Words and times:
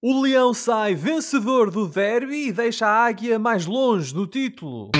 O 0.00 0.20
Leão 0.20 0.54
sai 0.54 0.94
vencedor 0.94 1.72
do 1.72 1.88
derby 1.88 2.46
e 2.46 2.52
deixa 2.52 2.86
a 2.86 3.06
Águia 3.06 3.36
mais 3.36 3.66
longe 3.66 4.14
do 4.14 4.28
título. 4.28 4.92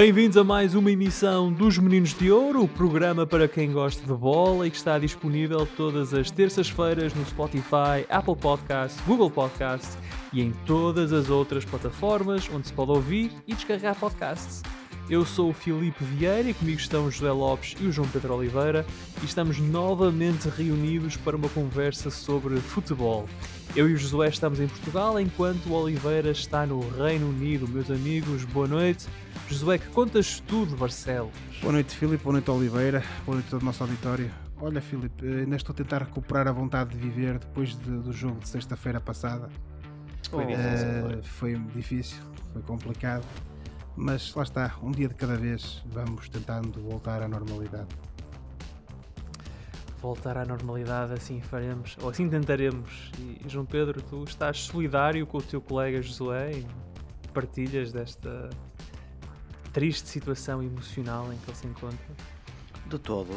Bem-vindos 0.00 0.38
a 0.38 0.42
mais 0.42 0.74
uma 0.74 0.90
emissão 0.90 1.52
dos 1.52 1.76
Meninos 1.76 2.14
de 2.14 2.32
Ouro, 2.32 2.62
o 2.62 2.66
programa 2.68 3.26
para 3.26 3.46
quem 3.46 3.70
gosta 3.70 4.00
de 4.00 4.18
bola 4.18 4.66
e 4.66 4.70
que 4.70 4.76
está 4.78 4.98
disponível 4.98 5.68
todas 5.76 6.14
as 6.14 6.30
terças-feiras 6.30 7.12
no 7.12 7.22
Spotify, 7.26 8.06
Apple 8.08 8.34
Podcasts, 8.34 8.98
Google 9.06 9.30
Podcasts 9.30 9.98
e 10.32 10.40
em 10.40 10.52
todas 10.64 11.12
as 11.12 11.28
outras 11.28 11.66
plataformas 11.66 12.48
onde 12.50 12.68
se 12.68 12.72
pode 12.72 12.92
ouvir 12.92 13.30
e 13.46 13.54
descarregar 13.54 13.94
podcasts. 13.94 14.62
Eu 15.10 15.26
sou 15.26 15.50
o 15.50 15.52
Filipe 15.52 16.02
Vieira 16.02 16.48
e 16.48 16.54
comigo 16.54 16.80
estão 16.80 17.04
o 17.04 17.10
José 17.10 17.30
Lopes 17.30 17.76
e 17.78 17.86
o 17.86 17.92
João 17.92 18.08
Pedro 18.08 18.36
Oliveira 18.36 18.86
e 19.20 19.26
estamos 19.26 19.58
novamente 19.58 20.48
reunidos 20.48 21.18
para 21.18 21.36
uma 21.36 21.50
conversa 21.50 22.08
sobre 22.08 22.56
futebol. 22.56 23.28
Eu 23.76 23.88
e 23.88 23.94
o 23.94 23.96
Josué 23.96 24.28
estamos 24.28 24.58
em 24.58 24.66
Portugal 24.66 25.18
enquanto 25.20 25.66
o 25.66 25.72
Oliveira 25.74 26.32
está 26.32 26.66
no 26.66 26.80
Reino 26.90 27.28
Unido. 27.28 27.68
Meus 27.68 27.88
amigos, 27.88 28.44
boa 28.46 28.66
noite. 28.66 29.06
Josué, 29.48 29.78
que 29.78 29.86
contas 29.90 30.40
tu 30.40 30.66
de 30.66 30.74
Barcelos? 30.74 31.30
Boa 31.60 31.74
noite, 31.74 31.94
Filipe. 31.94 32.24
Boa 32.24 32.32
noite, 32.32 32.50
Oliveira. 32.50 33.00
Boa 33.24 33.36
noite 33.36 33.46
a 33.46 33.50
todo 33.50 33.62
o 33.62 33.64
nosso 33.64 33.84
auditório. 33.84 34.28
Olha, 34.60 34.80
Filipe, 34.80 35.24
ainda 35.24 35.54
estou 35.54 35.72
a 35.72 35.76
tentar 35.76 36.02
recuperar 36.02 36.48
a 36.48 36.52
vontade 36.52 36.90
de 36.90 36.98
viver 36.98 37.38
depois 37.38 37.78
de, 37.78 37.90
do 37.90 38.12
jogo 38.12 38.40
de 38.40 38.48
sexta-feira 38.48 39.00
passada. 39.00 39.48
Foi 40.28 40.44
difícil. 40.46 40.88
Uh, 40.88 41.22
foi 41.22 41.54
difícil, 41.74 42.22
foi 42.52 42.62
complicado, 42.62 43.24
mas 43.96 44.34
lá 44.34 44.42
está, 44.42 44.74
um 44.82 44.90
dia 44.90 45.08
de 45.08 45.14
cada 45.14 45.36
vez 45.36 45.82
vamos 45.86 46.28
tentando 46.28 46.80
voltar 46.82 47.22
à 47.22 47.28
normalidade. 47.28 47.88
Voltar 50.00 50.38
à 50.38 50.44
normalidade, 50.44 51.12
assim 51.12 51.40
faremos, 51.40 51.96
ou 52.00 52.08
assim 52.08 52.28
tentaremos. 52.28 53.10
E 53.18 53.48
João 53.48 53.66
Pedro, 53.66 54.00
tu 54.00 54.24
estás 54.24 54.60
solidário 54.60 55.26
com 55.26 55.38
o 55.38 55.42
teu 55.42 55.60
colega 55.60 56.00
Josué 56.00 56.64
partilhas 57.32 57.92
desta 57.92 58.50
triste 59.72 60.08
situação 60.08 60.62
emocional 60.62 61.32
em 61.32 61.36
que 61.38 61.50
ele 61.50 61.56
se 61.56 61.66
encontra? 61.66 62.06
De 62.86 62.98
todo, 62.98 63.30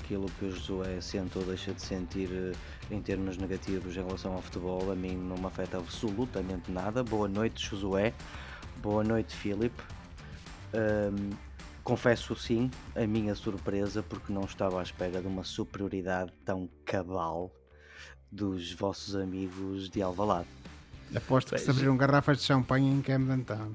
aquilo 0.00 0.26
que 0.38 0.46
o 0.46 0.50
Josué 0.50 0.98
sente 1.00 1.36
ou 1.36 1.44
deixa 1.44 1.74
de 1.74 1.82
sentir 1.82 2.30
eh, 2.32 2.52
em 2.90 3.02
termos 3.02 3.36
negativos 3.36 3.94
em 3.96 4.02
relação 4.02 4.32
ao 4.32 4.40
futebol, 4.40 4.90
a 4.90 4.94
mim 4.94 5.14
não 5.14 5.36
me 5.36 5.46
afeta 5.46 5.76
absolutamente 5.76 6.70
nada. 6.70 7.04
Boa 7.04 7.28
noite, 7.28 7.68
Josué. 7.68 8.14
Boa 8.80 9.04
noite, 9.04 9.36
Filipe. 9.36 9.82
Um, 10.72 11.30
confesso 11.82 12.34
sim 12.36 12.70
a 12.94 13.06
minha 13.06 13.34
surpresa 13.34 14.02
porque 14.02 14.32
não 14.32 14.42
estava 14.42 14.80
à 14.80 14.82
espera 14.82 15.20
de 15.20 15.26
uma 15.26 15.44
superioridade 15.44 16.32
tão 16.44 16.68
cabal 16.84 17.50
dos 18.30 18.72
vossos 18.72 19.14
amigos 19.14 19.90
de 19.90 20.00
Alvalade. 20.00 20.48
Aposto 21.14 21.54
que 21.54 21.60
se 21.60 21.70
abriram 21.70 21.96
garrafas 21.96 22.38
de 22.38 22.44
champanhe 22.44 22.90
em 22.90 23.02
Camden 23.02 23.44
Town. 23.44 23.74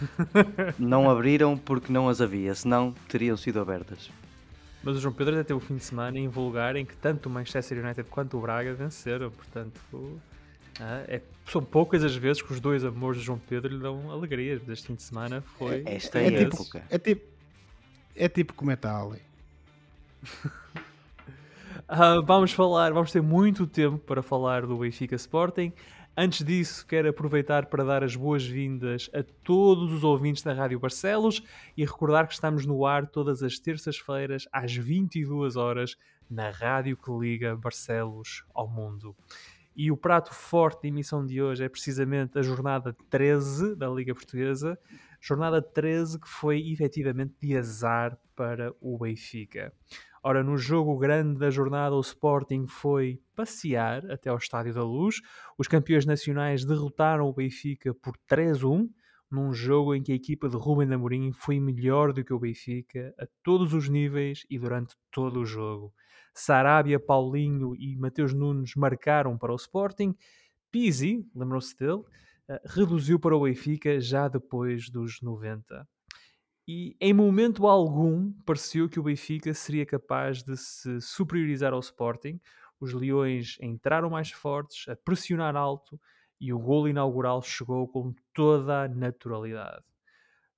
não 0.78 1.10
abriram 1.10 1.58
porque 1.58 1.92
não 1.92 2.08
as 2.08 2.20
havia, 2.20 2.54
senão 2.54 2.94
teriam 3.08 3.36
sido 3.36 3.60
abertas. 3.60 4.10
Mas 4.82 4.96
o 4.96 5.00
João 5.00 5.14
Pedro 5.14 5.34
até 5.34 5.44
teve 5.44 5.58
o 5.58 5.60
fim 5.60 5.76
de 5.76 5.84
semana 5.84 6.18
invulgar 6.18 6.76
em 6.76 6.84
que 6.84 6.96
tanto 6.96 7.26
o 7.26 7.30
Manchester 7.30 7.82
United 7.84 8.08
quanto 8.08 8.38
o 8.38 8.40
Braga 8.40 8.72
venceram, 8.74 9.30
portanto 9.30 9.80
ah, 10.80 11.04
é, 11.06 11.20
são 11.46 11.62
poucas 11.62 12.02
as 12.02 12.16
vezes 12.16 12.42
que 12.42 12.52
os 12.52 12.60
dois 12.60 12.84
amores 12.84 13.20
de 13.20 13.26
João 13.26 13.38
Pedro 13.38 13.72
lhe 13.72 13.80
dão 13.80 14.10
alegrias, 14.10 14.60
mas 14.62 14.78
este 14.78 14.86
fim 14.88 14.94
de 14.94 15.02
semana 15.02 15.40
foi. 15.58 15.82
Esta 15.86 16.20
é, 16.20 16.26
é 16.26 16.44
tipo. 16.44 16.66
É 16.90 16.98
tipo, 16.98 17.26
é 18.16 18.28
tipo 18.28 18.54
como 18.54 18.70
é 18.70 18.76
tal. 18.76 19.12
uh, 19.12 19.18
vamos 22.24 22.52
falar, 22.52 22.92
vamos 22.92 23.12
ter 23.12 23.22
muito 23.22 23.66
tempo 23.66 23.98
para 23.98 24.22
falar 24.22 24.66
do 24.66 24.76
Benfica 24.78 25.14
Sporting. 25.16 25.72
Antes 26.16 26.46
disso, 26.46 26.86
quero 26.86 27.08
aproveitar 27.08 27.66
para 27.66 27.82
dar 27.82 28.04
as 28.04 28.14
boas-vindas 28.14 29.10
a 29.12 29.24
todos 29.42 29.92
os 29.92 30.04
ouvintes 30.04 30.44
da 30.44 30.52
Rádio 30.52 30.78
Barcelos 30.78 31.42
e 31.76 31.84
recordar 31.84 32.28
que 32.28 32.34
estamos 32.34 32.64
no 32.64 32.86
ar 32.86 33.08
todas 33.08 33.42
as 33.42 33.58
terças-feiras 33.58 34.46
às 34.52 34.72
22 34.72 35.56
horas 35.56 35.96
na 36.30 36.50
rádio 36.50 36.96
que 36.96 37.10
liga 37.10 37.56
Barcelos 37.56 38.44
ao 38.54 38.68
mundo. 38.68 39.14
E 39.76 39.90
o 39.90 39.96
prato 39.96 40.32
forte 40.32 40.82
da 40.82 40.88
emissão 40.88 41.26
de 41.26 41.42
hoje 41.42 41.64
é 41.64 41.68
precisamente 41.68 42.38
a 42.38 42.42
jornada 42.42 42.96
13 43.10 43.74
da 43.74 43.88
Liga 43.88 44.14
Portuguesa, 44.14 44.78
jornada 45.20 45.60
13 45.60 46.20
que 46.20 46.28
foi 46.28 46.70
efetivamente 46.70 47.34
de 47.40 47.56
azar 47.56 48.16
para 48.36 48.72
o 48.80 48.96
Benfica. 48.98 49.72
Ora, 50.22 50.44
no 50.44 50.56
jogo 50.56 50.96
grande 50.96 51.38
da 51.38 51.50
jornada, 51.50 51.94
o 51.94 52.00
Sporting 52.00 52.66
foi 52.66 53.20
passear 53.34 54.10
até 54.10 54.30
ao 54.30 54.38
Estádio 54.38 54.72
da 54.72 54.82
Luz. 54.82 55.20
Os 55.58 55.66
campeões 55.66 56.06
nacionais 56.06 56.64
derrotaram 56.64 57.28
o 57.28 57.32
Benfica 57.32 57.92
por 57.92 58.16
3-1, 58.30 58.88
num 59.30 59.52
jogo 59.52 59.94
em 59.94 60.02
que 60.02 60.12
a 60.12 60.14
equipa 60.14 60.48
de 60.48 60.56
Rubem 60.56 60.90
Amorim 60.94 61.32
foi 61.32 61.58
melhor 61.58 62.12
do 62.12 62.24
que 62.24 62.32
o 62.32 62.38
Benfica 62.38 63.12
a 63.18 63.26
todos 63.42 63.74
os 63.74 63.88
níveis 63.88 64.46
e 64.48 64.58
durante 64.58 64.94
todo 65.10 65.40
o 65.40 65.44
jogo. 65.44 65.92
Sarabia, 66.34 66.98
Paulinho 66.98 67.74
e 67.76 67.96
Mateus 67.96 68.34
Nunes 68.34 68.74
marcaram 68.74 69.38
para 69.38 69.52
o 69.52 69.56
Sporting. 69.56 70.14
Pizzi, 70.70 71.24
lembrou-se 71.34 71.76
dele, 71.76 72.02
eh, 72.48 72.60
reduziu 72.66 73.18
para 73.18 73.36
o 73.36 73.42
Benfica 73.42 74.00
já 74.00 74.28
depois 74.28 74.90
dos 74.90 75.20
90 75.22 75.86
e 76.66 76.96
em 76.98 77.12
momento 77.12 77.66
algum 77.66 78.32
pareceu 78.46 78.88
que 78.88 78.98
o 78.98 79.02
Benfica 79.02 79.52
seria 79.52 79.84
capaz 79.84 80.42
de 80.42 80.56
se 80.56 81.00
superiorizar 81.00 81.74
ao 81.74 81.80
Sporting. 81.80 82.40
Os 82.80 82.92
Leões 82.94 83.58
entraram 83.60 84.08
mais 84.10 84.30
fortes, 84.30 84.88
a 84.88 84.96
pressionar 84.96 85.56
alto 85.56 86.00
e 86.40 86.52
o 86.52 86.58
golo 86.58 86.88
inaugural 86.88 87.42
chegou 87.42 87.86
com 87.86 88.14
toda 88.32 88.84
a 88.84 88.88
naturalidade. 88.88 89.84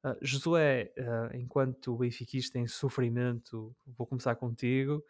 Uh, 0.07 0.17
Josué, 0.23 0.93
uh, 0.99 1.37
enquanto 1.37 1.93
o 1.93 1.97
benfiquista 1.97 2.61
em 2.61 2.69
sofrimento, 2.69 3.75
vou 3.99 4.07
começar 4.07 4.37
contigo. 4.37 5.03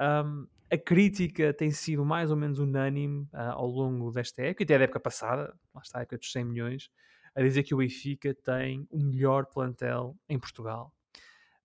Um, 0.00 0.46
a 0.70 0.78
crítica 0.78 1.52
tem 1.52 1.70
sido 1.70 2.02
mais 2.02 2.30
ou 2.30 2.36
menos 2.36 2.58
unânime 2.58 3.24
uh, 3.34 3.52
ao 3.52 3.66
longo 3.66 4.10
desta 4.10 4.40
época, 4.40 4.64
até 4.64 4.78
da 4.78 4.84
época 4.84 5.00
passada, 5.00 5.54
lá 5.74 5.82
está 5.82 5.98
a 5.98 6.02
época 6.02 6.16
dos 6.16 6.32
100 6.32 6.44
milhões, 6.44 6.90
a 7.34 7.42
dizer 7.42 7.62
que 7.62 7.74
o 7.74 7.78
Benfica 7.78 8.34
tem 8.34 8.86
o 8.90 8.98
melhor 8.98 9.44
plantel 9.44 10.16
em 10.28 10.38
Portugal. 10.38 10.94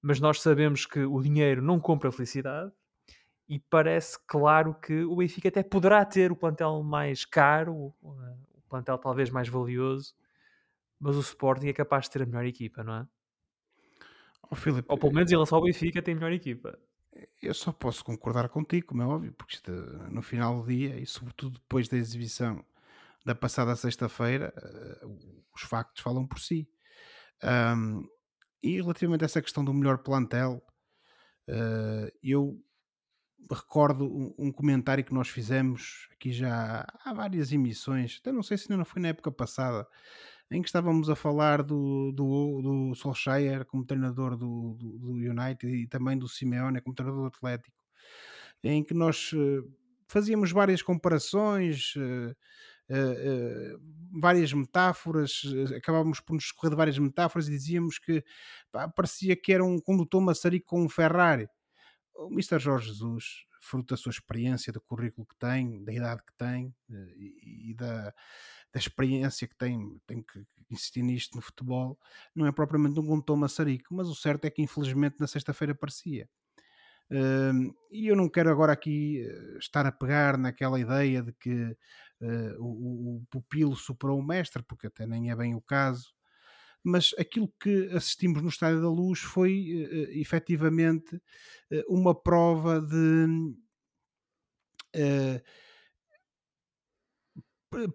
Mas 0.01 0.19
nós 0.19 0.41
sabemos 0.41 0.85
que 0.85 0.99
o 0.99 1.21
dinheiro 1.21 1.61
não 1.61 1.79
compra 1.79 2.11
felicidade 2.11 2.71
e 3.47 3.59
parece 3.59 4.17
claro 4.27 4.73
que 4.73 5.03
o 5.05 5.15
Benfica 5.15 5.47
até 5.47 5.63
poderá 5.63 6.03
ter 6.03 6.33
o 6.33 6.35
plantel 6.35 6.83
mais 6.83 7.23
caro, 7.23 7.93
o 8.01 8.13
plantel 8.67 8.97
talvez 8.97 9.29
mais 9.29 9.47
valioso, 9.47 10.13
mas 11.03 11.17
o 11.17 11.19
Sporting 11.19 11.67
é 11.67 11.73
capaz 11.73 12.05
de 12.05 12.11
ter 12.11 12.23
a 12.23 12.25
melhor 12.25 12.45
equipa, 12.45 12.81
não 12.81 12.95
é? 12.95 13.07
Oh, 14.49 14.55
Filipe, 14.55 14.87
Ou 14.89 14.97
pelo 14.97 15.11
menos 15.11 15.29
em 15.29 15.35
relação 15.35 15.57
ao 15.57 15.63
Benfica 15.65 16.01
tem 16.01 16.13
a 16.13 16.15
melhor 16.15 16.31
equipa. 16.31 16.79
Eu 17.41 17.53
só 17.53 17.73
posso 17.73 18.05
concordar 18.05 18.47
contigo, 18.47 18.87
como 18.87 19.01
é 19.01 19.05
óbvio, 19.05 19.33
porque 19.33 19.55
isto, 19.55 19.71
no 20.09 20.21
final 20.21 20.61
do 20.61 20.67
dia 20.67 20.97
e 20.97 21.05
sobretudo 21.05 21.59
depois 21.59 21.89
da 21.89 21.97
exibição 21.97 22.63
da 23.25 23.35
passada 23.35 23.75
sexta-feira, 23.75 24.53
uh, 25.03 25.43
os 25.53 25.61
factos 25.63 26.01
falam 26.01 26.25
por 26.25 26.39
si. 26.39 26.69
Um, 27.43 28.07
e 28.61 28.77
relativamente 28.77 29.23
a 29.23 29.25
essa 29.25 29.41
questão 29.41 29.63
do 29.63 29.73
melhor 29.73 29.97
plantel, 29.99 30.63
uh, 31.49 32.09
eu 32.23 32.63
recordo 33.51 34.05
um, 34.05 34.33
um, 34.37 34.51
comentário 34.51 35.03
que 35.03 35.13
nós 35.13 35.27
fizemos 35.27 36.07
aqui 36.13 36.31
já 36.31 36.87
há 37.03 37.13
várias 37.13 37.51
emissões, 37.51 38.19
até 38.21 38.31
não 38.31 38.41
sei 38.41 38.57
se 38.57 38.69
não 38.69 38.85
foi 38.85 39.01
na 39.01 39.09
época 39.09 39.31
passada, 39.31 39.85
em 40.53 40.61
que 40.61 40.69
estávamos 40.69 41.09
a 41.09 41.15
falar 41.15 41.63
do, 41.63 42.11
do, 42.11 42.61
do 42.61 42.95
Solskjaer 42.95 43.65
como 43.65 43.83
treinador 43.83 44.37
do, 44.37 44.75
do, 44.79 44.99
do 44.99 45.11
United 45.13 45.67
e 45.67 45.87
também 45.87 46.15
do 46.15 46.29
Simeone 46.29 46.79
como 46.79 46.95
treinador 46.95 47.23
do 47.23 47.27
Atlético, 47.27 47.75
em 48.63 48.83
que 48.83 48.93
nós 48.93 49.33
uh, 49.33 49.67
fazíamos 50.07 50.51
várias 50.51 50.83
comparações. 50.83 51.95
Uh, 51.95 52.35
uh, 52.91 53.93
várias 54.21 54.53
metáforas, 54.53 55.41
acabávamos 55.75 56.19
por 56.19 56.33
nos 56.33 56.45
escorrer 56.45 56.69
de 56.69 56.77
várias 56.77 56.99
metáforas 56.99 57.47
e 57.47 57.51
dizíamos 57.51 57.97
que 57.97 58.23
pá, 58.71 58.87
parecia 58.87 59.35
que 59.35 59.51
era 59.51 59.65
um 59.65 59.79
condutor 59.79 60.21
maçarico 60.21 60.67
com 60.67 60.83
um 60.83 60.89
Ferrari. 60.89 61.47
O 62.13 62.27
Mr. 62.27 62.59
Jorge 62.59 62.89
Jesus, 62.89 63.45
fruto 63.63 63.93
da 63.93 63.97
sua 63.97 64.11
experiência, 64.11 64.73
do 64.73 64.81
currículo 64.81 65.25
que 65.25 65.35
tem, 65.37 65.83
da 65.83 65.93
idade 65.93 66.21
que 66.23 66.33
tem 66.37 66.73
e, 66.89 67.71
e 67.71 67.73
da, 67.73 68.13
da 68.71 68.79
experiência 68.79 69.47
que 69.47 69.55
tem, 69.55 69.99
tem 70.05 70.21
que 70.21 70.45
insistir 70.69 71.03
nisto 71.03 71.35
no 71.35 71.41
futebol, 71.41 71.97
não 72.35 72.47
é 72.47 72.51
propriamente 72.51 72.99
um 72.99 73.05
condutor 73.05 73.37
maçarico, 73.37 73.93
mas 73.93 74.07
o 74.07 74.15
certo 74.15 74.45
é 74.45 74.49
que 74.49 74.61
infelizmente 74.61 75.19
na 75.19 75.27
sexta-feira 75.27 75.75
parecia. 75.75 76.27
Uh, 77.11 77.75
e 77.91 78.07
eu 78.07 78.15
não 78.15 78.29
quero 78.29 78.49
agora 78.49 78.73
aqui 78.73 79.27
estar 79.59 79.85
a 79.85 79.91
pegar 79.91 80.37
naquela 80.37 80.79
ideia 80.79 81.21
de 81.21 81.31
que 81.33 81.77
uh, 82.21 82.55
o, 82.59 83.17
o, 83.17 83.25
pupilo 83.29 83.75
superou 83.75 84.19
o 84.19 84.23
mestre, 84.23 84.63
porque 84.63 84.87
até 84.87 85.05
nem 85.05 85.29
é 85.29 85.35
bem 85.35 85.53
o 85.53 85.61
caso. 85.61 86.13
Mas 86.83 87.13
aquilo 87.17 87.51
que 87.59 87.89
assistimos 87.93 88.41
no 88.41 88.49
Estádio 88.49 88.81
da 88.81 88.89
Luz 88.89 89.19
foi 89.19 89.51
uh, 89.85 90.19
efetivamente 90.19 91.15
uh, 91.15 91.21
uma 91.89 92.13
prova 92.13 92.81
de 92.81 93.53
uh, 94.95 95.41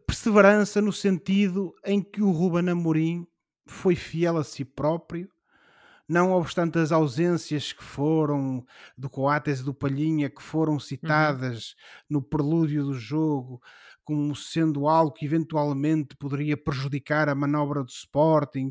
perseverança 0.06 0.80
no 0.80 0.92
sentido 0.92 1.74
em 1.84 2.02
que 2.02 2.22
o 2.22 2.30
Ruben 2.30 2.68
Amorim 2.70 3.26
foi 3.66 3.94
fiel 3.94 4.36
a 4.36 4.44
si 4.44 4.64
próprio, 4.64 5.30
não 6.08 6.32
obstante 6.32 6.78
as 6.78 6.92
ausências 6.92 7.72
que 7.72 7.84
foram 7.84 8.64
do 8.96 9.10
Coates 9.10 9.60
e 9.60 9.64
do 9.64 9.74
Palhinha, 9.74 10.30
que 10.30 10.42
foram 10.42 10.78
Uhum. 10.78 10.80
citadas 10.80 11.74
no 12.08 12.22
prelúdio 12.22 12.84
do 12.84 12.94
jogo, 12.94 13.62
como 14.08 14.34
sendo 14.34 14.88
algo 14.88 15.12
que 15.12 15.26
eventualmente 15.26 16.16
poderia 16.16 16.56
prejudicar 16.56 17.28
a 17.28 17.34
manobra 17.34 17.84
do 17.84 17.90
Sporting. 17.90 18.70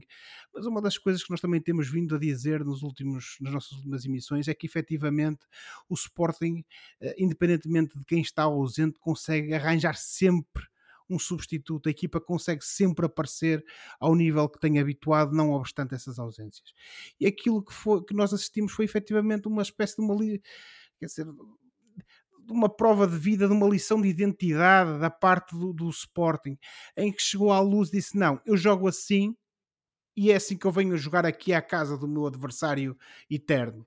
Mas 0.52 0.66
uma 0.66 0.82
das 0.82 0.98
coisas 0.98 1.24
que 1.24 1.30
nós 1.30 1.40
também 1.40 1.62
temos 1.62 1.88
vindo 1.88 2.16
a 2.16 2.18
dizer 2.18 2.66
nos 2.66 2.82
últimos, 2.82 3.38
nas 3.40 3.54
nossas 3.54 3.74
últimas 3.74 4.04
emissões 4.04 4.48
é 4.48 4.56
que 4.56 4.66
efetivamente 4.66 5.46
o 5.88 5.94
Sporting, 5.94 6.66
eh, 7.00 7.16
independentemente 7.20 7.96
de 8.00 8.04
quem 8.04 8.20
está 8.20 8.42
ausente, 8.42 8.98
consegue 9.00 9.54
arranjar 9.54 9.96
sempre 9.96 10.66
um 11.08 11.20
substituto, 11.20 11.88
a 11.88 11.92
equipa 11.92 12.20
consegue 12.20 12.66
sempre 12.66 13.06
aparecer 13.06 13.64
ao 14.00 14.16
nível 14.16 14.50
que 14.50 14.60
tem 14.60 14.80
habituado, 14.80 15.36
não 15.36 15.52
obstante 15.52 15.94
essas 15.94 16.18
ausências. 16.18 16.74
E 17.20 17.28
aquilo 17.28 17.64
que, 17.64 17.72
foi, 17.72 18.04
que 18.04 18.16
nós 18.16 18.34
assistimos 18.34 18.72
foi 18.72 18.86
efetivamente 18.86 19.48
uma 19.48 19.62
espécie 19.62 19.98
de 19.98 20.02
uma 20.02 20.16
quer 21.00 21.06
dizer, 21.06 21.28
de 22.48 22.54
uma 22.54 22.70
prova 22.70 23.06
de 23.06 23.18
vida, 23.18 23.48
de 23.48 23.54
uma 23.54 23.68
lição 23.68 24.02
de 24.02 24.08
identidade 24.08 25.00
da 25.00 25.10
parte 25.10 25.56
do, 25.56 25.74
do 25.74 25.90
Sporting, 25.90 26.58
em 26.96 27.12
que 27.12 27.22
chegou 27.22 27.52
à 27.52 27.60
luz 27.60 27.90
e 27.90 27.98
disse: 27.98 28.18
Não, 28.18 28.42
eu 28.46 28.56
jogo 28.56 28.88
assim 28.88 29.36
e 30.16 30.32
é 30.32 30.36
assim 30.36 30.58
que 30.58 30.66
eu 30.66 30.72
venho 30.72 30.94
a 30.94 30.98
jogar 30.98 31.26
aqui 31.26 31.54
à 31.54 31.62
casa 31.62 31.98
do 31.98 32.08
meu 32.08 32.26
adversário 32.26 32.98
eterno. 33.30 33.86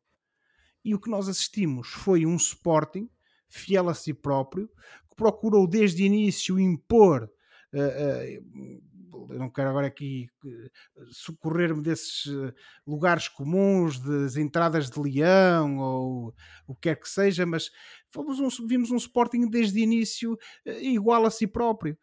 E 0.85 0.95
o 0.95 1.01
que 1.01 1.11
nós 1.11 1.29
assistimos 1.29 1.89
foi 1.89 2.25
um 2.25 2.37
Sporting 2.37 3.09
fiel 3.49 3.89
a 3.89 3.95
si 3.95 4.15
próprio, 4.15 4.69
que 5.09 5.17
procurou 5.17 5.67
desde 5.67 6.05
o 6.05 6.07
início 6.07 6.59
impor. 6.59 7.29
eh, 7.73 8.39
eh, 8.39 8.43
eu 9.31 9.39
não 9.39 9.51
quero 9.51 9.71
agora 9.71 9.87
aqui 9.87 10.29
eh, 10.47 10.71
socorrer-me 11.11 11.83
desses 11.83 12.27
eh, 12.27 12.53
lugares 12.87 13.29
comuns, 13.29 13.99
das 14.01 14.37
entradas 14.37 14.91
de 14.91 15.01
leão 15.01 15.79
ou 15.79 16.35
o 16.67 16.75
que 16.75 16.83
quer 16.83 16.97
que 17.01 17.09
seja, 17.09 17.45
mas 17.47 17.71
fomos 18.11 18.39
um- 18.41 18.67
vimos 18.67 18.91
um 18.91 18.97
Sporting 18.97 19.49
desde 19.49 19.81
o 19.81 19.83
início 19.83 20.37
eh, 20.65 20.83
igual 20.85 21.25
a 21.27 21.31
si 21.31 21.47
próprio. 21.47 21.99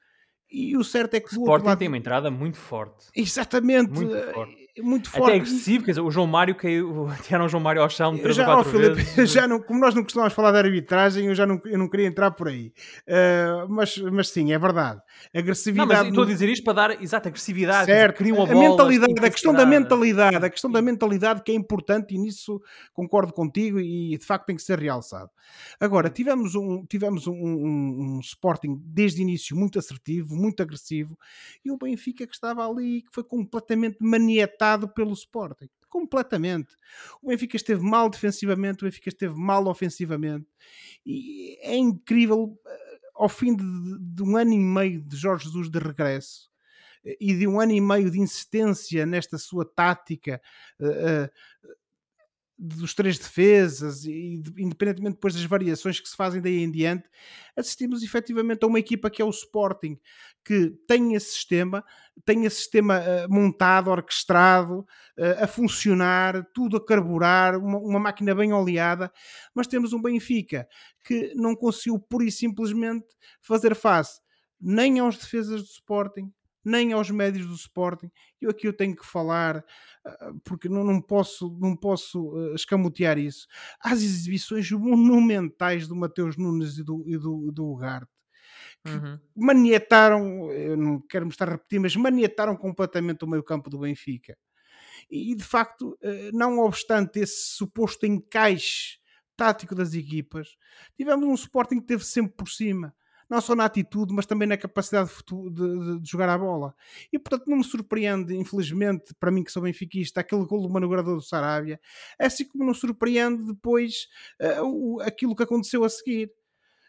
E 0.49 0.77
o 0.77 0.83
certo 0.83 1.13
é 1.15 1.19
que 1.19 1.25
outro 1.27 1.41
Sporting 1.41 1.65
lado. 1.65 1.79
tem 1.79 1.87
uma 1.89 1.97
entrada 1.97 2.31
muito 2.31 2.57
forte. 2.57 3.07
Exatamente, 3.15 3.91
Muito 3.91 4.33
forte. 4.33 4.66
Muito 4.81 5.09
Até 5.09 5.17
forte. 5.17 5.35
agressivo, 5.35 5.85
quer 5.85 5.91
dizer, 5.91 6.01
o 6.01 6.11
João 6.11 6.27
Mário 6.27 6.55
caiu, 6.55 7.07
tiraram 7.23 7.45
o 7.45 7.49
João 7.49 7.61
Mário 7.63 7.81
ao 7.81 7.89
chão 7.89 8.17
três 8.17 8.35
já, 8.35 8.47
ou 8.49 8.63
quatro 8.63 8.77
vezes. 8.95 9.29
já 9.31 9.47
não, 9.47 9.59
como 9.59 9.79
nós 9.79 9.93
não 9.95 10.03
costumamos 10.03 10.33
falar 10.33 10.51
de 10.51 10.57
arbitragem, 10.59 11.25
eu 11.27 11.35
já 11.35 11.45
não, 11.45 11.59
eu 11.65 11.77
não 11.77 11.87
queria 11.89 12.07
entrar 12.07 12.31
por 12.31 12.47
aí. 12.47 12.71
Uh, 13.07 13.67
mas, 13.69 13.97
mas 13.97 14.29
sim, 14.29 14.51
é 14.51 14.59
verdade. 14.59 15.01
Não, 15.33 15.39
Agressividade. 15.41 15.89
mas 15.89 16.07
estou 16.09 16.23
a 16.23 16.27
dizer 16.27 16.49
isto 16.49 16.63
para 16.63 16.73
dar 16.73 17.01
exata 17.01 17.29
agressividade. 17.29 17.85
Certo, 17.85 18.23
dizer, 18.23 18.33
a, 18.33 18.45
bola, 18.45 18.59
mentalidade, 18.59 19.25
a 19.25 19.29
questão 19.29 19.53
da 19.53 19.65
mentalidade, 19.65 20.45
a 20.45 20.49
questão 20.49 20.71
da 20.71 20.81
mentalidade 20.81 21.41
que 21.43 21.51
é 21.51 21.55
importante 21.55 22.13
e 22.15 22.17
nisso 22.17 22.61
concordo 22.93 23.33
contigo 23.33 23.79
e 23.79 24.17
de 24.17 24.25
facto 24.25 24.45
tem 24.45 24.55
que 24.55 24.61
ser 24.61 24.79
realçado. 24.79 25.29
Agora, 25.79 26.09
tivemos 26.09 26.55
um, 26.55 26.85
tivemos 26.85 27.25
um, 27.27 27.33
um- 27.33 28.17
um 28.17 28.19
Sporting 28.19 28.79
desde 28.85 29.21
o 29.21 29.23
início 29.23 29.55
muito 29.55 29.79
assertivo, 29.79 30.35
muito 30.35 30.61
agressivo 30.61 31.17
e 31.63 31.71
o 31.71 31.77
Benfica 31.77 32.27
que 32.27 32.33
estava 32.33 32.67
ali 32.67 33.01
que 33.01 33.09
foi 33.11 33.23
completamente 33.23 33.97
manietado 34.01 34.66
pelo 34.87 35.13
Sporting. 35.13 35.69
Completamente. 35.87 36.75
O 37.21 37.27
Benfica 37.27 37.55
esteve 37.55 37.81
mal 37.81 38.09
defensivamente, 38.09 38.83
o 38.83 38.87
Benfica 38.87 39.09
esteve 39.09 39.35
mal 39.35 39.67
ofensivamente 39.67 40.47
e 41.05 41.57
é 41.61 41.75
incrível 41.77 42.59
eh, 42.65 42.99
ao 43.15 43.29
fim 43.29 43.55
de, 43.55 43.63
de 43.99 44.23
um 44.23 44.35
ano 44.35 44.53
e 44.53 44.59
meio 44.59 45.01
de 45.01 45.15
Jorge 45.15 45.45
Jesus 45.45 45.69
de 45.69 45.79
regresso 45.79 46.49
e 47.19 47.33
de 47.33 47.47
um 47.47 47.59
ano 47.59 47.71
e 47.71 47.79
meio 47.79 48.11
de 48.11 48.19
insistência 48.19 49.05
nesta 49.05 49.37
sua 49.37 49.65
tática 49.65 50.41
eh, 50.79 50.85
eh, 50.85 51.31
dos 52.57 52.93
três 52.93 53.19
defesas 53.19 54.03
e 54.05 54.37
de- 54.41 54.63
independentemente 54.63 55.15
depois 55.15 55.35
das 55.35 55.43
variações 55.45 55.99
que 55.99 56.09
se 56.09 56.15
fazem 56.15 56.41
daí 56.41 56.63
em 56.63 56.71
diante, 56.71 57.07
assistimos 57.55 58.01
efetivamente 58.03 58.63
a 58.63 58.67
uma 58.67 58.79
equipa 58.79 59.09
que 59.09 59.21
é 59.21 59.25
o 59.25 59.29
Sporting, 59.29 59.97
que 60.43 60.71
tem 60.87 61.13
esse 61.13 61.33
sistema, 61.33 61.83
tem 62.25 62.45
esse 62.45 62.57
sistema 62.57 62.95
eh, 62.99 63.27
montado, 63.27 63.89
orquestrado, 63.91 64.85
eh, 65.17 65.43
a 65.43 65.47
funcionar, 65.47 66.45
tudo 66.53 66.77
a 66.77 66.85
carburar, 66.85 67.57
uma, 67.57 67.77
uma 67.77 67.99
máquina 67.99 68.33
bem 68.33 68.53
oleada, 68.53 69.11
mas 69.53 69.67
temos 69.67 69.93
um 69.93 70.01
Benfica 70.01 70.67
que 71.03 71.33
não 71.35 71.55
conseguiu 71.55 71.99
pura 71.99 72.23
e 72.25 72.31
simplesmente 72.31 73.05
fazer 73.41 73.75
face 73.75 74.19
nem 74.59 74.97
aos 74.99 75.17
defesas 75.17 75.61
do 75.61 75.67
Sporting, 75.67 76.31
nem 76.67 76.91
aos 76.91 77.09
médios 77.09 77.47
do 77.47 77.55
Sporting. 77.55 78.11
Eu 78.41 78.49
aqui 78.51 78.67
eu 78.67 78.73
tenho 78.73 78.95
que 78.95 79.05
falar, 79.05 79.63
ah, 80.05 80.33
porque 80.43 80.67
não, 80.67 80.83
não 80.83 81.01
posso, 81.01 81.57
não 81.59 81.75
posso 81.75 82.35
ah, 82.35 82.55
escamotear 82.55 83.17
isso, 83.17 83.47
às 83.79 84.03
exibições 84.03 84.69
monumentais 84.71 85.87
do 85.87 85.95
Mateus 85.95 86.37
Nunes 86.37 86.77
e 86.77 86.83
do, 86.83 87.03
e 87.07 87.17
do, 87.17 87.51
do 87.51 87.71
Ugarte. 87.71 88.11
Uhum. 88.85 89.19
Manietaram, 89.35 90.51
eu 90.51 90.77
não 90.77 91.01
quero 91.01 91.25
me 91.25 91.31
estar 91.31 91.47
a 91.47 91.53
repetir, 91.53 91.79
mas 91.79 91.95
manietaram 91.95 92.55
completamente 92.55 93.23
o 93.23 93.27
meio 93.27 93.43
campo 93.43 93.69
do 93.69 93.79
Benfica. 93.79 94.37
E 95.09 95.35
de 95.35 95.43
facto, 95.43 95.97
eh, 96.01 96.31
não 96.33 96.59
obstante 96.59 97.19
esse 97.19 97.55
suposto 97.55 98.05
encaixe 98.05 98.97
tático 99.35 99.75
das 99.75 99.93
equipas, 99.93 100.55
tivemos 100.97 101.27
um 101.27 101.33
Sporting 101.33 101.79
que 101.79 101.85
teve 101.85 102.03
sempre 102.03 102.35
por 102.35 102.49
cima. 102.49 102.93
Não 103.29 103.41
só 103.41 103.55
na 103.55 103.65
atitude, 103.65 104.13
mas 104.13 104.25
também 104.25 104.47
na 104.47 104.57
capacidade 104.57 105.09
de, 105.09 105.49
de- 105.51 105.99
de- 105.99 106.09
jogar 106.09 106.29
a 106.29 106.37
bola. 106.37 106.73
E 107.11 107.19
portanto 107.19 107.47
não 107.47 107.57
me 107.57 107.63
surpreende, 107.63 108.35
infelizmente, 108.35 109.13
para 109.19 109.31
mim 109.31 109.43
que 109.43 109.51
sou 109.51 109.61
benfiquista, 109.63 110.21
aquele 110.21 110.45
gol 110.45 110.61
do 110.61 110.69
manobrador 110.69 111.15
do 111.15 111.21
Sarabia, 111.21 111.79
assim 112.19 112.45
como 112.47 112.65
não 112.65 112.73
surpreende 112.73 113.43
depois 113.43 114.07
eh, 114.39 114.61
o- 114.61 114.99
aquilo 115.01 115.35
que 115.35 115.43
aconteceu 115.43 115.83
a 115.83 115.89
seguir. 115.89 116.31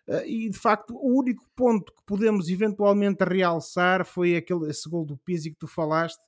Uh, 0.08 0.24
e 0.24 0.48
de 0.48 0.58
facto 0.58 0.94
o 0.96 1.18
único 1.18 1.44
ponto 1.54 1.92
que 1.92 2.02
podemos 2.06 2.48
eventualmente 2.48 3.22
realçar 3.24 4.06
foi 4.06 4.36
aquele 4.36 4.70
esse 4.70 4.88
gol 4.88 5.04
do 5.04 5.18
Pizzi 5.18 5.50
que 5.50 5.58
tu 5.58 5.66
falaste, 5.66 6.18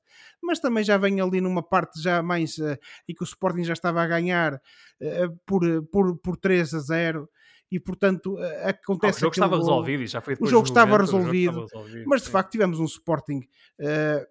mas 0.43 0.61
também 0.61 0.85
já 0.85 0.99
vem 0.99 1.19
ali 1.19 1.41
numa 1.41 1.63
parte 1.63 1.99
já 2.03 2.23
mais 2.23 2.59
uh, 2.59 2.77
em 3.09 3.15
que 3.15 3.23
o 3.23 3.25
Sporting 3.25 3.65
já 3.65 3.73
estava 3.73 4.03
a 4.03 4.07
ganhar 4.07 4.55
uh, 4.57 5.39
por, 5.47 5.63
por, 5.87 6.19
por 6.19 6.37
3 6.37 6.75
a 6.75 6.79
0 6.79 7.27
e 7.71 7.79
portanto 7.81 8.35
uh, 8.35 8.39
Ah, 8.63 8.67
o 8.67 8.69
acontece 8.71 9.21
jogo 9.21 9.33
estava 9.33 9.57
gol. 9.57 9.59
resolvido 9.67 10.03
e 10.03 10.07
já 10.07 10.21
foi 10.21 10.35
depois 10.35 10.51
jogo 10.51 10.63
dos 10.63 10.71
estava 10.71 10.99
90, 10.99 11.05
o 11.05 11.07
jogo 11.07 11.19
resolvido, 11.19 11.65
estava 11.65 11.83
resolvido, 11.85 12.09
mas 12.09 12.21
de 12.21 12.27
sim. 12.27 12.33
facto 12.33 12.51
tivemos 12.53 12.81
um 12.81 12.85
Sporting 12.85 13.39
uh, 13.81 14.27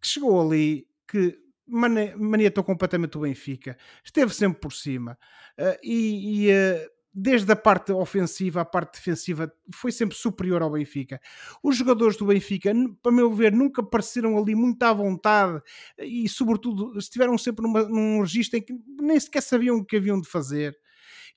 que 0.00 0.08
chegou 0.08 0.40
ali 0.40 0.86
que 1.08 1.38
mane- 1.66 2.14
maniatou 2.16 2.62
completamente 2.62 3.16
o 3.18 3.22
Benfica, 3.22 3.76
esteve 4.04 4.32
sempre 4.34 4.60
por 4.60 4.72
cima 4.72 5.18
uh, 5.58 5.76
e, 5.82 6.46
e, 6.48 6.52
uh, 6.52 6.90
desde 7.18 7.50
a 7.50 7.56
parte 7.56 7.92
ofensiva 7.92 8.60
à 8.60 8.64
parte 8.64 8.98
defensiva 8.98 9.50
foi 9.72 9.90
sempre 9.90 10.14
superior 10.14 10.60
ao 10.60 10.70
Benfica. 10.70 11.18
Os 11.62 11.74
jogadores 11.74 12.14
do 12.18 12.26
Benfica, 12.26 12.72
para 13.02 13.10
meu 13.10 13.32
ver, 13.32 13.52
nunca 13.52 13.82
pareceram 13.82 14.36
ali 14.36 14.54
muito 14.54 14.82
à 14.82 14.92
vontade 14.92 15.62
e, 15.98 16.28
sobretudo, 16.28 16.96
estiveram 16.98 17.38
sempre 17.38 17.62
numa, 17.62 17.84
num 17.84 18.20
registro 18.20 18.58
em 18.58 18.62
que 18.62 18.74
nem 19.00 19.18
sequer 19.18 19.40
sabiam 19.40 19.76
o 19.78 19.84
que 19.84 19.96
haviam 19.96 20.20
de 20.20 20.28
fazer. 20.28 20.76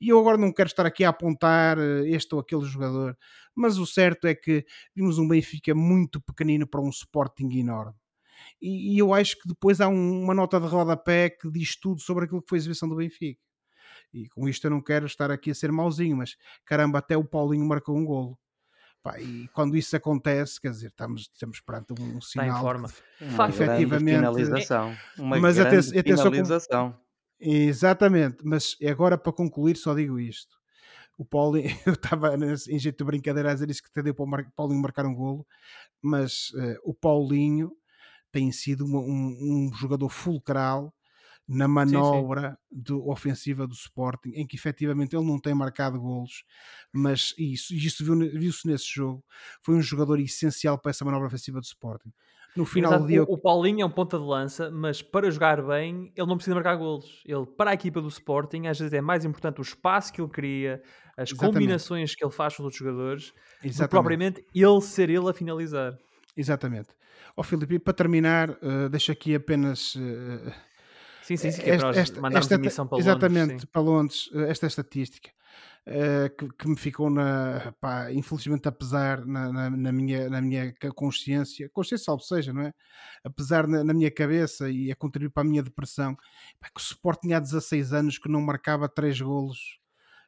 E 0.01 0.09
eu 0.09 0.19
agora 0.19 0.37
não 0.37 0.51
quero 0.53 0.67
estar 0.67 0.85
aqui 0.85 1.03
a 1.03 1.09
apontar 1.09 1.77
eh, 1.77 2.07
este 2.09 2.33
ou 2.33 2.39
aquele 2.41 2.63
jogador, 2.65 3.17
mas 3.53 3.77
o 3.77 3.85
certo 3.85 4.27
é 4.27 4.33
que 4.35 4.65
vimos 4.95 5.17
um 5.19 5.27
Benfica 5.27 5.75
muito 5.75 6.21
pequenino 6.21 6.65
para 6.65 6.79
um 6.81 6.89
Sporting 6.89 7.49
enorme. 7.59 7.93
E, 8.61 8.95
e 8.95 8.97
eu 8.99 9.13
acho 9.13 9.37
que 9.39 9.47
depois 9.47 9.81
há 9.81 9.89
um- 9.89 10.23
uma 10.23 10.33
nota 10.33 10.59
de 10.59 10.67
rodapé 10.67 11.29
que 11.29 11.51
diz 11.51 11.77
tudo 11.77 11.99
sobre 12.01 12.25
aquilo 12.25 12.41
que 12.41 12.47
foi 12.49 12.57
a 12.57 12.61
exibição 12.61 12.87
do 12.87 12.95
Benfica. 12.95 13.41
E 14.13 14.27
com 14.29 14.47
isto 14.47 14.65
eu 14.65 14.71
não 14.71 14.81
quero 14.81 15.05
estar 15.05 15.29
aqui 15.29 15.51
a 15.51 15.55
ser 15.55 15.71
mauzinho, 15.71 16.15
mas 16.17 16.35
caramba, 16.65 16.99
até 16.99 17.17
o 17.17 17.23
Paulinho 17.25 17.65
marcou 17.65 17.97
um 17.97 18.05
golo. 18.05 18.39
Pá, 19.03 19.19
e 19.19 19.47
quando 19.53 19.77
isso 19.77 19.95
acontece, 19.95 20.59
quer 20.59 20.71
dizer, 20.71 20.87
estamos, 20.87 21.21
estamos 21.33 21.61
perante 21.61 21.93
um 21.93 22.17
Está 22.17 22.41
em 22.43 22.47
sinal. 22.47 22.61
forma. 22.61 22.87
de- 22.87 23.25
Uma 23.33 23.49
Efetivamente- 23.49 24.15
finalização. 24.17 24.97
Uma 25.17 25.39
Mas 25.39 25.55
grande 25.55 25.75
atenção- 25.97 26.03
finalização. 26.31 26.99
Exatamente, 27.39 28.43
mas 28.43 28.75
agora 28.85 29.17
para 29.17 29.31
concluir 29.31 29.77
só 29.77 29.93
digo 29.95 30.19
isto. 30.19 30.57
O 31.17 31.25
Paulinho, 31.25 31.69
eu 31.87 31.93
estava 31.93 32.35
em 32.35 32.79
jeito 32.79 32.97
de 32.99 33.03
brincadeira 33.05 33.51
a 33.51 33.53
dizer 33.53 33.69
isso 33.71 33.83
que 33.83 33.91
te 33.91 34.03
deu 34.03 34.15
para 34.15 34.25
o 34.25 34.51
Paulinho 34.55 34.81
marcar 34.81 35.05
um 35.05 35.15
golo, 35.15 35.47
mas 36.01 36.51
eh, 36.57 36.77
o 36.83 36.93
Paulinho 36.93 37.73
tem 38.31 38.51
sido 38.51 38.85
uma- 38.85 38.99
um, 39.01 39.67
um 39.69 39.73
jogador 39.75 40.09
fulcral 40.09 40.93
na 41.47 41.67
manobra 41.67 42.59
do, 42.71 43.07
ofensiva 43.09 43.67
do 43.67 43.73
Sporting, 43.73 44.31
em 44.35 44.47
que 44.47 44.55
efetivamente 44.57 45.15
ele 45.15 45.25
não 45.25 45.39
tem 45.39 45.53
marcado 45.55 45.99
golos, 46.01 46.43
mas 46.93 47.33
isso, 47.37 47.73
isso 47.75 48.03
viu- 48.05 48.17
viu-se 48.39 48.67
nesse 48.67 48.87
jogo, 48.87 49.23
foi 49.63 49.75
um 49.75 49.81
jogador 49.81 50.19
essencial 50.19 50.77
para 50.79 50.91
essa 50.91 51.05
manobra 51.05 51.27
ofensiva 51.27 51.59
do 51.59 51.65
Sporting. 51.65 52.11
No 52.55 52.65
final 52.65 52.91
Exato, 52.91 53.03
do 53.03 53.07
dia. 53.07 53.23
o, 53.23 53.33
o 53.33 53.37
Paulinho 53.37 53.81
é 53.81 53.85
um 53.85 53.89
ponta 53.89 54.17
de 54.17 54.23
lança, 54.23 54.69
mas 54.71 55.01
para 55.01 55.29
jogar 55.29 55.61
bem, 55.61 56.11
ele 56.15 56.27
não 56.27 56.35
precisa 56.35 56.55
marcar 56.55 56.75
golos. 56.75 57.21
Ele, 57.25 57.45
para 57.45 57.71
a 57.71 57.73
equipa 57.73 58.01
do 58.01 58.07
Sporting, 58.07 58.67
às 58.67 58.79
vezes 58.79 58.93
é 58.93 59.01
mais 59.01 59.23
importante 59.25 59.59
o 59.59 59.61
espaço 59.61 60.11
que 60.11 60.21
ele 60.21 60.29
cria, 60.29 60.81
as 61.15 61.29
Exatamente. 61.31 61.53
combinações 61.53 62.15
que 62.15 62.23
ele 62.23 62.31
faz 62.31 62.55
com 62.55 62.63
os 62.63 62.65
outros 62.65 62.79
jogadores, 62.79 63.31
do 63.61 63.67
Exatamente. 63.67 63.89
propriamente 63.89 64.45
ele 64.53 64.81
ser 64.81 65.09
ele 65.09 65.29
a 65.29 65.33
finalizar. 65.33 65.97
Exatamente. 66.35 66.89
Ó 67.35 67.43
Filipe, 67.43 67.75
e 67.75 67.79
para 67.79 67.93
terminar, 67.93 68.49
eh, 68.61 68.89
deixo 68.89 69.11
aqui 69.11 69.35
apenas 69.35 69.95
eh, 69.97 70.53
Sim, 71.21 71.37
sim, 71.37 71.51
sim, 71.51 71.61
que 71.61 71.69
é 71.69 71.77
para 71.77 71.93
nós 71.93 72.11
mandarmos 72.11 72.51
emissão 72.51 72.87
para 72.87 72.97
exatamente, 72.97 73.41
Londres. 73.41 73.61
sim. 73.61 73.67
para 73.71 73.81
Londres, 73.81 74.29
eh, 74.33 74.49
esta 74.49 74.67
estatística 74.67 75.29
eh, 75.85 76.29
que, 76.29 76.47
que 76.49 76.67
me 76.67 76.75
ficou 76.77 77.09
na, 77.09 77.73
pá, 77.79 78.11
infelizmente 78.11 78.67
apesar 78.67 79.25
na, 79.25 79.51
na, 79.51 79.69
na 79.69 79.91
minha, 79.91 80.29
na 80.29 80.41
minha 80.41 80.73
consciência, 80.95 81.69
consciência 81.69 82.05
salvo 82.05 82.21
seja, 82.23 82.53
não 82.53 82.61
é? 82.61 82.73
Apesar 83.23 83.67
na, 83.67 83.83
na 83.83 83.93
minha 83.93 84.11
cabeça 84.11 84.69
e 84.69 84.91
a 84.91 84.95
contribuir 84.95 85.31
para 85.31 85.43
a 85.43 85.49
minha 85.49 85.63
depressão, 85.63 86.15
pá, 86.59 86.69
que 86.69 86.79
o 86.79 86.83
Sporting 86.83 87.33
há 87.33 87.39
16 87.39 87.93
anos 87.93 88.17
que 88.17 88.29
não 88.29 88.41
marcava 88.41 88.87
3 88.87 89.19
golos 89.21 89.79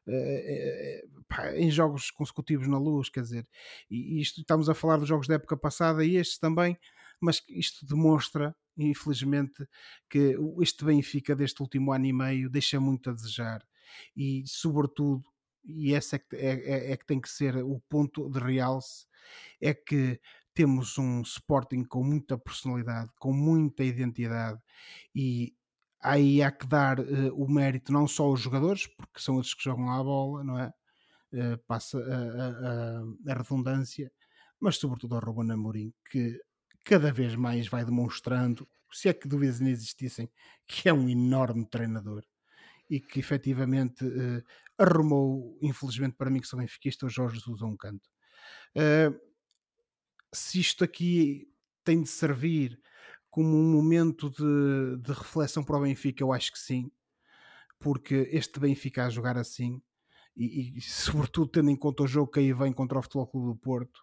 eh, 0.08 1.04
eh, 1.38 1.60
em 1.60 1.70
jogos 1.70 2.10
consecutivos 2.12 2.68
na 2.68 2.78
luz, 2.80 3.10
quer 3.10 3.22
dizer, 3.22 3.48
e 3.90 4.20
isto 4.20 4.42
estamos 4.42 4.68
a 4.68 4.74
falar 4.74 4.98
dos 4.98 5.08
jogos 5.08 5.28
da 5.28 5.36
época 5.36 5.56
passada 5.56 6.04
e 6.04 6.16
estes 6.16 6.40
também, 6.40 6.78
mas 7.20 7.44
isto 7.48 7.86
demonstra, 7.86 8.56
infelizmente, 8.76 9.68
que 10.10 10.36
este 10.62 10.84
Benfica 10.84 11.36
deste 11.36 11.62
último 11.62 11.94
ano 11.94 12.06
e 12.06 12.14
meio 12.14 12.50
deixa 12.50 12.80
muito 12.80 13.12
a 13.12 13.14
desejar 13.14 13.64
e, 14.16 14.44
sobretudo, 14.48 15.24
e 15.64 15.94
esse 15.94 16.16
é 16.16 16.20
que, 16.20 16.36
é, 16.36 16.90
é- 16.90 16.92
é 16.94 16.98
que 16.98 17.06
tem 17.06 17.20
que 17.22 17.30
ser 17.30 17.58
o 17.58 17.80
ponto 17.90 18.30
de 18.30 18.40
realce, 18.40 19.06
é 19.62 19.74
que 19.74 20.20
temos 20.54 20.98
um 20.98 21.22
Sporting 21.22 21.84
com 21.86 22.04
muita 22.04 22.38
personalidade, 22.38 23.12
com 23.20 23.32
muita 23.34 23.84
identidade 23.84 24.60
e 25.16 25.54
aí 26.02 26.42
há 26.44 26.52
que 26.52 26.68
dar 26.68 27.00
eh, 27.00 27.32
o 27.34 27.48
mérito 27.48 27.92
não 27.94 28.08
só 28.08 28.24
aos 28.26 28.40
jogadores, 28.42 28.88
porque 28.88 29.20
são 29.20 29.40
esses 29.40 29.54
que 29.54 29.64
jogam 29.64 29.90
à 29.92 30.04
bola, 30.04 30.44
não 30.44 30.60
é? 30.60 30.74
Eh, 31.34 31.58
passa 31.68 31.98
a, 32.00 32.18
a- 32.18 33.02
a- 33.30 33.34
a 33.34 33.36
redundância, 33.38 34.12
mas 34.60 34.78
sobretudo 34.78 35.16
ao 35.16 35.22
Ruben 35.22 35.52
Amorim, 35.52 35.94
que 36.10 36.40
cada 36.86 37.12
vez 37.14 37.36
mais 37.36 37.68
vai 37.68 37.86
demonstrando, 37.86 38.68
se 38.92 39.08
é 39.10 39.14
que 39.14 39.28
dúvidas 39.28 39.60
não 39.62 39.70
existissem, 39.70 40.30
que 40.68 40.90
é 40.90 40.94
um 40.94 41.08
enorme 41.10 41.66
treinador 41.70 42.24
e 42.92 43.00
que 43.00 43.22
efetivamente 43.22 44.06
eh, 44.06 44.44
arrumou, 44.78 45.58
infelizmente 45.62 46.18
para 46.18 46.30
mim 46.30 46.42
que 46.42 46.48
sou 46.48 46.60
benfiquista, 46.60 47.06
o 47.06 47.10
Jorge 47.10 47.38
Jesus 47.38 47.62
a 47.62 47.66
um 47.66 47.78
canto. 47.78 48.10
Eh, 48.76 49.10
se 50.34 50.60
isto 50.60 50.84
aqui 50.84 51.50
tem 51.86 52.02
de 52.02 52.10
servir 52.10 52.78
como 53.30 53.48
um 53.48 53.72
momento 53.72 54.30
de, 54.30 54.98
de 55.02 55.14
reflexão 55.14 55.64
para 55.64 55.78
o 55.78 55.82
Benfica, 55.82 56.22
eu 56.22 56.34
acho 56.34 56.52
que 56.52 56.60
sim, 56.60 56.92
porque 57.80 58.28
este 58.30 58.60
Benfica 58.60 59.06
a 59.06 59.10
jogar 59.10 59.38
assim, 59.38 59.82
e, 60.36 60.78
e 60.78 60.82
sobretudo 60.84 61.50
tendo 61.50 61.70
em 61.70 61.78
conta 61.78 62.04
o 62.04 62.08
jogo 62.08 62.30
que 62.30 62.42
aí 62.42 62.52
vem 62.52 62.74
contra 62.74 63.00
o 63.00 63.02
Futebol 63.02 63.28
Clube 63.28 63.48
do 63.48 63.56
Porto, 63.56 64.02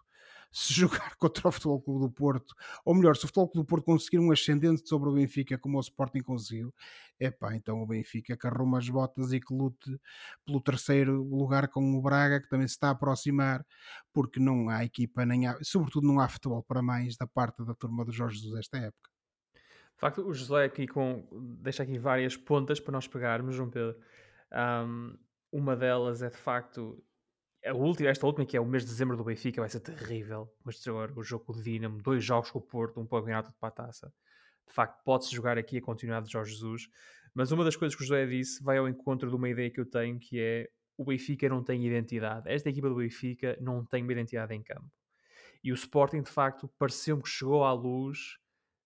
se 0.51 0.73
jogar 0.73 1.15
contra 1.17 1.47
o 1.47 1.51
Futebol 1.51 1.81
Clube 1.81 2.05
do 2.07 2.11
Porto, 2.11 2.53
ou 2.85 2.95
melhor, 2.95 3.15
se 3.15 3.25
o 3.25 3.27
Futebol 3.27 3.49
Clube 3.49 3.65
do 3.65 3.69
Porto 3.69 3.85
conseguir 3.85 4.19
um 4.19 4.31
ascendente 4.31 4.87
sobre 4.87 5.09
o 5.09 5.13
Benfica 5.13 5.57
como 5.57 5.77
o 5.77 5.81
Sporting 5.81 6.21
conseguiu, 6.21 6.73
epá, 7.19 7.55
então 7.55 7.81
o 7.81 7.87
Benfica 7.87 8.35
que 8.37 8.47
arruma 8.47 8.79
as 8.79 8.89
botas 8.89 9.31
e 9.31 9.39
que 9.39 9.53
lute 9.53 9.99
pelo 10.45 10.61
terceiro 10.61 11.23
lugar 11.23 11.67
com 11.67 11.95
o 11.95 12.01
Braga, 12.01 12.41
que 12.41 12.49
também 12.49 12.67
se 12.67 12.73
está 12.73 12.89
a 12.89 12.91
aproximar, 12.91 13.65
porque 14.13 14.39
não 14.39 14.69
há 14.69 14.83
equipa, 14.83 15.25
nem 15.25 15.47
há, 15.47 15.57
sobretudo 15.61 16.07
não 16.07 16.19
há 16.19 16.27
futebol 16.27 16.63
para 16.63 16.81
mais 16.81 17.15
da 17.15 17.27
parte 17.27 17.63
da 17.63 17.73
turma 17.73 18.03
do 18.05 18.11
Jorge 18.11 18.37
Jesus 18.37 18.59
esta 18.59 18.77
época. 18.77 19.09
De 19.53 19.99
facto, 19.99 20.25
o 20.25 20.33
José 20.33 20.63
aqui 20.63 20.87
com, 20.87 21.27
deixa 21.59 21.83
aqui 21.83 21.99
várias 21.99 22.37
pontas 22.37 22.79
para 22.79 22.93
nós 22.93 23.05
pegarmos, 23.05 23.53
João 23.53 23.69
Pedro. 23.69 23.99
Ahm, 24.49 25.17
uma 25.51 25.75
delas 25.75 26.21
é 26.21 26.29
de 26.29 26.37
facto 26.37 27.03
a 27.65 27.73
última, 27.73 28.09
esta 28.09 28.25
última, 28.25 28.45
que 28.45 28.55
é 28.55 28.61
o 28.61 28.65
mês 28.65 28.83
de 28.83 28.89
dezembro 28.89 29.17
do 29.17 29.23
Benfica, 29.23 29.61
vai 29.61 29.69
ser 29.69 29.81
terrível. 29.81 30.49
Mas 30.63 30.85
agora 30.87 31.11
o 31.15 31.23
jogo 31.23 31.45
com 31.45 31.53
o 31.53 31.61
Dinamo, 31.61 32.01
dois 32.01 32.23
jogos 32.23 32.51
com 32.51 32.59
o 32.59 32.61
Porto, 32.61 32.99
um 32.99 33.05
para 33.05 33.17
o 33.17 33.21
campeonato 33.21 33.53
para 33.59 33.69
a 33.69 33.71
taça. 33.71 34.13
De 34.67 34.73
facto, 34.73 35.03
pode-se 35.03 35.35
jogar 35.35 35.57
aqui 35.57 35.77
a 35.77 35.81
continuidade 35.81 36.27
de 36.27 36.31
Jorge 36.31 36.51
Jesus. 36.53 36.87
Mas 37.33 37.51
uma 37.51 37.63
das 37.63 37.75
coisas 37.75 37.95
que 37.95 38.03
o 38.03 38.05
José 38.05 38.25
disse 38.25 38.63
vai 38.63 38.77
ao 38.77 38.87
encontro 38.87 39.29
de 39.29 39.35
uma 39.35 39.49
ideia 39.49 39.69
que 39.69 39.79
eu 39.79 39.85
tenho, 39.85 40.19
que 40.19 40.39
é 40.39 40.69
o 40.97 41.05
Benfica 41.05 41.47
não 41.47 41.63
tem 41.63 41.85
identidade. 41.85 42.49
Esta 42.49 42.69
equipa 42.69 42.89
do 42.89 42.95
Benfica 42.95 43.57
não 43.61 43.85
tem 43.85 44.03
uma 44.03 44.11
identidade 44.11 44.53
em 44.53 44.61
campo. 44.61 44.91
E 45.63 45.71
o 45.71 45.75
Sporting, 45.75 46.21
de 46.21 46.29
facto, 46.29 46.69
pareceu-me 46.77 47.21
que 47.21 47.29
chegou 47.29 47.63
à 47.63 47.73
luz 47.73 48.37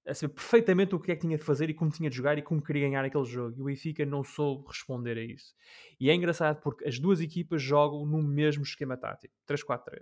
a 0.05 0.13
saber 0.13 0.33
perfeitamente 0.33 0.93
o 0.93 0.99
que 0.99 1.11
é 1.11 1.15
que 1.15 1.21
tinha 1.21 1.37
de 1.37 1.43
fazer 1.43 1.69
e 1.69 1.73
como 1.73 1.89
tinha 1.89 2.09
de 2.09 2.15
jogar 2.15 2.37
e 2.37 2.41
como 2.41 2.61
queria 2.61 2.87
ganhar 2.87 3.05
aquele 3.05 3.25
jogo. 3.25 3.57
E 3.57 3.61
o 3.61 3.65
Benfica 3.65 4.05
não 4.05 4.23
soube 4.23 4.67
responder 4.67 5.17
a 5.17 5.21
isso. 5.23 5.55
E 5.99 6.09
é 6.09 6.13
engraçado 6.13 6.61
porque 6.61 6.87
as 6.87 6.99
duas 6.99 7.21
equipas 7.21 7.61
jogam 7.61 8.05
no 8.05 8.21
mesmo 8.21 8.63
esquema 8.63 8.97
tático, 8.97 9.33
3-4-3. 9.47 10.01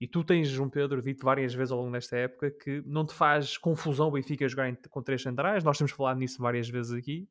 E 0.00 0.08
tu 0.08 0.24
tens, 0.24 0.48
João 0.48 0.68
Pedro, 0.68 1.02
dito 1.02 1.24
várias 1.24 1.54
vezes 1.54 1.72
ao 1.72 1.78
longo 1.78 1.92
desta 1.92 2.16
época 2.16 2.50
que 2.50 2.82
não 2.84 3.06
te 3.06 3.14
faz 3.14 3.56
confusão 3.56 4.08
o 4.08 4.10
Benfica 4.12 4.48
jogar 4.48 4.74
com 4.90 5.02
três 5.02 5.22
centrais. 5.22 5.64
Nós 5.64 5.78
temos 5.78 5.92
falado 5.92 6.18
nisso 6.18 6.40
várias 6.40 6.68
vezes 6.68 6.92
aqui. 6.92 7.28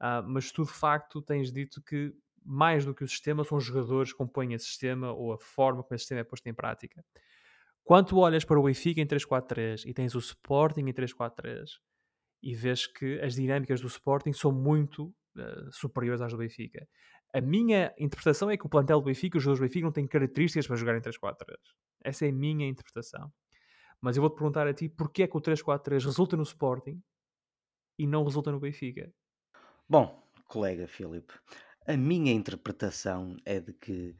Ah, 0.00 0.22
mas 0.22 0.50
tu, 0.50 0.64
de 0.64 0.72
facto, 0.72 1.22
tens 1.22 1.52
dito 1.52 1.82
que 1.82 2.14
mais 2.44 2.84
do 2.84 2.94
que 2.94 3.04
o 3.04 3.08
sistema 3.08 3.42
são 3.44 3.58
os 3.58 3.64
jogadores 3.64 4.12
que 4.12 4.18
compõem 4.18 4.54
esse 4.54 4.66
sistema 4.66 5.12
ou 5.12 5.32
a 5.32 5.38
forma 5.38 5.82
como 5.82 5.94
esse 5.94 6.02
sistema 6.02 6.20
é 6.20 6.24
posto 6.24 6.46
em 6.46 6.54
prática. 6.54 7.04
Quando 7.86 8.08
tu 8.08 8.18
olhas 8.18 8.44
para 8.44 8.58
o 8.58 8.64
Benfica 8.64 9.00
em 9.00 9.06
3-4-3 9.06 9.84
e 9.86 9.94
tens 9.94 10.16
o 10.16 10.18
Sporting 10.18 10.80
em 10.80 10.92
3-4-3 10.92 11.68
e 12.42 12.52
vês 12.52 12.84
que 12.84 13.20
as 13.20 13.36
dinâmicas 13.36 13.80
do 13.80 13.86
Sporting 13.86 14.32
são 14.32 14.50
muito 14.50 15.14
eh, 15.38 15.68
superiores 15.70 16.20
às 16.20 16.32
do 16.32 16.38
Benfica. 16.38 16.84
A 17.32 17.40
minha 17.40 17.94
interpretação 17.96 18.50
é 18.50 18.56
que 18.56 18.66
o 18.66 18.68
plantel 18.68 18.98
do 18.98 19.04
Benfica, 19.04 19.38
os 19.38 19.44
jogadores 19.44 19.60
do 19.60 19.68
Benfica, 19.68 19.84
não 19.84 19.92
têm 19.92 20.04
características 20.08 20.66
para 20.66 20.74
jogar 20.74 20.96
em 20.96 21.00
3-4-3. 21.00 21.54
Essa 22.02 22.26
é 22.26 22.30
a 22.30 22.32
minha 22.32 22.66
interpretação. 22.66 23.32
Mas 24.00 24.16
eu 24.16 24.20
vou-te 24.20 24.34
perguntar 24.34 24.66
a 24.66 24.74
ti 24.74 24.88
porquê 24.88 25.22
é 25.22 25.28
que 25.28 25.36
o 25.36 25.40
3-4-3 25.40 26.06
resulta 26.06 26.36
no 26.36 26.42
Sporting 26.42 27.00
e 27.96 28.04
não 28.04 28.24
resulta 28.24 28.50
no 28.50 28.58
Benfica. 28.58 29.14
Bom, 29.88 30.28
colega 30.48 30.88
Filipe, 30.88 31.34
a 31.86 31.96
minha 31.96 32.32
interpretação 32.32 33.36
é 33.44 33.60
de 33.60 33.72
que 33.72 34.16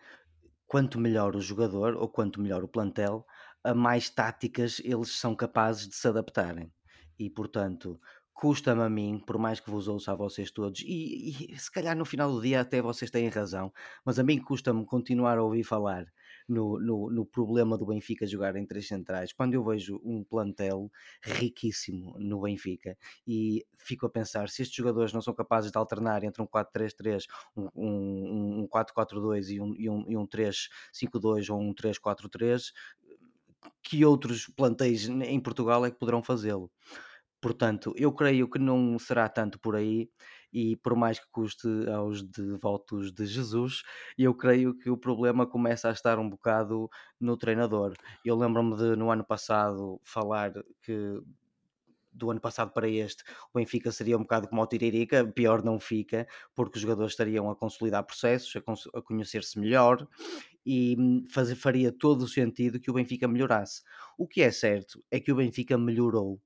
quanto 0.66 1.00
melhor 1.00 1.34
o 1.34 1.40
jogador 1.40 1.96
ou 1.96 2.08
quanto 2.08 2.40
melhor 2.40 2.62
o 2.62 2.68
plantel, 2.68 3.26
a 3.66 3.74
mais 3.74 4.08
táticas 4.08 4.80
eles 4.84 5.10
são 5.10 5.34
capazes 5.34 5.88
de 5.88 5.96
se 5.96 6.06
adaptarem. 6.06 6.72
E 7.18 7.28
portanto, 7.28 8.00
custa-me 8.32 8.82
a 8.82 8.90
mim, 8.90 9.18
por 9.26 9.38
mais 9.38 9.58
que 9.60 9.70
vos 9.70 9.88
ouça 9.88 10.12
a 10.12 10.14
vocês 10.14 10.50
todos, 10.50 10.82
e, 10.82 11.52
e 11.52 11.58
se 11.58 11.70
calhar 11.72 11.96
no 11.96 12.04
final 12.04 12.30
do 12.30 12.40
dia 12.40 12.60
até 12.60 12.82
vocês 12.82 13.10
têm 13.10 13.28
razão, 13.28 13.72
mas 14.04 14.18
a 14.18 14.22
mim 14.22 14.38
custa-me 14.38 14.84
continuar 14.84 15.38
a 15.38 15.42
ouvir 15.42 15.64
falar 15.64 16.06
no, 16.46 16.78
no, 16.78 17.10
no 17.10 17.26
problema 17.26 17.76
do 17.78 17.86
Benfica 17.86 18.26
jogar 18.26 18.54
em 18.56 18.66
três 18.66 18.86
centrais, 18.86 19.32
quando 19.32 19.54
eu 19.54 19.64
vejo 19.64 20.00
um 20.04 20.22
plantel 20.22 20.90
riquíssimo 21.22 22.14
no 22.18 22.42
Benfica 22.42 22.96
e 23.26 23.64
fico 23.78 24.06
a 24.06 24.10
pensar 24.10 24.48
se 24.48 24.62
estes 24.62 24.76
jogadores 24.76 25.12
não 25.12 25.22
são 25.22 25.34
capazes 25.34 25.72
de 25.72 25.78
alternar 25.78 26.22
entre 26.22 26.42
um 26.42 26.46
4-3-3, 26.46 27.24
um, 27.56 27.68
um, 27.74 28.60
um 28.60 28.68
4-4-2 28.68 29.48
e 29.48 29.60
um, 29.60 29.74
e 29.74 29.88
um, 29.88 30.04
e 30.08 30.16
um 30.16 30.26
3-5-2 30.26 31.52
ou 31.52 31.60
um 31.60 31.74
3-4-3, 31.74 32.70
que 33.82 34.04
outros 34.04 34.46
plantéis 34.56 35.08
em 35.08 35.40
Portugal 35.40 35.84
é 35.84 35.90
que 35.90 35.98
poderão 35.98 36.22
fazê-lo? 36.22 36.70
Portanto, 37.40 37.92
eu 37.96 38.12
creio 38.12 38.48
que 38.50 38.58
não 38.58 38.98
será 38.98 39.28
tanto 39.28 39.58
por 39.60 39.76
aí, 39.76 40.08
e 40.52 40.74
por 40.76 40.96
mais 40.96 41.18
que 41.18 41.26
custe 41.30 41.68
aos 41.94 42.22
devotos 42.22 43.12
de 43.12 43.26
Jesus, 43.26 43.82
eu 44.16 44.34
creio 44.34 44.76
que 44.76 44.88
o 44.88 44.96
problema 44.96 45.46
começa 45.46 45.88
a 45.88 45.92
estar 45.92 46.18
um 46.18 46.28
bocado 46.28 46.88
no 47.20 47.36
treinador. 47.36 47.94
Eu 48.24 48.36
lembro-me 48.36 48.74
de 48.76 48.96
no 48.96 49.10
ano 49.10 49.24
passado 49.24 50.00
falar 50.02 50.52
que 50.82 51.20
do 52.16 52.30
ano 52.30 52.40
passado 52.40 52.72
para 52.72 52.88
este, 52.88 53.22
o 53.52 53.58
Benfica 53.58 53.92
seria 53.92 54.16
um 54.16 54.22
bocado 54.22 54.48
como 54.48 54.62
o 54.62 54.66
Tiririca, 54.66 55.26
pior 55.26 55.62
não 55.62 55.78
fica, 55.78 56.26
porque 56.54 56.76
os 56.76 56.82
jogadores 56.82 57.12
estariam 57.12 57.50
a 57.50 57.56
consolidar 57.56 58.04
processos, 58.04 58.54
a, 58.56 58.98
a 58.98 59.02
conhecer-se 59.02 59.58
melhor 59.58 60.06
e 60.64 60.96
hum, 60.98 61.24
fazer, 61.30 61.54
faria 61.54 61.92
todo 61.92 62.22
o 62.22 62.28
sentido 62.28 62.80
que 62.80 62.90
o 62.90 62.94
Benfica 62.94 63.28
melhorasse. 63.28 63.82
O 64.18 64.26
que 64.26 64.42
é 64.42 64.50
certo 64.50 65.04
é 65.10 65.20
que 65.20 65.30
o 65.30 65.36
Benfica 65.36 65.78
melhorou. 65.78 66.40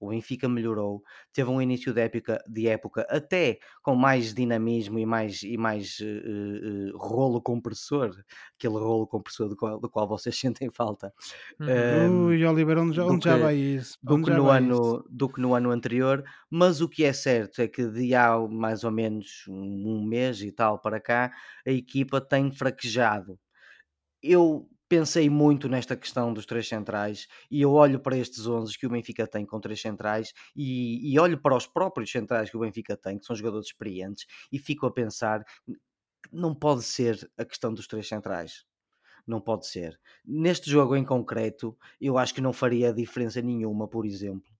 O 0.00 0.08
Benfica 0.10 0.48
melhorou, 0.48 1.02
teve 1.32 1.50
um 1.50 1.60
início 1.60 1.92
de 1.92 2.00
época, 2.00 2.42
de 2.48 2.68
época 2.68 3.06
até 3.10 3.58
com 3.82 3.94
mais 3.96 4.32
dinamismo 4.34 4.98
e 4.98 5.06
mais, 5.06 5.42
e 5.42 5.56
mais 5.56 5.98
eh, 6.00 6.04
eh, 6.06 6.90
rolo 6.94 7.40
compressor, 7.42 8.10
aquele 8.56 8.74
rolo 8.74 9.06
compressor 9.06 9.48
do 9.48 9.56
qual, 9.56 9.80
do 9.80 9.90
qual 9.90 10.06
vocês 10.08 10.36
sentem 10.38 10.70
falta. 10.72 11.12
Uhum. 11.60 12.26
Um, 12.26 12.30
Ui, 12.30 12.44
Oliver, 12.46 12.78
onde, 12.78 12.96
já- 12.96 13.04
do 13.06 13.12
onde 13.12 13.24
já 13.24 13.36
que- 13.36 13.36
vai 13.36 13.56
isso? 13.56 13.96
do 14.02 14.20
que, 14.20 14.30
já 14.30 14.38
no 14.38 14.48
vai 14.48 14.60
isso? 14.62 14.80
ano, 14.82 15.04
do 15.10 15.28
que 15.28 15.40
no 15.40 15.54
ano 15.54 15.70
anterior, 15.72 16.24
mas 16.50 16.80
o 16.80 16.88
que 16.88 17.04
é 17.04 17.12
certo 17.12 17.60
é 17.62 17.68
que 17.68 17.86
de 17.88 18.14
há 18.14 18.38
mais 18.48 18.84
ou 18.84 18.92
menos 18.92 19.44
um, 19.48 19.98
um 19.98 20.04
mês 20.04 20.40
e 20.42 20.52
tal 20.52 20.80
para 20.80 21.00
cá, 21.00 21.32
a 21.66 21.70
equipa 21.72 22.20
tem 22.20 22.52
fraquejado. 22.52 23.38
Eu 24.22 24.68
pensei 24.88 25.28
muito 25.28 25.68
nesta 25.68 25.96
questão 25.96 26.32
dos 26.32 26.46
três 26.46 26.66
centrais 26.66 27.28
e 27.50 27.60
eu 27.60 27.72
olho 27.72 28.00
para 28.00 28.16
estes 28.16 28.46
11 28.46 28.76
que 28.78 28.86
o 28.86 28.90
Benfica 28.90 29.26
tem 29.26 29.44
com 29.44 29.60
três 29.60 29.80
centrais 29.80 30.32
e, 30.56 31.12
e, 31.12 31.18
olho 31.18 31.38
para 31.40 31.54
os 31.56 31.66
próprios 31.66 32.10
centrais 32.10 32.50
que 32.50 32.56
o 32.56 32.60
Benfica 32.60 32.96
tem, 32.96 33.18
que 33.18 33.26
são 33.26 33.36
jogadores 33.36 33.66
experientes, 33.66 34.26
e 34.50 34.58
fico 34.58 34.86
a 34.86 34.92
pensar 34.92 35.44
não 36.32 36.54
pode 36.54 36.82
ser 36.82 37.30
a 37.36 37.44
questão 37.44 37.72
dos 37.72 37.86
três 37.86 38.08
centrais. 38.08 38.64
Não 39.26 39.40
pode 39.40 39.66
ser. 39.66 39.98
Neste 40.24 40.70
jogo 40.70 40.96
em 40.96 41.04
concreto, 41.04 41.76
eu 42.00 42.16
acho 42.16 42.34
que 42.34 42.40
não 42.40 42.52
faria 42.52 42.92
diferença 42.92 43.42
nenhuma, 43.42 43.86
por 43.86 44.06
exemplo, 44.06 44.50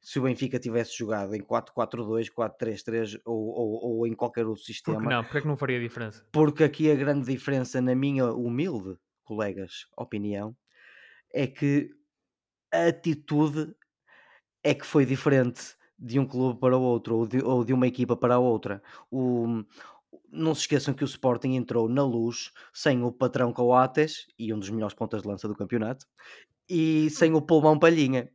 se 0.00 0.18
o 0.18 0.22
Benfica 0.22 0.58
tivesse 0.58 0.96
jogado 0.96 1.34
em 1.34 1.42
4-4-2, 1.42 2.30
4-3-3 2.30 3.20
ou, 3.24 3.48
ou, 3.48 3.84
ou, 3.84 4.06
em 4.06 4.14
qualquer 4.14 4.46
outro 4.46 4.64
sistema. 4.64 4.96
Porque 4.98 5.14
não? 5.14 5.22
Porque 5.22 5.38
é 5.38 5.40
que 5.42 5.46
não 5.46 5.56
faria 5.56 5.80
diferença? 5.80 6.26
Porque 6.32 6.64
aqui 6.64 6.90
a 6.90 6.94
grande 6.94 7.26
diferença, 7.26 7.80
na 7.82 7.94
minha 7.94 8.32
humilde 8.32 8.96
colegas, 9.26 9.86
opinião, 9.96 10.56
é 11.32 11.46
que 11.46 11.90
a 12.72 12.86
atitude 12.88 13.74
é 14.62 14.74
que 14.74 14.86
foi 14.86 15.04
diferente 15.04 15.76
de 15.98 16.18
um 16.18 16.26
clube 16.26 16.58
para 16.60 16.76
o 16.76 16.82
outro 16.82 17.16
ou 17.16 17.26
de, 17.26 17.42
ou 17.42 17.64
de 17.64 17.72
uma 17.72 17.86
equipa 17.86 18.16
para 18.16 18.34
a 18.34 18.38
outra. 18.38 18.82
O, 19.10 19.62
não 20.30 20.54
se 20.54 20.62
esqueçam 20.62 20.94
que 20.94 21.04
o 21.04 21.06
Sporting 21.06 21.54
entrou 21.54 21.88
na 21.88 22.04
luz 22.04 22.52
sem 22.72 23.02
o 23.02 23.12
patrão 23.12 23.52
Coates 23.52 24.26
e 24.38 24.52
um 24.52 24.58
dos 24.58 24.70
melhores 24.70 24.94
pontas 24.94 25.22
de 25.22 25.28
lança 25.28 25.48
do 25.48 25.54
campeonato 25.54 26.06
e 26.68 27.08
sem 27.10 27.32
o 27.34 27.42
pulmão 27.42 27.78
Palhinha. 27.78 28.30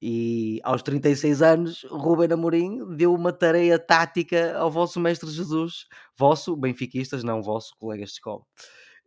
E 0.00 0.60
aos 0.62 0.82
36 0.82 1.40
anos, 1.42 1.84
Ruben 1.90 2.30
Amorim 2.32 2.94
deu 2.96 3.14
uma 3.14 3.32
tarefa 3.32 3.78
tática 3.78 4.56
ao 4.58 4.70
vosso 4.70 5.00
mestre 5.00 5.30
Jesus, 5.30 5.86
vosso, 6.16 6.54
benfiquistas, 6.56 7.24
não 7.24 7.42
vosso, 7.42 7.74
colegas 7.78 8.10
de 8.10 8.14
escola. 8.16 8.42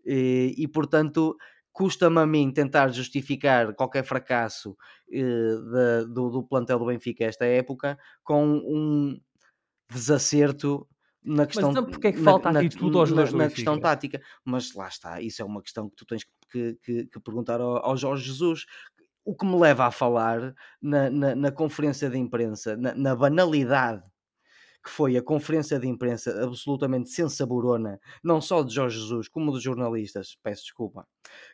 E, 0.05 0.53
e 0.57 0.67
portanto, 0.67 1.35
custa-me 1.75 2.19
a 2.19 2.25
mim 2.25 2.51
tentar 2.51 2.87
justificar 2.89 3.73
qualquer 3.73 4.05
fracasso 4.05 4.77
eh, 5.11 5.21
de, 5.21 6.13
do, 6.13 6.29
do, 6.29 6.43
plantel 6.43 6.79
do 6.79 6.85
Benfica 6.85 7.25
esta 7.25 7.45
época 7.45 7.97
com 8.23 8.45
um 8.65 9.19
desacerto 9.91 10.87
na 11.21 11.45
questão 11.45 11.71
mas 11.71 11.77
então 11.79 11.91
porque 11.91 12.07
é 12.07 12.11
que 12.13 12.21
falta 12.21 12.51
na, 12.51 12.61
atitude 12.61 12.97
aos 12.97 13.11
na, 13.11 13.29
na 13.31 13.49
questão 13.49 13.79
tática? 13.79 14.21
Mas 14.45 14.73
lá 14.73 14.87
está, 14.87 15.19
isso 15.19 15.41
é 15.41 15.45
uma 15.45 15.61
questão 15.61 15.89
que 15.89 15.95
tu 15.95 16.05
tens 16.05 16.23
que, 16.49 16.77
que, 16.81 17.07
que 17.07 17.19
perguntar 17.19 17.59
ao, 17.59 17.83
ao, 17.83 17.97
Jorge 17.97 18.25
Jesus. 18.25 18.65
O 19.25 19.35
que 19.35 19.45
me 19.45 19.59
leva 19.59 19.87
a 19.87 19.91
falar 19.91 20.53
na, 20.79 21.09
na, 21.09 21.35
na 21.35 21.51
conferência 21.51 22.09
de 22.09 22.17
imprensa 22.17 22.77
na, 22.77 23.15
banalidade 23.15 24.03
que 24.85 24.91
foi 24.91 25.17
a 25.17 25.23
conferência 25.23 25.79
de 25.79 25.87
imprensa 25.87 26.43
absolutamente 26.43 27.09
sensaborona, 27.09 27.99
não 28.23 28.39
só 28.39 28.61
de 28.61 28.71
Jorge 28.71 28.99
Jesus, 28.99 29.27
como 29.27 29.51
dos 29.51 29.63
jornalistas, 29.63 30.37
peço 30.43 30.61
desculpa, 30.61 31.07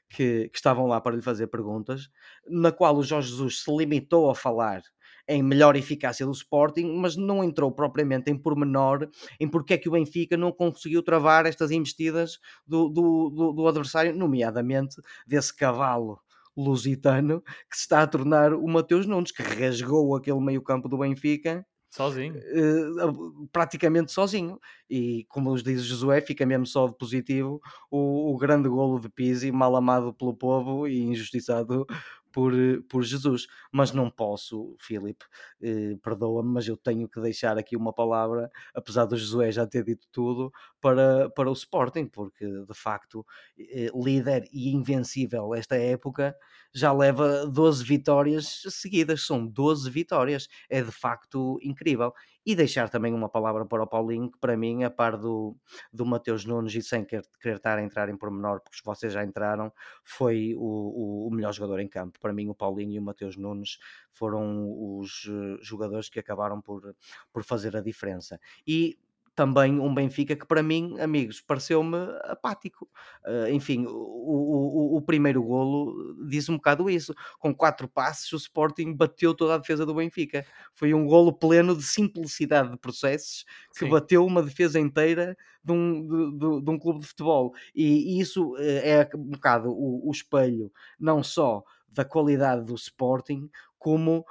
que, 0.10 0.50
que 0.50 0.58
estavam 0.58 0.86
lá 0.86 1.00
para 1.00 1.16
lhe 1.16 1.22
fazer 1.22 1.48
perguntas, 1.48 2.10
na 2.46 2.74
qual 2.74 2.98
o 2.98 3.04
Jorge 3.04 3.30
Jesus 3.30 3.64
se 3.64 3.74
limitou 3.74 4.30
a 4.30 4.36
falar 4.36 4.82
em 5.30 5.42
melhor 5.42 5.78
eficácia 5.78 6.26
do 6.26 6.34
Sporting, 6.34 6.94
mas 6.98 7.16
não 7.16 7.42
entrou 7.42 7.72
propriamente 7.72 8.30
em 8.30 8.38
pormenor 8.38 9.08
em 9.40 9.48
porque 9.48 9.76
é 9.76 9.78
que 9.78 9.88
o 9.88 9.94
Benfica 9.94 10.36
não 10.36 10.52
conseguiu 10.52 11.02
travar 11.02 11.46
estas 11.46 11.72
investidas 11.72 12.38
do, 12.68 12.90
do, 12.90 13.30
do, 13.30 13.54
do 13.54 13.68
adversário, 13.68 14.14
nomeadamente 14.14 14.96
desse 15.26 15.56
cavalo 15.56 16.20
lusitano 16.58 17.42
que 17.70 17.78
se 17.78 17.84
está 17.84 18.02
a 18.02 18.08
tornar 18.08 18.54
o 18.54 18.68
Mateus 18.68 19.06
Nunes, 19.06 19.32
que 19.32 19.42
rasgou 19.42 20.18
aquele 20.18 20.42
meio 20.42 20.62
campo 20.62 20.90
do 20.90 20.98
Benfica 20.98 21.66
Sozinho. 21.92 22.36
Uh, 22.38 23.48
praticamente 23.52 24.14
sozinho. 24.14 24.60
E 24.90 25.26
como 25.28 25.52
os 25.52 25.62
diz 25.62 25.84
Josué, 25.84 26.22
fica 26.22 26.46
mesmo 26.46 26.66
só 26.66 26.88
de 26.88 26.98
positivo 26.98 27.62
o, 27.90 28.34
o 28.34 28.38
grande 28.38 28.70
golo 28.70 28.98
de 28.98 29.10
Pizzi, 29.10 29.52
mal 29.52 29.76
amado 29.76 30.14
pelo 30.14 30.34
povo 30.34 30.88
e 30.88 31.02
injustiçado 31.02 31.86
por, 32.32 32.54
por 32.90 33.04
Jesus. 33.04 33.46
Mas 33.72 33.92
não 33.92 34.10
posso, 34.10 34.74
Filipe, 34.80 35.26
eh, 35.62 35.98
perdoa-me, 36.02 36.50
mas 36.50 36.66
eu 36.66 36.78
tenho 36.78 37.10
que 37.10 37.20
deixar 37.20 37.58
aqui 37.58 37.76
uma 37.76 37.92
palavra, 37.94 38.50
apesar 38.74 39.06
do 39.06 39.18
Josué 39.18 39.52
já 39.52 39.68
ter 39.68 39.84
dito 39.84 40.08
tudo, 40.14 40.52
para, 40.80 41.30
para 41.32 41.50
o 41.50 41.54
Sporting, 41.54 42.08
porque 42.08 42.46
de 42.46 42.74
facto, 42.74 43.26
eh, 43.60 43.90
líder 43.94 44.48
e 44.52 44.72
invencível 44.74 45.54
esta 45.54 45.76
época, 45.76 46.36
já 46.74 46.94
leva 46.94 47.46
12 47.46 47.84
vitórias 47.84 48.62
seguidas, 48.70 49.26
são 49.26 49.46
12 49.46 49.90
vitórias, 49.90 50.48
é 50.70 50.82
de 50.82 50.92
facto 50.92 51.60
incrível. 51.62 52.14
E 52.44 52.56
deixar 52.56 52.90
também 52.90 53.14
uma 53.14 53.30
palavra 53.30 53.66
para 53.66 53.84
o 53.84 53.88
Paulinho, 53.88 54.32
que 54.32 54.40
para 54.40 54.58
mim, 54.58 54.84
a 54.84 54.90
par 54.90 55.16
do, 55.16 55.56
do 55.94 56.06
Mateus 56.06 56.44
Nunes, 56.44 56.74
e 56.74 56.82
sem 56.82 57.06
querer, 57.06 57.24
querer 57.40 57.58
estar 57.58 57.78
a 57.78 57.84
entrar 57.84 58.10
em 58.10 58.18
pormenor, 58.18 58.62
porque 58.62 58.80
vocês 58.84 59.14
já 59.14 59.24
entraram, 59.24 59.72
foi 60.04 60.56
o, 60.56 60.60
o, 60.60 61.28
o 61.28 61.32
melhor 61.32 61.54
jogador 61.54 61.80
em 61.80 61.88
campo. 61.88 62.20
Para 62.20 62.34
mim, 62.34 62.50
o 62.50 62.56
Paulinho 62.56 62.94
e 62.94 63.00
o 63.00 63.02
Mateus 63.02 63.38
Nunes 63.38 63.78
foram 64.12 64.72
os 64.98 65.30
eh, 65.30 65.58
jogadores 65.62 66.10
que 66.10 66.20
acabaram 66.20 66.60
por, 66.60 66.96
por 67.32 67.44
fazer 67.44 67.78
a 67.78 67.82
diferença. 67.82 68.40
E 68.66 68.98
também 69.36 69.80
um 69.80 69.94
Benfica 69.94 70.36
que 70.36 70.46
para 70.46 70.62
mim, 70.62 71.00
amigos, 71.00 71.42
pareceu-me 71.42 71.98
apático. 72.24 72.90
Uh, 73.26 73.50
enfim, 73.50 73.86
o, 73.86 73.92
o, 73.92 74.98
o, 74.98 75.02
primeiro 75.02 75.42
golo 75.42 76.16
diz 76.28 76.50
um 76.50 76.56
bocado 76.56 76.90
isso. 76.90 77.14
Com 77.40 77.56
quatro 77.56 77.88
passes, 77.88 78.32
o 78.34 78.38
Sporting 78.38 78.94
bateu 78.94 79.34
toda 79.34 79.56
a 79.56 79.58
defesa 79.58 79.86
do 79.86 79.96
Benfica. 79.96 80.46
Foi 80.74 80.94
um 80.94 81.06
golo 81.06 81.34
pleno 81.34 81.76
de 81.76 81.84
simplicidade 81.84 82.72
de 82.72 82.78
processos 82.78 83.46
que 83.74 83.86
Sim. 83.86 83.90
bateu 83.90 84.26
uma 84.26 84.44
defesa 84.44 84.80
inteira 84.80 85.38
de 85.64 85.72
um, 85.72 86.38
de, 86.38 86.62
de 86.64 86.70
um 86.70 86.78
clube 86.78 87.00
de 87.00 87.08
futebol. 87.08 87.54
E, 87.74 88.18
e 88.18 88.20
isso 88.20 88.56
eh, 88.58 89.02
é 89.02 89.10
um 89.16 89.30
bocado 89.30 89.70
o, 89.70 90.08
o 90.08 90.12
espelho, 90.12 90.72
não 91.00 91.24
só 91.24 91.64
da 91.88 92.04
qualidade 92.04 92.66
do 92.66 92.76
Sporting, 92.76 93.50
como 93.78 94.26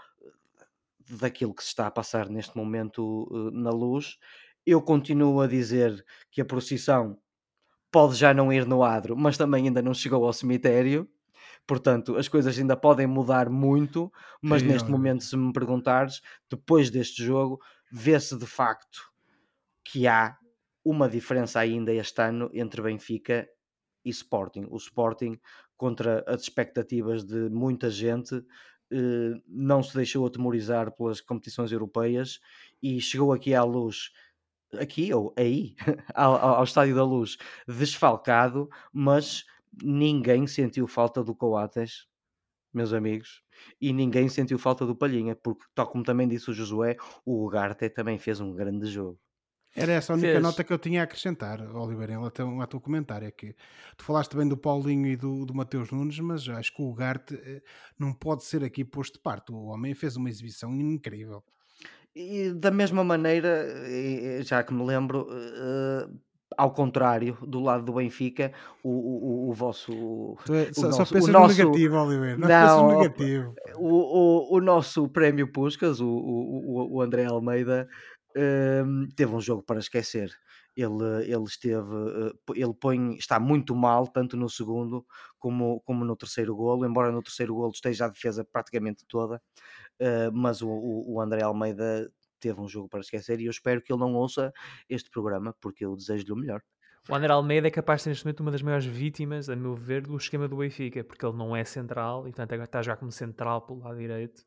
daquilo 1.18 1.54
que 1.54 1.62
se 1.62 1.68
está 1.68 1.86
a 1.86 1.90
passar 1.90 2.28
neste 2.28 2.56
momento 2.56 3.26
uh, 3.30 3.50
na 3.50 3.70
luz 3.70 4.18
eu 4.66 4.80
continuo 4.82 5.40
a 5.40 5.46
dizer 5.46 6.04
que 6.30 6.40
a 6.40 6.44
procissão 6.44 7.18
pode 7.90 8.14
já 8.14 8.32
não 8.32 8.52
ir 8.52 8.66
no 8.66 8.82
adro, 8.82 9.16
mas 9.16 9.36
também 9.36 9.66
ainda 9.66 9.82
não 9.82 9.94
chegou 9.94 10.24
ao 10.24 10.32
cemitério. 10.32 11.08
Portanto, 11.66 12.16
as 12.16 12.28
coisas 12.28 12.58
ainda 12.58 12.76
podem 12.76 13.06
mudar 13.06 13.48
muito, 13.48 14.12
mas 14.40 14.62
neste 14.62 14.90
momento, 14.90 15.22
se 15.24 15.36
me 15.36 15.52
perguntares, 15.52 16.20
depois 16.48 16.90
deste 16.90 17.22
jogo, 17.24 17.60
vê-se 17.90 18.36
de 18.36 18.46
facto 18.46 19.10
que 19.84 20.06
há 20.06 20.36
uma 20.84 21.08
diferença 21.08 21.60
ainda 21.60 21.92
este 21.92 22.20
ano 22.22 22.50
entre 22.52 22.82
Benfica 22.82 23.48
e 24.04 24.10
Sporting. 24.10 24.66
O 24.70 24.76
Sporting, 24.76 25.38
contra 25.76 26.24
as 26.26 26.42
expectativas 26.42 27.24
de 27.24 27.48
muita 27.50 27.90
gente, 27.90 28.42
eh, 28.92 29.40
não 29.46 29.82
se 29.82 29.94
deixou 29.94 30.26
atemorizar 30.26 30.90
pelas 30.92 31.20
competições 31.20 31.70
europeias 31.70 32.40
e 32.82 33.00
chegou 33.00 33.32
aqui 33.32 33.54
à 33.54 33.62
luz 33.62 34.10
aqui 34.78 35.12
ou 35.12 35.34
aí, 35.36 35.74
ao, 36.14 36.34
ao 36.36 36.64
Estádio 36.64 36.94
da 36.94 37.04
Luz, 37.04 37.36
desfalcado, 37.66 38.68
mas 38.92 39.44
ninguém 39.82 40.46
sentiu 40.46 40.86
falta 40.86 41.22
do 41.22 41.34
Coates, 41.34 42.06
meus 42.72 42.92
amigos, 42.92 43.42
e 43.80 43.92
ninguém 43.92 44.28
sentiu 44.28 44.58
falta 44.58 44.86
do 44.86 44.96
Palhinha, 44.96 45.34
porque, 45.36 45.64
tal 45.74 45.88
como 45.88 46.04
também 46.04 46.28
disse 46.28 46.50
o 46.50 46.54
Josué, 46.54 46.96
o 47.24 47.44
Ugarte 47.44 47.88
também 47.90 48.18
fez 48.18 48.40
um 48.40 48.54
grande 48.54 48.86
jogo. 48.86 49.18
Era 49.74 49.92
essa 49.92 50.12
a 50.12 50.16
única 50.16 50.32
fez. 50.32 50.42
nota 50.42 50.64
que 50.64 50.72
eu 50.72 50.78
tinha 50.78 51.00
a 51.00 51.04
acrescentar, 51.04 51.60
Oliveira, 51.74 52.12
em 52.12 52.16
relação 52.16 52.60
ao 52.60 52.66
teu 52.66 52.80
comentário. 52.80 53.28
É 53.28 53.30
que 53.30 53.54
tu 53.96 54.04
falaste 54.04 54.36
bem 54.36 54.48
do 54.48 54.56
Paulinho 54.56 55.06
e 55.06 55.16
do, 55.16 55.46
do 55.46 55.54
Mateus 55.54 55.92
Nunes, 55.92 56.18
mas 56.18 56.48
acho 56.48 56.74
que 56.74 56.82
o 56.82 56.90
Ugarte 56.90 57.36
eh, 57.36 57.62
não 57.96 58.12
pode 58.12 58.44
ser 58.44 58.64
aqui 58.64 58.84
posto 58.84 59.14
de 59.14 59.20
parte. 59.20 59.52
O 59.52 59.66
homem 59.66 59.94
fez 59.94 60.16
uma 60.16 60.28
exibição 60.28 60.74
incrível. 60.80 61.44
E 62.14 62.52
da 62.52 62.70
mesma 62.70 63.04
maneira, 63.04 63.66
já 64.42 64.62
que 64.64 64.74
me 64.74 64.84
lembro, 64.84 65.28
uh, 65.30 66.20
ao 66.56 66.72
contrário, 66.72 67.38
do 67.46 67.60
lado 67.60 67.84
do 67.84 67.92
Benfica, 67.92 68.52
o, 68.82 68.90
o, 68.90 69.50
o 69.50 69.52
vosso. 69.52 70.36
É, 70.50 70.72
só, 70.72 70.88
nosso, 70.88 71.06
só 71.06 71.14
pensas 71.14 71.30
nosso, 71.30 71.58
no 71.58 71.64
negativo, 71.64 71.96
Oliveira. 71.96 72.36
Não, 72.36 72.48
não 72.48 72.90
no 72.90 73.00
negativo. 73.00 73.54
O, 73.76 74.54
o, 74.54 74.56
o 74.56 74.60
nosso 74.60 75.08
prémio 75.08 75.52
Puscas, 75.52 76.00
o, 76.00 76.08
o, 76.08 76.96
o 76.96 77.00
André 77.00 77.26
Almeida, 77.26 77.88
uh, 78.36 79.14
teve 79.14 79.34
um 79.34 79.40
jogo 79.40 79.62
para 79.62 79.78
esquecer. 79.78 80.30
Ele, 80.76 81.24
ele 81.24 81.44
esteve, 81.44 81.84
ele 82.54 82.74
põe, 82.74 83.16
está 83.16 83.38
muito 83.40 83.74
mal, 83.74 84.06
tanto 84.06 84.36
no 84.36 84.48
segundo 84.48 85.04
como, 85.38 85.80
como 85.80 86.04
no 86.04 86.16
terceiro 86.16 86.54
golo, 86.54 86.86
embora 86.86 87.10
no 87.10 87.22
terceiro 87.22 87.54
golo 87.54 87.72
esteja 87.72 88.06
a 88.06 88.08
defesa 88.08 88.46
praticamente 88.50 89.04
toda. 89.06 89.42
Uh, 90.00 90.32
mas 90.32 90.62
o, 90.62 90.68
o 90.70 91.20
André 91.20 91.42
Almeida 91.42 92.10
teve 92.40 92.58
um 92.58 92.66
jogo 92.66 92.88
para 92.88 93.00
esquecer 93.00 93.38
e 93.40 93.44
eu 93.44 93.50
espero 93.50 93.82
que 93.82 93.92
ele 93.92 94.00
não 94.00 94.14
ouça 94.14 94.52
este 94.88 95.10
programa 95.10 95.54
porque 95.60 95.84
eu 95.84 95.94
desejo-lhe 95.94 96.32
o 96.32 96.36
melhor. 96.36 96.62
O 97.08 97.14
André 97.14 97.32
Almeida 97.32 97.68
é 97.68 97.70
capaz 97.70 98.00
de 98.00 98.04
ser 98.04 98.10
neste 98.10 98.24
momento 98.24 98.40
uma 98.40 98.50
das 98.50 98.62
maiores 98.62 98.86
vítimas, 98.86 99.48
a 99.48 99.56
meu 99.56 99.74
ver, 99.74 100.02
do 100.02 100.16
esquema 100.16 100.46
do 100.46 100.56
Benfica, 100.56 101.02
porque 101.02 101.24
ele 101.24 101.36
não 101.36 101.54
é 101.54 101.64
central 101.64 102.26
e 102.26 102.32
portanto 102.32 102.62
está 102.62 102.78
a 102.78 102.82
jogar 102.82 102.96
como 102.96 103.12
central 103.12 103.62
pelo 103.62 103.80
lado 103.80 103.98
direito. 103.98 104.42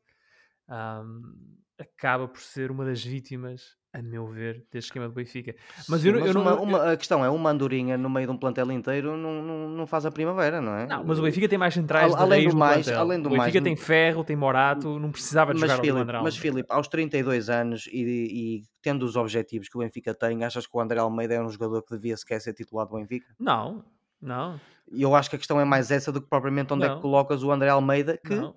Um, 0.68 1.58
acaba 1.78 2.28
por 2.28 2.40
ser 2.40 2.70
uma 2.70 2.84
das 2.84 3.04
vítimas, 3.04 3.76
a 3.96 4.02
meu 4.02 4.26
ver, 4.26 4.64
deste 4.72 4.88
esquema 4.88 5.06
do 5.08 5.14
Benfica. 5.14 5.54
Mas 5.88 6.00
Sim, 6.00 6.08
eu, 6.08 6.14
mas 6.20 6.26
eu 6.26 6.34
não. 6.34 6.62
uma- 6.62 6.92
a 6.92 6.96
questão 6.96 7.24
é, 7.24 7.30
uma 7.30 7.50
andorinha 7.50 7.96
no 7.96 8.10
meio 8.10 8.26
de 8.26 8.32
um 8.32 8.36
plantel 8.36 8.70
inteiro 8.72 9.16
não, 9.16 9.40
não, 9.40 9.68
não 9.68 9.86
faz 9.86 10.04
a 10.04 10.10
primavera, 10.10 10.60
não 10.60 10.74
é? 10.74 10.86
Não, 10.86 11.04
mas 11.04 11.18
o 11.18 11.22
Benfica 11.22 11.48
tem 11.48 11.56
mais 11.56 11.74
centrais 11.74 12.12
de 12.12 12.20
além 12.20 12.48
do 12.48 12.56
mais- 12.56 12.84
plantel. 12.86 13.00
além 13.00 13.22
do 13.22 13.26
o 13.28 13.30
Benfica 13.30 13.60
mais, 13.60 13.64
tem 13.64 13.76
Ferro, 13.76 14.24
tem 14.24 14.34
Morato, 14.34 14.98
não 14.98 15.12
precisava 15.12 15.54
de 15.54 15.60
Mas 15.60 15.70
jogar 15.70 15.80
ali 15.80 15.90
o 15.90 15.94
Filipe, 15.94 16.02
André 16.10 16.22
mas. 16.22 16.36
Filipe, 16.36 16.66
aos 16.72 16.88
32 16.88 17.48
anos 17.48 17.86
e, 17.92 18.00
e 18.02 18.62
tendo 18.82 19.04
os 19.04 19.14
objetivos 19.14 19.68
que 19.68 19.76
o 19.76 19.80
Benfica 19.80 20.12
tem, 20.12 20.42
achas 20.44 20.66
que 20.66 20.76
o 20.76 20.80
André 20.80 20.98
Almeida 20.98 21.34
é 21.34 21.40
um 21.40 21.48
jogador 21.48 21.80
que 21.82 21.94
devia 21.94 22.16
sequer 22.16 22.40
ser 22.40 22.52
titular 22.52 22.86
do 22.86 22.96
Benfica? 22.96 23.26
Não, 23.38 23.84
não, 24.20 24.60
E 24.90 25.02
eu 25.02 25.14
acho 25.14 25.30
que 25.30 25.36
a 25.36 25.38
questão 25.38 25.60
é 25.60 25.64
mais 25.64 25.90
essa 25.92 26.10
do 26.10 26.20
que 26.20 26.28
propriamente 26.28 26.72
onde 26.74 26.84
é 26.84 26.88
Não. 26.88 26.96
que 26.96 27.02
colocas 27.02 27.42
o 27.44 27.52
André 27.52 27.68
Almeida, 27.70 28.18
que 28.18 28.34
não. 28.34 28.54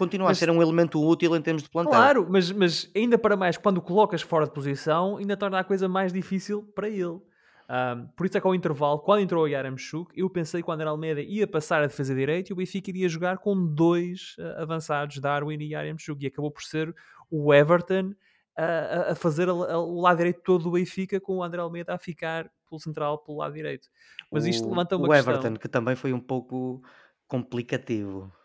Continua 0.00 0.28
Mas- 0.28 0.38
a 0.38 0.40
ser 0.40 0.50
um 0.50 0.60
elemento 0.60 1.00
útil 1.00 1.36
em 1.36 1.42
termos 1.42 1.62
de 1.62 1.70
plantel. 1.70 1.92
Claro, 1.92 2.26
mas, 2.28 2.50
mas 2.50 2.90
ainda 2.96 3.16
para 3.18 3.36
mais, 3.36 3.56
quando 3.56 3.78
o 3.78 3.82
colocas 3.82 4.22
fora 4.22 4.46
de 4.46 4.52
posição, 4.52 5.18
ainda 5.18 5.36
torna 5.36 5.58
a 5.60 5.64
coisa 5.64 5.88
mais 5.88 6.12
difícil 6.12 6.62
para 6.74 6.88
ele. 6.88 7.20
Ahm, 7.68 8.08
por 8.16 8.26
isso 8.26 8.36
é 8.36 8.40
que 8.40 8.46
ao 8.48 8.54
intervalo, 8.54 8.98
quando 8.98 9.20
entrou 9.20 9.44
o 9.44 9.46
Yaramchuk, 9.46 10.10
eu 10.18 10.28
pensei 10.28 10.60
que 10.60 10.68
o 10.68 10.72
André 10.72 10.88
Almeida 10.88 11.20
ia 11.20 11.46
passar 11.46 11.82
a 11.82 11.86
defesa 11.86 12.12
direita 12.12 12.50
e 12.50 12.52
o 12.52 12.56
Benfica 12.56 12.90
iria 12.90 13.08
jogar 13.08 13.38
com 13.38 13.54
dois 13.64 14.34
ah, 14.40 14.62
avançados, 14.62 15.18
Darwin 15.20 15.58
e 15.60 15.70
Yaramchuk, 15.72 16.24
e 16.24 16.26
acabou 16.26 16.50
por 16.50 16.62
ser 16.64 16.92
o 17.30 17.54
Everton 17.54 18.12
a, 18.58 18.64
a- 18.64 19.12
a 19.12 19.14
fazer 19.14 19.48
a- 19.48 19.52
a- 19.52 19.78
o 19.78 20.00
lado 20.00 20.16
direito 20.16 20.40
todo 20.42 20.64
do 20.64 20.72
Benfica 20.72 21.20
com 21.20 21.36
o 21.36 21.42
André 21.44 21.60
Almeida 21.60 21.94
a 21.94 21.98
ficar 21.98 22.50
pelo 22.68 22.80
central, 22.80 23.18
pelo 23.18 23.38
lado 23.38 23.54
direito. 23.54 23.86
Mas 24.32 24.46
isto 24.46 24.66
O- 24.66 24.70
levanta 24.70 24.96
uma 24.96 25.06
o 25.06 25.10
questão. 25.10 25.32
Everton, 25.34 25.54
que 25.56 25.68
também 25.68 25.94
foi 25.94 26.12
um 26.12 26.20
pouco 26.20 26.82
complicativo 27.28 28.32
Ah, 28.34 28.39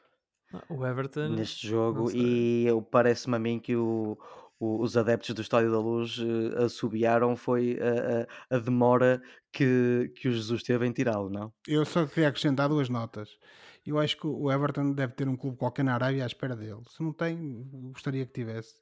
O 0.69 0.85
Everton... 0.85 1.29
neste 1.29 1.67
jogo 1.67 2.11
e 2.11 2.65
parece-me 2.91 3.35
a 3.35 3.39
mim 3.39 3.59
que 3.59 3.75
o- 3.75 4.17
o- 4.59 4.81
os 4.81 4.95
adeptos 4.95 5.33
do 5.35 5.41
Estádio 5.41 5.71
da 5.71 5.79
Luz 5.79 6.17
eh, 6.19 6.63
assobiaram 6.63 7.35
foi 7.35 7.77
a, 7.79 8.53
a- 8.53 8.55
a 8.57 8.59
demora 8.59 9.21
que, 9.51 10.11
que 10.15 10.27
o 10.27 10.31
Jesus 10.31 10.63
teve 10.63 10.85
em 10.85 10.91
tirá-lo, 10.91 11.29
não? 11.29 11.53
Eu 11.67 11.83
só 11.85 12.05
queria 12.05 12.29
acrescentar 12.29 12.69
duas 12.69 12.89
notas. 12.89 13.37
Eu 13.85 13.99
acho 13.99 14.17
que 14.17 14.25
o 14.25 14.51
Everton 14.51 14.93
deve 14.93 15.13
ter 15.13 15.27
um 15.27 15.35
clube 15.37 15.57
qualquer 15.57 15.83
na 15.83 15.93
Arábia 15.93 16.23
à 16.23 16.27
espera 16.27 16.55
dele. 16.55 16.81
Se 16.89 17.03
não 17.03 17.13
tem, 17.13 17.69
gostaria 17.93 18.25
que 18.25 18.33
tivesse. 18.33 18.81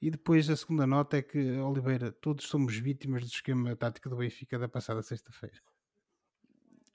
E 0.00 0.10
depois 0.10 0.48
a 0.48 0.56
segunda 0.56 0.86
nota 0.86 1.18
é 1.18 1.22
que, 1.22 1.38
Oliveira, 1.58 2.10
todos 2.12 2.46
somos 2.46 2.74
vítimas 2.76 3.20
do 3.22 3.26
esquema 3.28 3.76
tático 3.76 4.08
do 4.08 4.16
Benfica 4.16 4.58
da 4.58 4.66
passada 4.68 5.02
sexta-feira. 5.02 5.56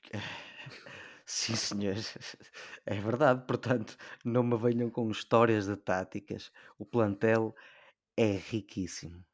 Sim, 1.26 1.56
senhor. 1.56 1.96
É 2.86 2.96
verdade. 3.00 3.46
Portanto, 3.48 3.98
não 4.26 4.44
me 4.44 4.58
venham 4.58 4.90
com 4.90 5.10
histórias 5.12 5.68
de 5.68 5.76
táticas. 5.78 6.52
O 6.78 6.86
plantel 6.86 7.54
é 8.18 8.34
riquíssimo. 8.38 9.26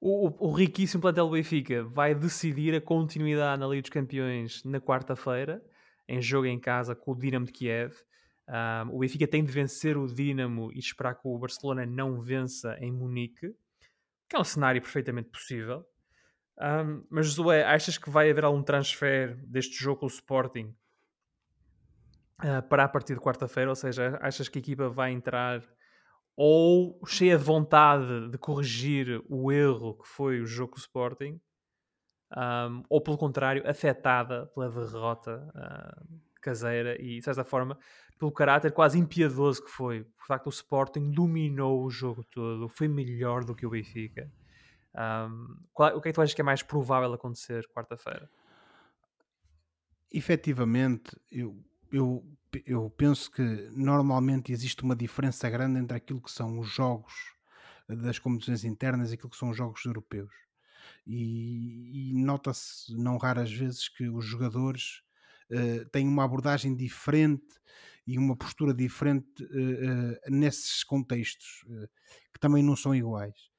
O, 0.00 0.28
o- 0.28 0.48
o 0.50 0.52
riquíssimo 0.52 1.00
plantel 1.00 1.26
do 1.26 1.32
Benfica 1.32 1.82
vai 1.84 2.14
decidir 2.14 2.74
a 2.74 2.80
continuidade 2.80 3.60
na 3.60 3.66
Liga 3.66 3.82
dos 3.82 3.90
Campeões 3.90 4.62
na 4.64 4.80
quarta-feira, 4.80 5.62
em 6.08 6.20
jogo 6.20 6.46
em 6.46 6.60
casa 6.60 6.94
com 6.94 7.12
o 7.12 7.18
Dinamo 7.18 7.46
de 7.46 7.52
Kiev. 7.52 7.94
Ahm, 8.48 8.90
o 8.92 8.98
Benfica 8.98 9.26
tem 9.26 9.44
de 9.44 9.50
vencer 9.50 9.96
o 9.96 10.06
Dinamo 10.06 10.70
e 10.72 10.78
esperar 10.78 11.14
que 11.14 11.26
o 11.26 11.38
Barcelona 11.38 11.84
não 11.86 12.20
vença 12.20 12.76
em 12.80 12.92
Munique, 12.92 13.54
que 14.28 14.36
é 14.36 14.40
um 14.40 14.44
cenário 14.44 14.82
perfeitamente 14.82 15.30
possível. 15.30 15.84
Ahm, 16.58 17.04
mas, 17.10 17.28
Zoé, 17.28 17.64
achas 17.64 17.98
que 17.98 18.10
vai 18.10 18.30
haver 18.30 18.44
algum 18.44 18.62
transfer 18.62 19.36
deste 19.46 19.76
jogo 19.76 20.00
com 20.00 20.06
o 20.06 20.08
Sporting 20.08 20.74
ah, 22.38 22.62
para 22.62 22.84
a 22.84 22.88
partir 22.88 23.14
de 23.14 23.20
quarta-feira? 23.20 23.70
Ou 23.70 23.76
seja, 23.76 24.18
achas 24.22 24.48
que 24.48 24.58
a 24.58 24.62
equipa 24.62 24.88
vai 24.88 25.12
entrar 25.12 25.62
ou 26.36 27.00
cheia 27.06 27.38
de 27.38 27.44
vontade 27.44 28.30
de 28.30 28.38
corrigir 28.38 29.22
o 29.28 29.50
erro 29.52 29.94
que 29.96 30.08
foi 30.08 30.40
o 30.40 30.46
jogo 30.46 30.72
com 30.72 30.78
o 30.78 30.80
Sporting, 30.80 31.40
ahm, 32.30 32.82
ou 32.90 33.00
pelo 33.00 33.18
contrário, 33.18 33.68
afetada 33.68 34.46
pela 34.48 34.68
derrota 34.70 35.48
ah, 35.54 36.02
caseira 36.42 37.00
e, 37.00 37.18
de 37.18 37.22
certa 37.24 37.44
forma, 37.44 37.78
pelo 38.18 38.32
caráter 38.32 38.72
quase 38.72 38.98
impiedoso 38.98 39.64
que 39.64 39.70
foi. 39.70 40.04
Por 40.04 40.26
facto, 40.26 40.46
o 40.46 40.50
Sporting 40.50 41.10
dominou 41.12 41.84
o 41.84 41.90
jogo 41.90 42.24
todo, 42.24 42.68
foi 42.68 42.88
melhor 42.88 43.44
do 43.44 43.54
que 43.54 43.66
o 43.66 43.70
Benfica. 43.70 44.30
Ahm, 44.96 45.58
qual- 45.74 45.96
o 45.96 46.00
que 46.00 46.08
é 46.08 46.12
que 46.12 46.16
tu 46.16 46.22
achas 46.22 46.34
que 46.34 46.40
é 46.40 46.44
mais 46.44 46.62
provável 46.62 47.12
acontecer 47.12 47.68
quarta-feira? 47.68 48.30
efetivamente, 50.10 51.16
eu, 51.30 51.64
eu, 51.92 52.24
eu 52.64 52.90
penso 52.90 53.30
que 53.30 53.42
normalmente 53.72 54.52
existe 54.52 54.82
uma 54.82 54.96
diferença 54.96 55.48
grande 55.50 55.78
entre 55.80 55.96
aquilo 55.96 56.20
que 56.22 56.30
são 56.30 56.58
os 56.58 56.68
jogos 56.68 57.14
das 57.88 58.18
competições 58.18 58.64
internas 58.64 59.10
e 59.10 59.14
aquilo 59.14 59.30
que 59.30 59.36
são 59.36 59.50
os 59.50 59.56
jogos 59.56 59.84
europeus. 59.84 60.32
E, 61.06 62.10
e 62.10 62.14
nota-se, 62.14 62.94
não 62.96 63.18
raras 63.18 63.52
vezes, 63.52 63.88
que 63.88 64.08
os 64.08 64.24
jogadores 64.24 65.02
eh, 65.50 65.84
têm 65.92 66.08
uma 66.08 66.24
abordagem 66.24 66.76
diferente 66.76 67.46
e 68.06 68.18
uma 68.18 68.36
postura 68.36 68.74
diferente 68.74 69.44
eh, 69.44 70.18
eh, 70.26 70.30
nesses 70.30 70.84
contextos, 70.84 71.64
eh, 71.70 71.88
que 72.32 72.40
também 72.40 72.62
não 72.62 72.76
são 72.76 72.94
iguais. 72.94 73.50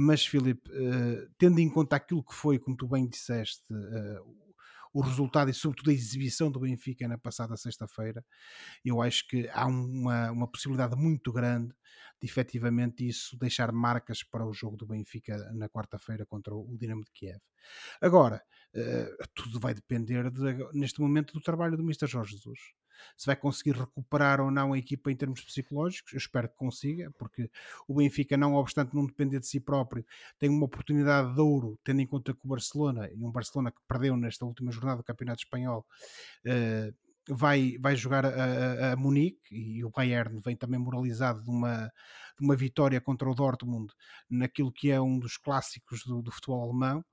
Mas, 0.00 0.24
Filipe, 0.26 0.70
eh, 0.72 1.28
tendo 1.38 1.58
em 1.60 1.68
conta 1.68 1.96
aquilo 1.96 2.22
que 2.24 2.34
foi, 2.34 2.58
como 2.58 2.76
tu 2.76 2.86
bem 2.88 3.08
disseste, 3.08 3.64
eh, 3.72 4.20
o 4.92 5.00
resultado 5.02 5.50
e 5.50 5.54
sobretudo 5.54 5.90
a 5.90 5.92
exibição 5.94 6.50
do 6.50 6.60
Benfica 6.60 7.06
na 7.08 7.18
passada 7.18 7.56
sexta-feira, 7.56 8.24
eu 8.84 9.02
acho 9.02 9.26
que 9.28 9.48
há 9.50 9.66
uma, 9.66 10.30
uma 10.32 10.48
possibilidade 10.50 10.96
muito 10.96 11.32
grande 11.32 11.74
de 12.20 12.28
efetivamente 12.28 13.06
isso 13.06 13.36
deixar 13.38 13.72
marcas 13.72 14.22
para 14.22 14.46
o 14.46 14.52
jogo 14.52 14.76
do 14.76 14.86
Benfica 14.86 15.36
na 15.54 15.68
quarta-feira 15.68 16.26
contra 16.26 16.54
o 16.54 16.76
Dinamo 16.78 17.04
de 17.04 17.12
Kiev. 17.12 17.40
Agora, 18.00 18.42
eh, 18.74 19.16
tudo 19.34 19.60
vai 19.60 19.74
depender 19.74 20.30
de- 20.30 20.72
neste 20.74 21.00
momento 21.00 21.32
do 21.34 21.40
trabalho 21.42 21.76
do 21.76 21.82
Mr. 21.84 22.08
Jorge 22.10 22.32
Jesus. 22.36 22.60
Se 23.16 23.26
vai 23.26 23.36
conseguir 23.36 23.72
recuperar 23.76 24.40
ou 24.40 24.50
não 24.50 24.72
a 24.72 24.78
equipa 24.78 25.10
em 25.10 25.16
termos 25.16 25.40
psicológicos, 25.42 26.12
eu 26.12 26.18
espero 26.18 26.48
que 26.48 26.56
consiga, 26.56 27.10
porque 27.18 27.50
o 27.86 27.94
Benfica, 27.94 28.36
não 28.36 28.54
obstante 28.54 28.94
não 28.94 29.06
depender 29.06 29.40
de 29.40 29.46
si 29.46 29.60
próprio, 29.60 30.04
tem 30.38 30.48
uma 30.48 30.64
oportunidade 30.64 31.34
de 31.34 31.40
ouro, 31.40 31.78
tendo 31.84 32.00
em 32.00 32.06
conta 32.06 32.32
que 32.34 32.40
o 32.44 32.48
Barcelona, 32.48 33.08
e 33.12 33.24
um 33.24 33.30
Barcelona 33.32 33.70
que 33.70 33.80
perdeu 33.88 34.16
nesta 34.16 34.44
última 34.44 34.70
jornada 34.72 34.98
do 34.98 35.04
Campeonato 35.04 35.42
Espanhol, 35.42 35.86
eh, 36.44 36.92
vai, 37.28 37.76
vai 37.80 37.96
jogar 37.96 38.24
a, 38.24 38.28
a- 38.30 38.92
a 38.92 38.96
Munique 38.96 39.54
e 39.54 39.84
o 39.84 39.90
Bayern 39.90 40.40
vem 40.44 40.56
também 40.56 40.78
moralizado 40.80 41.42
de 41.42 41.50
uma, 41.50 41.86
de 42.38 42.44
uma 42.44 42.56
vitória 42.56 43.00
contra 43.00 43.28
o 43.30 43.34
Dortmund 43.34 43.92
naquilo 44.30 44.72
que 44.72 44.90
é 44.90 45.00
um 45.00 45.18
dos 45.18 45.36
clássicos 45.36 46.04
do, 46.04 46.22
do 46.22 46.32
futebol 46.32 46.62
alemão. 46.62 47.04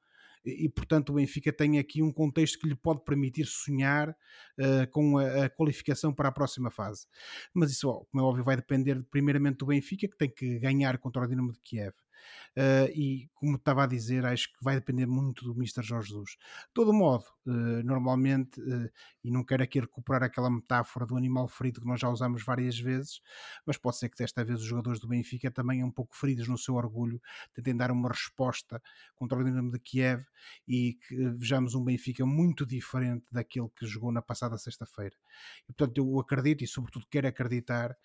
E, 0.46 0.70
portanto, 0.70 1.10
o 1.10 1.14
Benfica 1.14 1.52
tem 1.52 1.80
aqui 1.80 2.02
um 2.04 2.12
contexto 2.12 2.60
que 2.60 2.68
lhe 2.68 2.76
pode 2.76 3.04
permitir 3.04 3.46
sonhar 3.46 4.16
eh, 4.58 4.86
com 4.88 5.18
a, 5.18 5.46
a 5.46 5.50
qualificação 5.50 6.14
para 6.14 6.30
a 6.30 6.32
próxima 6.32 6.70
fase. 6.70 7.08
Mas 7.54 7.72
isso, 7.72 8.06
como 8.12 8.24
é 8.24 8.28
óbvio, 8.28 8.44
vai 8.44 8.56
depender 8.56 9.04
primeiramente 9.10 9.58
do 9.58 9.66
Benfica, 9.68 10.08
que 10.08 10.18
tem 10.18 10.30
que 10.30 10.60
ganhar 10.60 10.98
contra 11.00 11.24
o 11.24 11.28
Dinamo 11.28 11.52
de 11.52 11.60
Kiev. 11.62 11.94
Uh, 12.58 12.88
e 12.96 13.30
como 13.34 13.58
estava 13.58 13.84
a 13.84 13.88
dizer, 13.88 14.26
acho 14.26 14.48
que 14.48 14.64
vai 14.64 14.76
depender 14.76 15.06
muito 15.06 15.44
do 15.44 15.52
Mr. 15.52 15.84
Jorge 15.84 16.10
Jesus. 16.10 16.32
De 16.32 16.74
todo 16.74 16.94
modo, 16.94 17.26
uh, 17.46 17.84
normalmente, 17.84 18.62
uh, 18.62 18.90
e 19.24 19.30
não 19.30 19.44
quero 19.44 19.64
aqui 19.64 19.80
recuperar 19.80 20.24
aquela 20.24 20.50
metáfora 20.50 21.06
do 21.06 21.18
animal 21.18 21.50
ferido 21.50 21.82
que 21.82 21.88
nós 21.88 22.00
já 22.00 22.10
usamos 22.10 22.44
várias 22.44 22.80
vezes, 22.80 23.22
mas 23.66 23.78
pode 23.78 23.98
ser 23.98 24.08
que 24.08 24.18
desta 24.18 24.44
vez 24.46 24.62
os 24.62 24.66
jogadores 24.66 25.02
do 25.02 25.08
Benfica 25.08 25.52
também 25.52 25.84
um 25.84 25.92
pouco 25.92 26.16
feridos 26.16 26.48
no 26.48 26.58
seu 26.58 26.76
orgulho, 26.76 27.22
tentem 27.54 27.76
dar 27.76 27.92
uma 27.92 28.08
resposta 28.08 28.82
contra 29.16 29.38
o 29.38 29.44
Dinamo 29.44 29.72
de 29.72 29.80
Kiev 29.80 30.24
e 30.66 30.98
que 31.08 31.30
vejamos 31.32 31.76
um 31.76 31.84
Benfica 31.84 32.26
muito 32.26 32.66
diferente 32.66 33.26
daquele 33.32 33.68
que 33.76 33.86
jogou 33.86 34.14
na 34.14 34.22
passada 34.22 34.58
sexta-feira. 34.58 35.16
E 35.68 35.74
portanto, 35.74 35.98
eu 35.98 36.20
acredito 36.20 36.64
e, 36.64 36.68
sobretudo, 36.68 37.06
quero 37.10 37.28
acreditar 37.28 37.96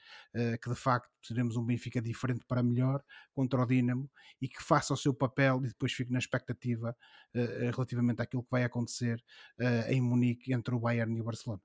que 0.63 0.69
de 0.69 0.77
facto 0.77 1.11
teremos 1.27 1.57
um 1.57 1.65
Benfica 1.65 2.01
diferente 2.01 2.45
para 2.47 2.63
melhor 2.63 3.03
contra 3.35 3.63
o 3.63 3.67
Dinamo 3.67 4.00
e 4.41 4.49
que 4.49 4.63
faça 4.63 4.95
o 4.95 4.97
seu 4.97 5.13
papel 5.13 5.61
e 5.65 5.69
depois 5.69 5.93
fique 5.93 6.13
na 6.13 6.19
expectativa 6.19 6.97
uh, 7.35 7.71
relativamente 7.73 8.23
àquilo 8.23 8.43
que 8.43 8.51
vai 8.51 8.65
acontecer 8.65 9.23
uh, 9.59 9.91
em 9.91 10.01
Munique 10.01 10.53
entre 10.53 10.75
o 10.75 10.79
Bayern 10.79 11.17
e 11.17 11.21
o 11.21 11.25
Barcelona. 11.25 11.63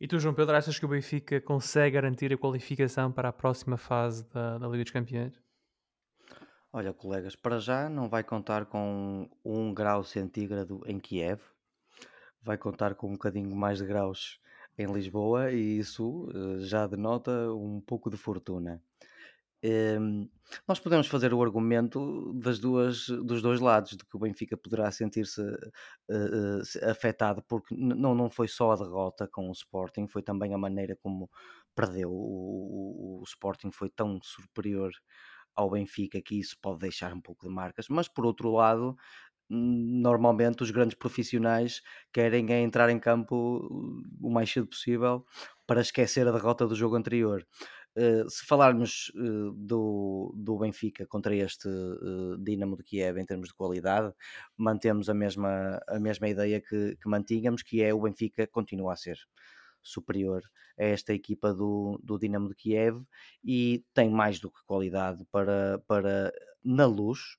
E 0.00 0.08
tu, 0.08 0.18
João 0.18 0.34
Pedro, 0.34 0.56
achas 0.56 0.78
que 0.78 0.84
o 0.84 0.88
Benfica 0.88 1.40
consegue 1.40 1.94
garantir 1.94 2.32
a 2.32 2.38
qualificação 2.38 3.12
para 3.12 3.28
a 3.28 3.32
próxima 3.32 3.76
fase 3.76 4.26
da, 4.30 4.56
da 4.56 4.66
Liga 4.66 4.84
dos 4.84 4.92
Campeões? 4.92 5.34
Olha, 6.72 6.92
colegas, 6.92 7.36
para 7.36 7.58
já 7.58 7.88
não 7.88 8.08
vai 8.08 8.22
contar 8.22 8.64
com 8.64 9.28
um 9.44 9.74
grau 9.74 10.04
centígrado 10.04 10.80
em 10.86 10.98
Kiev, 10.98 11.40
vai 12.40 12.56
contar 12.56 12.94
com 12.94 13.08
um 13.08 13.12
bocadinho 13.12 13.54
mais 13.54 13.78
de 13.78 13.86
graus 13.86 14.40
em 14.78 14.86
Lisboa 14.86 15.50
e 15.50 15.78
isso 15.78 16.28
já 16.60 16.86
denota 16.86 17.52
um 17.52 17.80
pouco 17.80 18.08
de 18.08 18.16
fortuna. 18.16 18.82
Um, 19.62 20.28
nós 20.66 20.80
podemos 20.80 21.06
fazer 21.06 21.34
o 21.34 21.42
argumento 21.42 22.32
das 22.34 22.58
duas, 22.58 23.06
dos 23.06 23.42
dois 23.42 23.60
lados, 23.60 23.90
de 23.92 24.04
que 24.04 24.16
o 24.16 24.18
Benfica 24.18 24.56
poderá 24.56 24.90
sentir-se 24.90 25.40
uh, 25.40 25.54
uh, 26.10 26.90
afetado, 26.90 27.42
porque 27.46 27.74
não, 27.76 28.14
não 28.14 28.30
foi 28.30 28.48
só 28.48 28.72
a 28.72 28.76
derrota 28.76 29.28
com 29.28 29.48
o 29.48 29.52
Sporting, 29.52 30.06
foi 30.08 30.22
também 30.22 30.54
a 30.54 30.58
maneira 30.58 30.96
como 31.02 31.30
perdeu. 31.74 32.10
O, 32.10 33.18
o, 33.18 33.20
o 33.20 33.24
Sporting 33.24 33.70
foi 33.70 33.90
tão 33.90 34.18
superior 34.22 34.90
ao 35.54 35.70
Benfica 35.70 36.20
que 36.22 36.38
isso 36.38 36.56
pode 36.60 36.78
deixar 36.78 37.12
um 37.12 37.20
pouco 37.20 37.46
de 37.46 37.52
marcas, 37.52 37.86
mas 37.88 38.08
por 38.08 38.24
outro 38.24 38.50
lado, 38.50 38.96
normalmente 39.50 40.62
os 40.62 40.70
grandes 40.70 40.96
profissionais 40.96 41.82
querem 42.12 42.50
é 42.52 42.62
entrar 42.62 42.88
em 42.88 43.00
campo 43.00 43.68
o 44.20 44.30
mais 44.30 44.50
cedo 44.50 44.68
possível 44.68 45.26
para 45.66 45.80
esquecer 45.80 46.26
a 46.26 46.32
derrota 46.32 46.66
do 46.66 46.74
jogo 46.74 46.96
anterior. 46.96 47.44
Uh, 48.00 48.30
se 48.30 48.46
falarmos 48.46 49.12
uh, 49.14 49.52
do, 49.52 50.32
do 50.34 50.56
Benfica 50.56 51.04
contra 51.06 51.34
este 51.34 51.68
uh, 51.68 52.38
Dinamo 52.38 52.74
de 52.74 52.82
Kiev 52.82 53.18
em 53.18 53.26
termos 53.26 53.48
de 53.48 53.54
qualidade, 53.54 54.14
mantemos 54.56 55.10
a 55.10 55.14
mesma, 55.14 55.78
a 55.86 56.00
mesma 56.00 56.26
ideia 56.26 56.62
que, 56.62 56.96
que 56.96 57.08
mantínhamos, 57.08 57.62
que 57.62 57.82
é 57.82 57.92
o 57.92 58.00
Benfica 58.00 58.46
continua 58.46 58.94
a 58.94 58.96
ser 58.96 59.18
superior 59.82 60.42
a 60.78 60.84
esta 60.84 61.12
equipa 61.12 61.52
do, 61.52 62.00
do 62.02 62.18
Dinamo 62.18 62.48
de 62.48 62.54
Kiev 62.54 63.02
e 63.44 63.84
tem 63.92 64.08
mais 64.08 64.40
do 64.40 64.50
que 64.50 64.64
qualidade 64.64 65.26
para, 65.30 65.78
para 65.86 66.32
na 66.64 66.86
luz, 66.86 67.36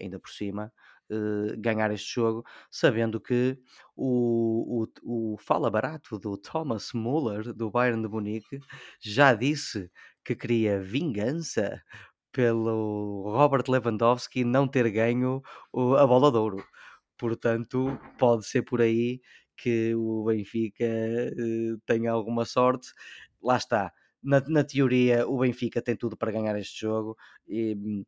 ainda 0.00 0.18
por 0.18 0.30
cima, 0.30 0.72
uh, 1.12 1.54
ganhar 1.58 1.90
este 1.92 2.14
jogo, 2.14 2.44
sabendo 2.70 3.20
que 3.20 3.58
o, 3.96 4.84
o, 5.04 5.32
o 5.34 5.36
fala 5.38 5.70
barato 5.70 6.18
do 6.18 6.36
Thomas 6.38 6.92
Muller, 6.92 7.52
do 7.52 7.70
Bayern 7.70 8.02
de 8.02 8.08
Munique, 8.08 8.58
já 9.00 9.34
disse 9.34 9.90
que 10.24 10.34
queria 10.34 10.80
vingança 10.80 11.82
pelo 12.32 13.24
Robert 13.34 13.64
Lewandowski 13.68 14.44
não 14.44 14.66
ter 14.66 14.90
ganho 14.90 15.42
a 15.98 16.06
bola 16.06 16.32
de 16.32 16.38
ouro. 16.38 16.64
Portanto, 17.18 17.98
pode 18.18 18.46
ser 18.46 18.62
por 18.62 18.80
aí 18.80 19.20
que 19.56 19.94
o 19.94 20.24
Benfica 20.24 20.84
uh, 20.84 21.78
tenha 21.86 22.10
alguma 22.12 22.44
sorte. 22.44 22.88
Lá 23.42 23.56
está. 23.56 23.92
Na, 24.22 24.40
na, 24.48 24.64
teoria, 24.64 25.26
o 25.28 25.38
Benfica 25.38 25.82
tem 25.82 25.96
tudo 25.96 26.16
para 26.16 26.32
ganhar 26.32 26.58
este 26.58 26.80
jogo. 26.80 27.16
E, 27.46 27.74
hum, 27.76 28.04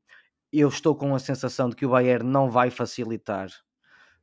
eu 0.61 0.69
estou 0.69 0.95
com 0.95 1.15
a 1.15 1.19
sensação 1.19 1.69
de 1.69 1.77
que 1.77 1.87
o 1.87 1.91
Bayern 1.91 2.29
não 2.29 2.51
vai 2.51 2.71
facilitar 2.71 3.49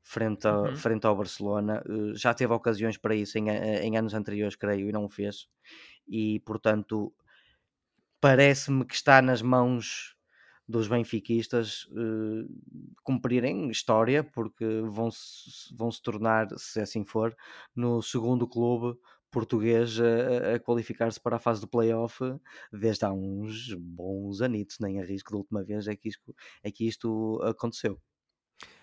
frente, 0.01 0.47
a, 0.47 0.61
uhum. 0.61 0.75
frente 0.75 1.05
ao 1.05 1.15
Barcelona. 1.15 1.83
Uh, 1.87 2.15
já 2.15 2.33
teve 2.33 2.53
ocasiões 2.53 2.97
para 2.97 3.15
isso 3.15 3.37
em, 3.37 3.49
eh, 3.49 3.83
em, 3.83 3.97
anos 3.97 4.13
anteriores, 4.13 4.55
creio, 4.55 4.89
e 4.89 4.91
não 4.91 5.05
o 5.05 5.09
fez. 5.09 5.47
E, 6.07 6.39
portanto, 6.41 7.13
parece-me 8.19 8.85
que 8.85 8.95
está 8.95 9.21
nas 9.21 9.41
mãos 9.41 10.15
dos 10.67 10.87
benfiquistas 10.87 11.85
uh, 11.87 12.47
cumprirem 13.03 13.69
história, 13.69 14.23
porque 14.23 14.65
vão 14.85 15.11
-se, 15.11 15.75
vão 15.75 15.91
se 15.91 16.01
tornar, 16.01 16.47
se 16.57 16.79
assim 16.79 17.03
for, 17.03 17.35
no 17.75 18.01
segundo 18.01 18.47
clube 18.47 18.97
português 19.31 19.99
a, 19.99 20.55
a 20.55 20.59
qualificar-se 20.59 21.19
para 21.19 21.37
a 21.37 21.39
fase 21.39 21.61
do 21.61 21.67
playoff 21.67 22.19
desde 22.71 23.05
há 23.05 23.11
uns 23.11 23.73
bons 23.73 24.41
anitos, 24.41 24.77
nem 24.79 24.99
arrisco 24.99 25.31
da 25.31 25.37
última 25.37 25.63
vez 25.63 25.87
é 25.87 25.95
que 25.95 26.09
isto, 26.09 26.35
é 26.61 26.69
que 26.69 26.87
isto 26.87 27.41
aconteceu. 27.43 27.99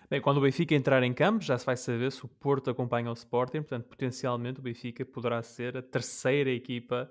Bem, 0.09 0.19
quando 0.19 0.37
o 0.37 0.41
Benfica 0.41 0.73
entrar 0.73 1.03
em 1.03 1.13
campo, 1.13 1.43
já 1.43 1.55
se 1.55 1.65
vai 1.65 1.77
saber 1.77 2.11
se 2.11 2.25
o 2.25 2.27
Porto 2.27 2.71
acompanha 2.71 3.11
o 3.11 3.13
Sporting, 3.13 3.59
portanto, 3.59 3.87
potencialmente 3.87 4.59
o 4.59 4.63
Benfica 4.63 5.05
poderá 5.05 5.43
ser 5.43 5.77
a 5.77 5.83
terceira 5.83 6.49
equipa 6.49 7.09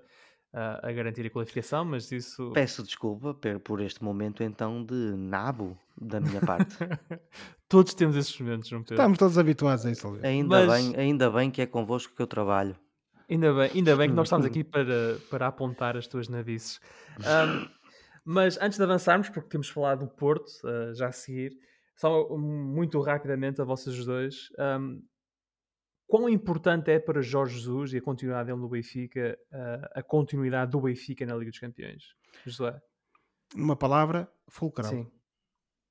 uh, 0.53 0.85
a 0.85 0.91
garantir 0.91 1.25
a 1.25 1.29
qualificação, 1.29 1.85
mas 1.85 2.11
isso. 2.11 2.51
Peço 2.53 2.83
desculpa 2.83 3.33
por 3.63 3.79
este 3.79 4.03
momento, 4.03 4.43
então, 4.43 4.83
de 4.83 5.15
nabo 5.15 5.77
da 5.99 6.19
minha 6.19 6.41
parte. 6.41 6.75
todos 7.69 7.93
temos 7.93 8.17
esses 8.17 8.37
momentos, 8.37 8.67
João 8.67 8.83
Pedro. 8.83 8.95
Estamos 8.95 9.17
todos 9.17 9.37
habituados 9.37 9.85
a 9.85 9.91
isso. 9.91 10.19
Ainda, 10.21 10.65
mas... 10.65 10.83
bem, 10.83 10.95
ainda 10.97 11.29
bem 11.29 11.49
que 11.49 11.61
é 11.61 11.65
convosco 11.65 12.13
que 12.13 12.21
eu 12.21 12.27
trabalho. 12.27 12.75
Ainda 13.29 13.53
bem, 13.53 13.71
ainda 13.75 13.95
bem 13.95 14.09
que 14.09 14.15
nós 14.15 14.27
estamos 14.27 14.45
aqui 14.47 14.63
para, 14.63 15.17
para 15.29 15.47
apontar 15.47 15.95
as 15.95 16.07
tuas 16.07 16.27
navices. 16.27 16.79
Um, 17.19 17.69
mas 18.25 18.57
antes 18.59 18.77
de 18.77 18.83
avançarmos, 18.83 19.29
porque 19.29 19.49
temos 19.49 19.69
falado 19.69 20.05
do 20.05 20.07
Porto, 20.07 20.49
uh, 20.63 20.93
já 20.95 21.07
a 21.07 21.11
seguir, 21.11 21.51
só 21.95 22.29
muito 22.37 22.99
rapidamente 23.01 23.61
a 23.61 23.65
vocês 23.65 24.05
dois, 24.05 24.49
um, 24.57 25.01
quão 26.07 26.27
importante 26.27 26.89
é 26.91 26.99
para 26.99 27.21
Jorge 27.21 27.55
Jesus 27.55 27.93
e 27.93 27.97
a 27.97 28.01
continuidade 28.01 28.47
dele 28.47 28.59
no 28.59 28.69
Benfica, 28.69 29.37
uh, 29.51 29.87
a 29.93 30.01
continuidade 30.01 30.71
do 30.71 30.81
Benfica 30.81 31.25
na 31.25 31.35
Liga 31.35 31.51
dos 31.51 31.59
Campeões? 31.59 32.03
José? 32.45 32.81
Uma 33.55 33.75
palavra, 33.75 34.31
fulcral. 34.47 34.89
Sim. 34.89 35.11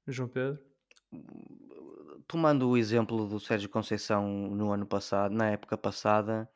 João 0.07 0.29
Pedro? 0.29 0.59
Tomando 2.27 2.69
o 2.69 2.77
exemplo 2.77 3.27
do 3.27 3.39
Sérgio 3.39 3.69
Conceição 3.69 4.27
no 4.29 4.73
ano 4.73 4.87
passado, 4.87 5.35
na 5.35 5.51
época 5.51 5.77
passada, 5.77 6.49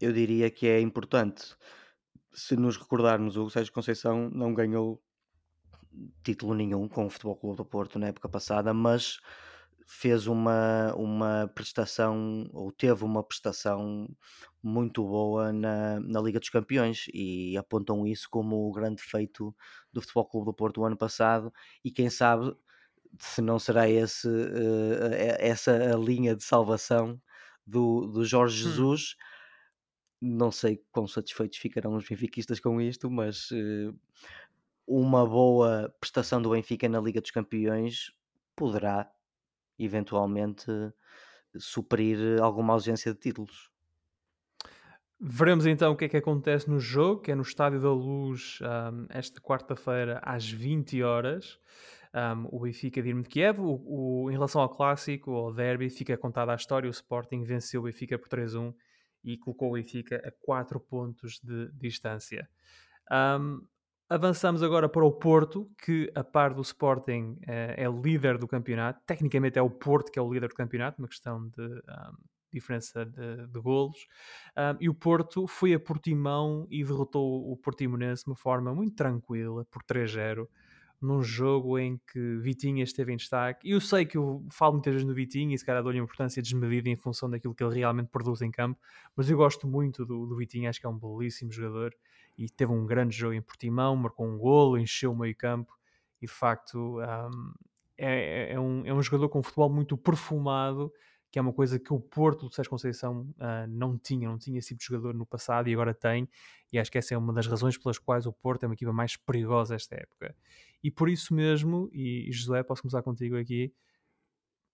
eu 0.00 0.12
diria 0.12 0.50
que 0.50 0.66
é 0.66 0.80
importante. 0.80 1.56
Se 2.32 2.56
nos 2.56 2.76
recordarmos, 2.76 3.36
o 3.36 3.48
Sérgio 3.50 3.72
Conceição 3.72 4.30
não 4.30 4.54
ganhou 4.54 5.02
título 6.22 6.54
nenhum 6.54 6.88
com 6.88 7.06
o 7.06 7.10
Futebol 7.10 7.36
Clube 7.36 7.56
do 7.56 7.64
Porto 7.64 7.98
na 7.98 8.08
época 8.08 8.28
passada, 8.28 8.74
mas 8.74 9.18
fez 9.86 10.26
uma, 10.26 10.92
uma 10.96 11.50
prestação, 11.54 12.50
ou 12.52 12.72
teve 12.72 13.04
uma 13.04 13.22
prestação 13.22 14.08
muito 14.62 15.04
boa 15.04 15.52
na, 15.52 16.00
na 16.00 16.20
Liga 16.20 16.40
dos 16.40 16.50
Campeões 16.50 17.06
e 17.14 17.56
apontam 17.56 18.04
isso 18.04 18.28
como 18.28 18.68
o 18.68 18.72
grande 18.72 19.00
feito 19.00 19.54
do 19.92 20.00
Futebol 20.00 20.26
Clube 20.26 20.46
do 20.46 20.54
Porto 20.54 20.80
o 20.80 20.84
ano 20.84 20.96
passado 20.96 21.52
e 21.84 21.90
quem 21.90 22.10
sabe 22.10 22.52
se 23.18 23.40
não 23.40 23.58
será 23.58 23.88
esse, 23.88 24.26
uh, 24.28 25.14
essa 25.38 25.72
a 25.72 25.96
linha 25.96 26.34
de 26.34 26.42
salvação 26.42 27.20
do, 27.64 28.06
do 28.08 28.24
Jorge 28.24 28.66
hum. 28.66 28.72
Não 30.26 30.50
sei 30.50 30.82
quão 30.90 31.06
satisfeitos 31.06 31.58
ficarão 31.58 31.94
os 31.94 32.08
benfiquistas 32.08 32.58
com 32.58 32.80
isto, 32.80 33.10
mas 33.10 33.50
uh, 33.52 33.96
uma 34.86 35.26
boa 35.26 35.94
prestação 36.00 36.42
do 36.42 36.50
Benfica 36.50 36.88
na 36.88 37.00
Liga 37.00 37.20
dos 37.20 37.30
Campeões 37.30 38.12
poderá 38.54 39.10
eventualmente 39.78 40.66
suprir 41.58 42.40
alguma 42.42 42.72
ausência 42.72 43.12
de 43.12 43.20
títulos. 43.20 43.70
Veremos 45.18 45.64
então 45.64 45.92
o 45.92 45.96
que 45.96 46.04
é 46.04 46.08
que 46.08 46.16
acontece 46.16 46.68
no 46.68 46.78
jogo, 46.78 47.22
que 47.22 47.32
é 47.32 47.34
no 47.34 47.42
Estádio 47.42 47.80
da 47.80 47.90
Luz, 47.90 48.58
um, 48.60 49.06
esta 49.08 49.40
quarta-feira 49.40 50.20
às 50.22 50.50
20 50.50 51.02
horas. 51.02 51.58
Um, 52.14 52.48
o 52.50 52.60
Benfica 52.60 53.02
Dinamo 53.02 53.22
de 53.22 53.28
Kiev. 53.28 53.60
O, 53.60 54.24
o, 54.24 54.30
em 54.30 54.34
relação 54.34 54.60
ao 54.60 54.68
clássico, 54.68 55.30
ao 55.32 55.52
derby, 55.52 55.88
fica 55.88 56.16
contada 56.18 56.52
a 56.52 56.56
história. 56.56 56.88
O 56.88 56.90
Sporting 56.90 57.44
venceu 57.44 57.80
o 57.80 57.84
Benfica 57.84 58.18
por 58.18 58.28
3-1 58.28 58.74
e 59.26 59.36
colocou 59.36 59.70
o 59.70 59.72
Benfica 59.72 60.16
a 60.24 60.30
4 60.40 60.78
pontos 60.80 61.40
de 61.42 61.70
distância. 61.72 62.48
Um, 63.10 63.60
avançamos 64.08 64.62
agora 64.62 64.88
para 64.88 65.04
o 65.04 65.12
Porto, 65.12 65.68
que 65.84 66.10
a 66.14 66.22
par 66.22 66.54
do 66.54 66.62
Sporting 66.62 67.36
é, 67.46 67.84
é, 67.84 67.88
líder 67.90 68.38
do 68.38 68.46
campeonato. 68.46 69.02
Tecnicamente 69.04 69.58
é 69.58 69.62
o 69.62 69.68
Porto 69.68 70.12
que 70.12 70.18
é 70.18 70.22
o 70.22 70.32
líder 70.32 70.48
do 70.48 70.54
campeonato, 70.54 71.02
uma 71.02 71.08
questão 71.08 71.48
de 71.48 71.62
um, 71.62 72.16
diferença 72.52 73.04
de, 73.04 73.48
de 73.48 73.60
golos. 73.60 73.98
Um, 74.56 74.76
e 74.80 74.88
o 74.88 74.94
Porto 74.94 75.46
foi 75.48 75.74
a 75.74 75.80
Portimão 75.80 76.66
e 76.70 76.84
derrotou 76.84 77.50
o 77.50 77.56
Portimonense 77.56 78.24
de 78.24 78.30
uma 78.30 78.36
forma 78.36 78.72
muito 78.72 78.94
tranquila, 78.94 79.64
por 79.66 79.82
3-0 79.82 80.46
num 81.00 81.22
jogo 81.22 81.78
em 81.78 82.00
que 82.10 82.36
Vitinha 82.38 82.82
esteve 82.82 83.12
em 83.12 83.16
destaque. 83.16 83.68
Eu 83.70 83.80
sei 83.80 84.06
que 84.06 84.16
eu 84.16 84.46
falo 84.50 84.74
muitas 84.74 84.92
vezes 84.92 85.06
no 85.06 85.14
Vitinha 85.14 85.54
e 85.54 85.58
se 85.58 85.64
calhar 85.64 85.82
dou-lhe 85.82 85.98
importância 85.98 86.42
desmedida 86.42 86.88
em 86.88 86.96
função 86.96 87.28
daquilo 87.28 87.54
que 87.54 87.62
ele 87.62 87.74
realmente 87.74 88.08
produz 88.08 88.40
em 88.42 88.50
campo, 88.50 88.80
mas 89.14 89.28
eu 89.28 89.36
gosto 89.36 89.66
muito 89.66 90.04
do, 90.04 90.26
do 90.26 90.36
Vitinha, 90.36 90.70
acho 90.70 90.80
que 90.80 90.86
é 90.86 90.88
um 90.88 90.98
belíssimo 90.98 91.52
jogador 91.52 91.94
e 92.36 92.48
teve 92.48 92.72
um 92.72 92.86
grande 92.86 93.16
jogo 93.16 93.34
em 93.34 93.42
Portimão, 93.42 93.94
marcou 93.96 94.26
um 94.26 94.38
golo, 94.38 94.78
encheu 94.78 95.12
o 95.12 95.18
meio 95.18 95.34
campo 95.36 95.72
e 96.20 96.26
de 96.26 96.32
facto 96.32 96.98
um, 96.98 97.54
é, 97.98 98.52
é, 98.52 98.60
um, 98.60 98.84
é 98.84 98.92
um 98.92 99.02
jogador 99.02 99.28
com 99.28 99.40
um 99.40 99.42
futebol 99.42 99.70
muito 99.70 99.96
perfumado 99.96 100.92
que 101.36 101.38
é 101.38 101.42
uma 101.42 101.52
coisa 101.52 101.78
que 101.78 101.92
o 101.92 102.00
Porto 102.00 102.48
do 102.48 102.54
Sérgio 102.54 102.70
Conceição 102.70 103.20
uh, 103.36 103.68
não 103.68 103.98
tinha, 103.98 104.26
não 104.26 104.38
tinha 104.38 104.58
esse 104.58 104.68
tipo 104.68 104.78
de 104.78 104.86
jogador 104.86 105.12
no 105.12 105.26
passado 105.26 105.68
e 105.68 105.74
agora 105.74 105.92
tem, 105.92 106.26
e 106.72 106.78
acho 106.78 106.90
que 106.90 106.96
essa 106.96 107.12
é 107.12 107.18
uma 107.18 107.30
das 107.30 107.46
razões 107.46 107.76
pelas 107.76 107.98
quais 107.98 108.24
o 108.24 108.32
Porto 108.32 108.62
é 108.62 108.66
uma 108.66 108.72
equipa 108.72 108.90
mais 108.90 109.18
perigosa 109.18 109.74
esta 109.74 109.96
época. 109.96 110.34
E 110.82 110.90
por 110.90 111.10
isso 111.10 111.34
mesmo, 111.34 111.90
e 111.92 112.32
José, 112.32 112.62
posso 112.62 112.80
começar 112.80 113.02
contigo 113.02 113.36
aqui, 113.36 113.70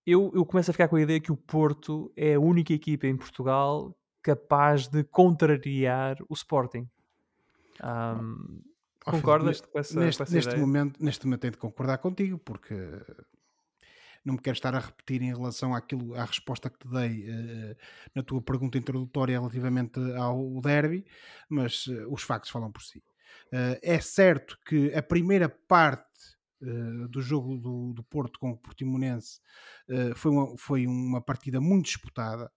eu, 0.07 0.31
eu 0.33 0.47
começo 0.47 0.71
a 0.71 0.73
ficar 0.73 0.87
com 0.87 0.95
a 0.95 1.03
ideia 1.03 1.19
que 1.19 1.33
o 1.33 1.37
Porto 1.37 2.13
é 2.17 2.35
a 2.35 2.41
única 2.41 2.73
equipa 2.73 3.09
em 3.09 3.17
Portugal 3.17 3.93
capaz 4.23 4.87
de 4.87 5.03
contrariar 5.03 6.17
o 6.29 6.35
Sporting. 6.35 6.89
Um, 7.83 8.63
concordas 9.05 9.61
com 9.63 9.81
essa, 9.81 9.99
neste, 9.99 10.19
com 10.19 10.23
essa 10.23 10.35
neste 10.37 10.57
momento 10.57 11.03
neste 11.03 11.27
momento 11.27 11.41
tenho 11.41 11.53
de 11.55 11.59
concordar 11.59 11.99
contigo 11.99 12.39
porque 12.39 12.77
não 14.25 14.35
me 14.35 14.41
quero 14.41 14.57
estar 14.57 14.75
a 14.75 14.79
repetir 14.79 15.23
em 15.23 15.35
relação 15.35 15.75
àquilo, 15.75 16.15
à 16.15 16.25
resposta 16.25 16.71
que 16.71 16.79
te 16.79 16.89
dei 16.89 17.29
uh, 17.29 17.77
na 18.15 18.23
tua 18.23 18.41
pergunta 18.41 18.79
introdutória 18.79 19.39
relativamente 19.39 19.99
ao 20.17 20.61
derby, 20.61 21.05
mas 21.49 21.87
uh, 21.87 22.13
os 22.13 22.23
factos 22.23 22.51
falam 22.51 22.71
por 22.71 22.83
si. 22.83 23.03
Uh, 23.49 23.79
é 23.83 24.01
certo 24.01 24.59
que 24.65 24.95
a 24.95 25.03
primeira 25.03 25.49
parte 25.49 26.11
do 27.11 27.21
jogo 27.21 27.59
do, 27.59 27.93
do, 27.93 28.05
Porto 28.05 28.39
com 28.39 28.53
o 28.53 28.57
Portimonense 28.57 29.41
foi, 30.15 30.31
uma, 30.31 30.57
foi 30.57 30.87
uma 30.87 31.21
partida 31.21 31.61
muito 31.61 31.87
disputada. 31.87 32.49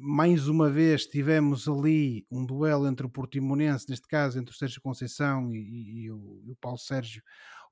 mais 0.00 0.48
uma 0.48 0.70
vez 0.70 1.04
tivemos 1.04 1.68
ali 1.68 2.26
um 2.30 2.46
duelo 2.46 2.88
entre 2.88 3.04
o 3.04 3.10
Portimonense, 3.10 3.86
neste 3.86 4.08
caso 4.08 4.38
entre 4.38 4.54
o 4.54 4.56
Sérgio 4.56 4.80
Conceição 4.80 5.52
e, 5.52 5.58
e, 5.58 6.04
e, 6.04 6.10
o, 6.10 6.40
e 6.46 6.52
o, 6.52 6.56
Paulo 6.56 6.78
Sérgio, 6.78 7.22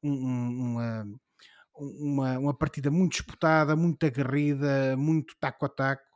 um, 0.03 0.13
um, 0.13 0.75
uma, 0.75 1.07
uma, 1.75 2.39
uma, 2.39 2.55
partida 2.55 2.91
muito 2.91 3.13
disputada, 3.13 3.77
muito 3.77 4.05
aguerrida, 4.05 4.97
muito 4.97 5.35
taco 5.41 5.67
a 5.67 5.69
taco. 5.69 6.11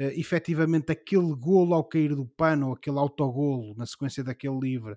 Uh, 0.00 0.12
efetivamente, 0.18 0.92
aquele 0.92 1.34
golo 1.34 1.74
ao 1.74 1.84
cair 1.84 2.14
do 2.14 2.26
pano, 2.26 2.72
aquele 2.72 2.98
autogolo 2.98 3.74
na 3.76 3.84
sequência 3.84 4.22
daquele 4.22 4.58
livre, 4.58 4.96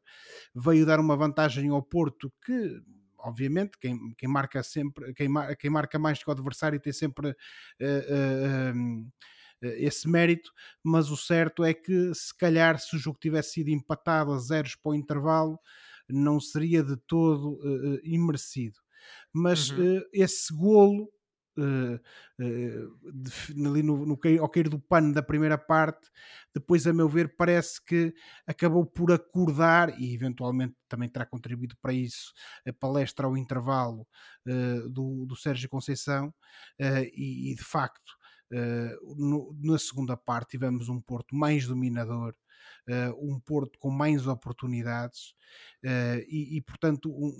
veio 0.54 0.86
dar 0.86 1.00
uma 1.00 1.16
vantagem 1.16 1.70
ao 1.70 1.82
Porto 1.82 2.32
que 2.46 2.82
obviamente, 3.24 3.78
quem, 3.80 4.14
quem 4.18 4.30
marca 4.30 4.62
sempre, 4.64 5.14
quem, 5.14 5.30
quem 5.60 5.70
marca 5.70 5.98
mais 6.00 6.22
que 6.24 6.30
o 6.30 6.34
adversário 6.34 6.80
tem 6.80 6.94
sempre 6.94 7.30
uh, 7.30 7.34
uh, 7.34 9.00
uh, 9.00 9.12
esse 9.62 10.08
mérito, 10.10 10.52
mas 10.84 11.10
o 11.12 11.18
certo 11.18 11.64
é 11.64 11.74
que 11.74 12.14
se 12.14 12.36
calhar 12.36 12.80
se 12.80 12.96
o 12.96 13.00
jogo 13.00 13.20
tivesse 13.20 13.54
sido 13.54 13.70
empatado 13.70 14.34
a 14.34 14.40
zeros 14.40 14.76
para 14.76 14.92
o 14.92 14.96
intervalo, 14.96 15.60
não 16.10 16.40
seria 16.40 16.84
de 16.84 16.98
todo 16.98 17.60
imerecido. 18.04 18.81
Mas 19.34 19.70
uhum. 19.70 20.02
esse 20.14 20.54
golo 20.54 21.10
Uh, 21.58 22.00
uh, 22.42 23.12
de, 23.14 23.68
ali 23.68 23.84
no, 23.84 24.06
no, 24.06 24.18
ao 24.40 24.50
cair 24.50 24.70
do 24.70 24.80
pano 24.80 25.14
da 25.14 25.22
primeira 25.22 25.58
parte, 25.58 26.10
depois, 26.56 26.88
a 26.88 26.94
meu 26.94 27.10
ver, 27.10 27.36
parece 27.36 27.84
que 27.84 28.14
acabou 28.48 28.86
por 28.86 29.12
acordar 29.12 30.00
e 30.00 30.14
eventualmente 30.14 30.74
também 30.88 31.10
terá 31.10 31.26
contribuído 31.26 31.76
para 31.82 31.92
isso 31.92 32.32
a 32.66 32.72
palestra 32.72 33.28
ao 33.28 33.36
intervalo 33.36 34.08
uh, 34.48 34.90
do, 34.90 35.26
do 35.26 35.36
Sérgio 35.36 35.68
Conceição, 35.70 36.34
e, 36.80 37.52
e, 37.52 37.56
de 37.56 37.64
facto. 37.64 38.20
No, 39.18 39.56
na 39.64 39.80
segunda 39.80 40.18
parte 40.18 40.52
tivemos 40.52 40.90
um 40.90 41.00
Porto 41.00 41.34
mais 41.34 41.66
dominador, 41.66 42.36
um 43.18 43.40
Porto 43.40 43.80
com 43.80 43.90
mais 43.90 44.28
oportunidades 44.28 45.34
e, 46.28 46.58
e 46.58 46.62
portanto 46.62 47.10
um, 47.10 47.32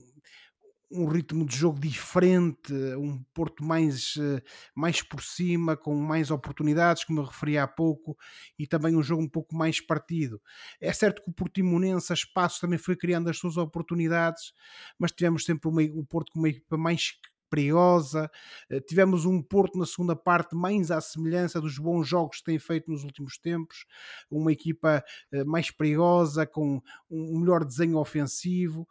um 0.92 1.06
ritmo 1.08 1.46
de 1.46 1.56
jogo 1.56 1.80
diferente, 1.80 2.74
um 2.98 3.24
Porto 3.34 3.64
mais, 3.64 4.16
eh, 4.20 4.42
mais 4.76 5.02
por 5.02 5.22
cima, 5.22 5.76
com 5.78 5.96
mais 5.96 6.32
oportunidades, 6.32 7.04
como 7.04 7.20
eu 7.20 7.26
referi 7.26 7.58
há 7.58 7.68
pouco, 7.68 8.18
e 8.58 8.68
também 8.68 8.96
um 8.96 9.04
jogo 9.04 9.24
um 9.24 9.30
pouco 9.30 9.56
mais 9.56 9.80
partido. 9.80 10.42
É 10.80 10.92
certo 10.94 11.22
que 11.24 11.30
o 11.30 11.34
Portimonense 11.34 12.12
a 12.12 12.16
espaços 12.16 12.60
também 12.60 12.78
foi 12.78 12.96
criando 12.96 13.30
as 13.30 13.38
suas 13.38 13.58
oportunidades, 13.58 14.54
mas 15.00 15.12
tivemos 15.12 15.46
sempre 15.46 15.70
uma, 15.70 15.82
o 15.82 16.06
Porto 16.06 16.32
com 16.32 16.40
uma 16.40 16.50
equipa 16.50 16.78
mais 16.78 17.14
perigosa. 17.52 18.32
Eh, 18.70 18.80
tivemos 18.80 19.26
um 19.26 19.44
Porto 19.44 19.78
na 19.78 19.86
segunda 19.86 20.16
parte 20.16 20.56
mais 20.56 20.90
à 20.90 21.02
semelhança 21.02 21.60
dos 21.60 21.78
bons 21.78 22.08
jogos 22.08 22.38
que 22.38 22.46
tem 22.46 22.58
feito 22.58 22.90
nos 22.90 23.04
últimos 23.04 23.38
tempos, 23.38 23.86
uma 24.32 24.52
equipa 24.52 25.04
eh, 25.32 25.44
mais 25.44 25.70
perigosa, 25.70 26.48
com 26.48 26.82
um 27.10 27.40
melhor 27.40 27.66
desenho 27.66 27.98
ofensivo 27.98 28.88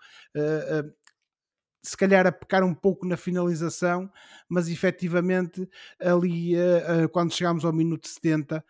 se 1.82 1.96
calhar 1.96 2.26
a 2.26 2.32
pecar 2.32 2.62
um 2.62 2.74
pouco 2.74 3.06
na 3.06 3.16
finalização, 3.16 4.10
mas 4.48 4.68
efetivamente 4.68 5.68
ali 6.00 6.54
uh, 6.56 7.04
uh, 7.04 7.08
quando 7.08 7.32
chegámos 7.32 7.64
ao 7.64 7.72
minuto 7.72 8.06
70 8.06 8.64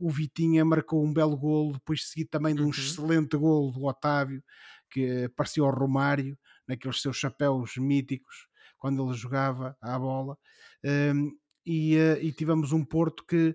o 0.00 0.10
Vitinha 0.10 0.64
marcou 0.64 1.04
um 1.04 1.12
belo 1.12 1.36
golo, 1.36 1.72
depois 1.72 2.08
seguido 2.08 2.30
também 2.30 2.54
de 2.54 2.62
um 2.62 2.66
uhum. 2.66 2.70
excelente 2.70 3.36
golo 3.36 3.70
do 3.72 3.84
Otávio, 3.84 4.42
que 4.90 5.28
parecia 5.36 5.62
ao 5.62 5.70
Romário, 5.70 6.38
naqueles 6.66 7.02
seus 7.02 7.16
chapéus 7.16 7.76
míticos, 7.76 8.46
quando 8.78 9.04
ele 9.04 9.14
jogava 9.14 9.76
à 9.82 9.98
bola. 9.98 10.38
Um, 10.84 11.36
e, 11.66 11.96
uh, 11.96 12.18
e 12.20 12.32
tivemos 12.32 12.72
um 12.72 12.84
Porto 12.84 13.24
que 13.26 13.54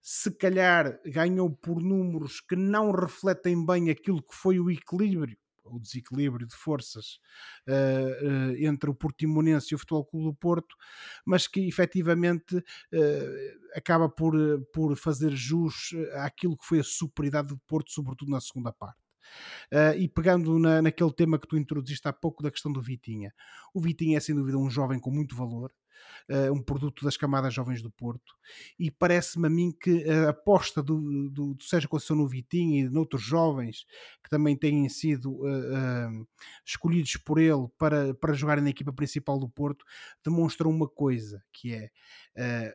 se 0.00 0.30
calhar 0.30 0.98
ganhou 1.04 1.50
por 1.50 1.80
números 1.80 2.40
que 2.40 2.56
não 2.56 2.90
refletem 2.92 3.64
bem 3.64 3.90
aquilo 3.90 4.22
que 4.22 4.34
foi 4.34 4.58
o 4.58 4.70
equilíbrio 4.70 5.36
o 5.70 5.78
desequilíbrio 5.78 6.46
de 6.46 6.54
forças 6.54 7.20
uh, 7.68 8.26
uh, 8.26 8.56
entre 8.58 8.90
o 8.90 8.94
Portimonense 8.94 9.68
e 9.72 9.74
o 9.74 9.78
Futebol 9.78 10.04
Clube 10.04 10.26
do 10.26 10.34
Porto, 10.34 10.76
mas 11.24 11.46
que 11.46 11.66
efetivamente 11.66 12.56
uh, 12.56 13.68
acaba 13.74 14.08
por, 14.08 14.34
por 14.72 14.96
fazer 14.96 15.30
jus 15.32 15.90
àquilo 16.14 16.56
que 16.56 16.66
foi 16.66 16.80
a 16.80 16.84
superioridade 16.84 17.48
do 17.48 17.58
Porto, 17.58 17.92
sobretudo 17.92 18.30
na 18.30 18.40
segunda 18.40 18.72
parte. 18.72 19.08
Uh, 19.72 19.98
e 19.98 20.08
pegando 20.08 20.58
na, 20.58 20.80
naquele 20.80 21.12
tema 21.12 21.38
que 21.38 21.46
tu 21.46 21.56
introduziste 21.56 22.08
há 22.08 22.12
pouco 22.12 22.42
da 22.42 22.50
questão 22.50 22.72
do 22.72 22.80
Vitinha, 22.80 23.32
o 23.74 23.80
Vitinha 23.80 24.16
é 24.16 24.20
sem 24.20 24.34
dúvida 24.34 24.58
um 24.58 24.70
jovem 24.70 24.98
com 24.98 25.10
muito 25.10 25.36
valor, 25.36 25.72
uh, 26.28 26.52
um 26.52 26.62
produto 26.62 27.04
das 27.04 27.16
camadas 27.16 27.54
jovens 27.54 27.82
do 27.82 27.90
Porto, 27.90 28.34
e 28.78 28.90
parece-me 28.90 29.46
a 29.46 29.50
mim 29.50 29.72
que 29.72 30.08
a 30.08 30.30
aposta 30.30 30.82
do, 30.82 31.28
do, 31.30 31.54
do 31.54 31.64
Sérgio 31.64 31.88
Conceição 31.88 32.16
no 32.16 32.28
Vitinho 32.28 32.86
e 32.86 32.88
de 32.88 32.96
outros 32.96 33.22
jovens 33.22 33.84
que 34.22 34.30
também 34.30 34.56
têm 34.56 34.88
sido 34.88 35.32
uh, 35.32 36.28
escolhidos 36.64 37.16
por 37.16 37.38
ele 37.38 37.68
para, 37.78 38.14
para 38.14 38.32
jogarem 38.32 38.64
na 38.64 38.70
equipa 38.70 38.92
principal 38.92 39.38
do 39.38 39.48
Porto 39.48 39.84
demonstram 40.24 40.70
uma 40.70 40.88
coisa, 40.88 41.42
que 41.52 41.74
é 41.74 41.90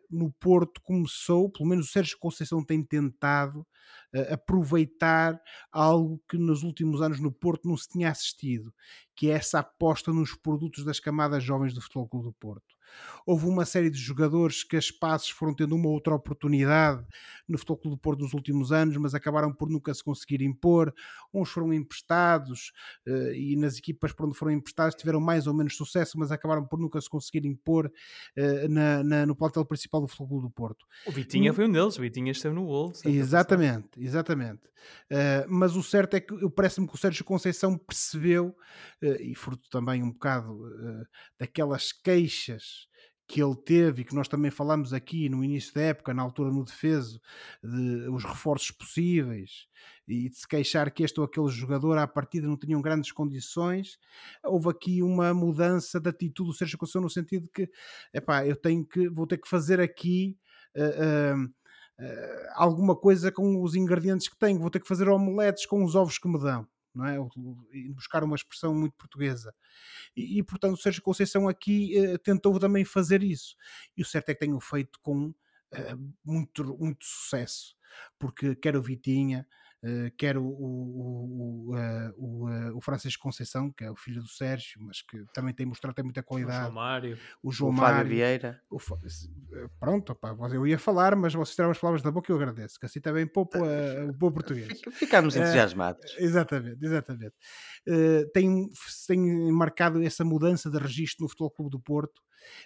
no 0.10 0.30
Porto 0.34 0.82
começou, 0.82 1.50
pelo 1.50 1.70
menos 1.70 1.88
o 1.88 1.92
Sérgio 1.92 2.18
Conceição 2.20 2.62
tem 2.62 2.84
tentado 2.84 3.66
aproveitar 4.30 5.42
algo 5.72 6.22
que 6.28 6.38
nos 6.38 6.64
últimos 6.64 7.02
anos 7.02 7.20
no 7.20 7.32
Porto 7.32 7.68
não 7.68 7.78
se 7.78 7.90
tinha 7.90 8.10
assistido, 8.10 8.74
que 9.16 9.30
é 9.30 9.34
essa 9.34 9.60
aposta 9.60 10.12
nos 10.12 10.36
produtos 10.36 10.84
das 10.84 11.00
camadas 11.00 11.44
jovens 11.44 11.74
do 11.74 11.82
Futebol 11.82 12.08
Clube 12.08 12.26
do 12.28 12.34
Porto. 12.34 12.76
Houve 13.26 13.46
uma 13.46 13.66
série 13.66 13.90
de 13.90 13.98
jogadores 13.98 14.64
que 14.64 14.76
a 14.76 14.80
espaços 14.80 15.30
foram 15.30 15.54
tendo 15.54 15.76
uma 15.76 15.88
outra 15.88 16.14
oportunidade 16.14 17.06
no 17.48 17.58
Futebol 17.58 17.78
Clube 17.78 17.96
do 17.96 18.00
Porto 18.00 18.22
nos 18.22 18.34
últimos 18.34 18.72
anos, 18.72 18.98
mas 18.98 19.14
acabaram 19.14 19.54
por 19.54 19.70
nunca 19.70 19.94
se 19.94 20.04
conseguir 20.04 20.42
impor. 20.42 20.94
Uns 21.34 21.50
foram 21.50 21.74
emprestados 21.74 22.72
uh, 23.08 23.34
e 23.34 23.56
nas 23.56 23.78
equipas 23.78 24.12
por 24.12 24.26
onde 24.26 24.38
foram 24.38 24.52
emprestados 24.52 24.96
tiveram 24.96 25.20
mais 25.20 25.48
ou 25.48 25.54
menos 25.54 25.76
sucesso, 25.76 26.18
mas 26.18 26.32
acabaram 26.32 26.66
por 26.66 26.80
nunca 26.80 27.00
se 27.00 27.10
conseguir 27.10 27.46
impor 27.46 27.88
uh, 27.88 28.70
na, 28.70 29.04
na, 29.04 29.26
no 29.26 29.36
plantel 29.36 29.66
principal 29.66 30.02
do 30.02 30.08
Futebol 30.08 30.28
Clube 30.28 30.48
do 30.48 30.52
Porto. 30.52 30.86
O 31.06 31.12
Vitinha 31.12 31.52
hum, 31.52 31.56
foi 31.56 31.66
um 31.66 31.72
deles, 31.72 31.98
o 31.98 32.02
Vitinha 32.02 32.32
esteve 32.32 32.56
no 32.56 32.66
Wolves. 32.66 33.06
Exatamente, 33.06 33.90
exatamente. 33.98 34.68
Uh, 35.10 35.48
mas 35.48 35.76
o 35.76 35.84
certo 35.84 36.16
é 36.16 36.20
que 36.20 36.50
parece-me 36.50 36.88
que 36.88 36.96
o 36.96 36.98
Sérgio 36.98 37.24
Conceição 37.24 37.78
percebeu, 37.78 38.56
e 39.20 39.36
fruto 39.36 39.70
também 39.70 40.02
um 40.02 40.12
bocado 40.12 40.62
daquelas 41.38 41.92
queixas 41.92 42.83
que 43.28 43.42
ele 43.42 43.56
teve 43.56 44.02
e 44.02 44.06
que 44.06 44.14
nós 44.14 44.28
também 44.28 44.52
falamos 44.52 44.94
aqui 44.94 45.30
no 45.30 45.44
início 45.44 45.74
da 45.74 45.82
época, 45.82 46.14
na 46.14 46.22
altura 46.22 46.52
no 46.52 46.64
defeso, 46.64 47.22
de 47.64 48.10
os 48.10 48.24
reforços 48.24 48.72
possíveis 48.72 49.68
e 50.08 50.30
de 50.30 50.38
se 50.38 50.48
queixar 50.48 50.92
que 50.92 51.04
este 51.04 51.20
ou 51.20 51.26
aquele 51.26 51.48
jogador 51.48 51.98
à 51.98 52.06
partida 52.06 52.48
não 52.48 52.58
tinham 52.58 52.82
grandes 52.82 53.12
condições, 53.12 53.98
houve 54.44 54.70
aqui 54.70 55.02
uma 55.02 55.34
mudança 55.34 56.00
de 56.00 56.10
atitude. 56.10 56.50
Do 56.50 56.56
Sérgio 56.56 56.78
Conceição 56.78 57.02
no 57.02 57.10
sentido 57.10 57.44
de 57.44 57.50
que, 57.50 57.72
epá, 58.14 58.46
eu 58.46 58.56
tenho 58.56 58.86
que, 58.86 59.08
vou 59.10 59.26
ter 59.26 59.38
que 59.38 59.48
fazer 59.48 59.80
aqui 59.80 60.38
uh, 60.76 61.46
uh, 61.46 61.54
alguma 62.56 62.96
coisa 62.96 63.32
com 63.32 63.62
os 63.62 63.76
ingredientes 63.76 64.28
que 64.28 64.38
tenho, 64.38 64.60
vou 64.60 64.70
ter 64.70 64.82
que 64.82 64.88
fazer 64.88 65.08
omeletes 65.08 65.66
com 65.66 65.84
os 65.84 65.96
ovos 65.96 66.18
que 66.18 66.28
me 66.28 66.40
dão 66.40 66.68
não 66.94 67.06
é? 67.06 67.18
buscar 67.94 68.24
uma 68.24 68.36
expressão 68.36 68.74
muito 68.74 68.96
portuguesa. 68.96 69.54
E, 70.16 70.40
e 70.40 70.44
portanto, 70.44 70.74
o 70.74 70.82
Sérgio 70.82 71.02
Conceição 71.02 71.48
aqui 71.48 71.94
uh, 72.00 72.18
tentou 72.20 72.60
também 72.60 72.86
fazer 72.86 73.24
isso. 73.24 73.56
E 73.98 74.02
o 74.02 74.06
certo 74.06 74.30
é 74.30 74.34
que 74.34 74.40
tem 74.40 74.54
o 74.54 74.60
feito 74.60 75.00
com 75.02 75.28
uh, 75.28 76.14
muito, 76.24 76.64
muito 76.78 77.06
sucesso, 77.06 77.76
porque 78.20 78.56
quer 78.56 78.76
o 78.76 78.82
Vitinha, 78.82 79.48
Uh, 79.84 80.10
quer 80.18 80.38
o, 80.38 80.46
o, 80.46 80.48
o, 80.48 81.76
o, 82.16 82.50
uh, 82.50 82.78
o, 82.78 82.80
Francisco 82.80 83.22
Conceição, 83.22 83.70
que 83.70 83.84
é 83.84 83.92
o 83.92 83.98
filho 83.98 84.22
do 84.22 84.30
Sérgio, 84.30 84.80
mas 84.82 85.02
que 85.02 85.26
também 85.34 85.54
tem 85.54 85.66
mostrado 85.66 85.94
tem 85.94 86.06
muita 86.06 86.24
qualidade. 86.24 86.58
O 86.58 86.62
João 86.62 86.72
Mário. 86.74 87.20
O 87.44 87.52
João 87.52 87.72
o 87.72 87.74
Mário. 87.74 87.98
Fábio 87.98 88.10
Vieira. 88.10 88.62
pronto, 89.82 90.14
opa, 90.14 90.38
eu 90.54 90.66
ia 90.66 90.80
falar, 90.80 91.18
mas 91.18 91.34
vocês 91.34 91.56
tiraram 91.56 91.72
as 91.72 91.80
palavras 91.80 92.02
da 92.02 92.10
boca 92.10 92.32
e 92.32 92.34
eu 92.34 92.38
agradeço, 92.38 92.80
que 92.80 92.86
assim 92.86 93.02
também 93.02 93.28
pouco 93.28 93.58
o 93.58 94.14
bom 94.14 94.32
português. 94.32 94.80
Ficámos 94.94 95.36
entusiasmados. 95.36 96.16
exatamente, 96.18 96.78
exatamente. 96.82 97.36
tem, 98.34 98.70
tem 99.06 99.52
marcado 99.52 100.02
essa 100.02 100.24
mudança 100.24 100.72
de 100.72 100.78
registro 100.78 101.24
no 101.24 101.30
Futebol 101.30 101.52
Clube 101.52 101.72
do 101.72 101.80
Porto. 101.82 102.22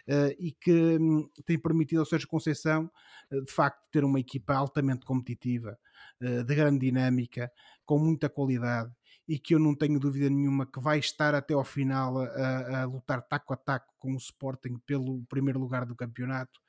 Uh, 0.08 0.36
e 0.40 0.52
que 0.52 0.72
um, 0.72 1.30
tem 1.46 1.60
permitido 1.60 2.00
ao 2.00 2.06
Sérgio 2.06 2.28
Conceição, 2.28 2.92
uh, 3.32 3.46
de 3.46 3.52
facto, 3.52 3.82
ter 3.92 4.04
uma 4.04 4.20
equipa 4.20 4.54
altamente 4.54 5.06
competitiva, 5.06 5.78
uh, 6.22 6.44
de 6.44 6.56
grande 6.56 6.80
dinâmica, 6.80 7.52
com 7.86 8.00
muita 8.00 8.30
qualidade 8.30 8.92
e 9.28 9.38
que 9.38 9.54
eu 9.54 9.60
não 9.60 9.76
tenho 9.76 10.00
dúvida 10.00 10.30
nenhuma 10.30 10.66
que 10.66 10.80
vai 10.80 11.00
estar 11.00 11.36
até 11.36 11.54
ao 11.54 11.64
final 11.64 12.18
a, 12.18 12.82
a 12.82 12.86
lutar 12.86 13.22
taco 13.22 13.54
a 13.54 13.58
taco 13.58 13.94
com 14.00 14.14
o 14.14 14.18
Sporting 14.18 14.78
pelo 14.86 15.22
primeiro 15.26 15.60
lugar 15.60 15.86
do 15.86 15.96
campeonato. 15.96 16.62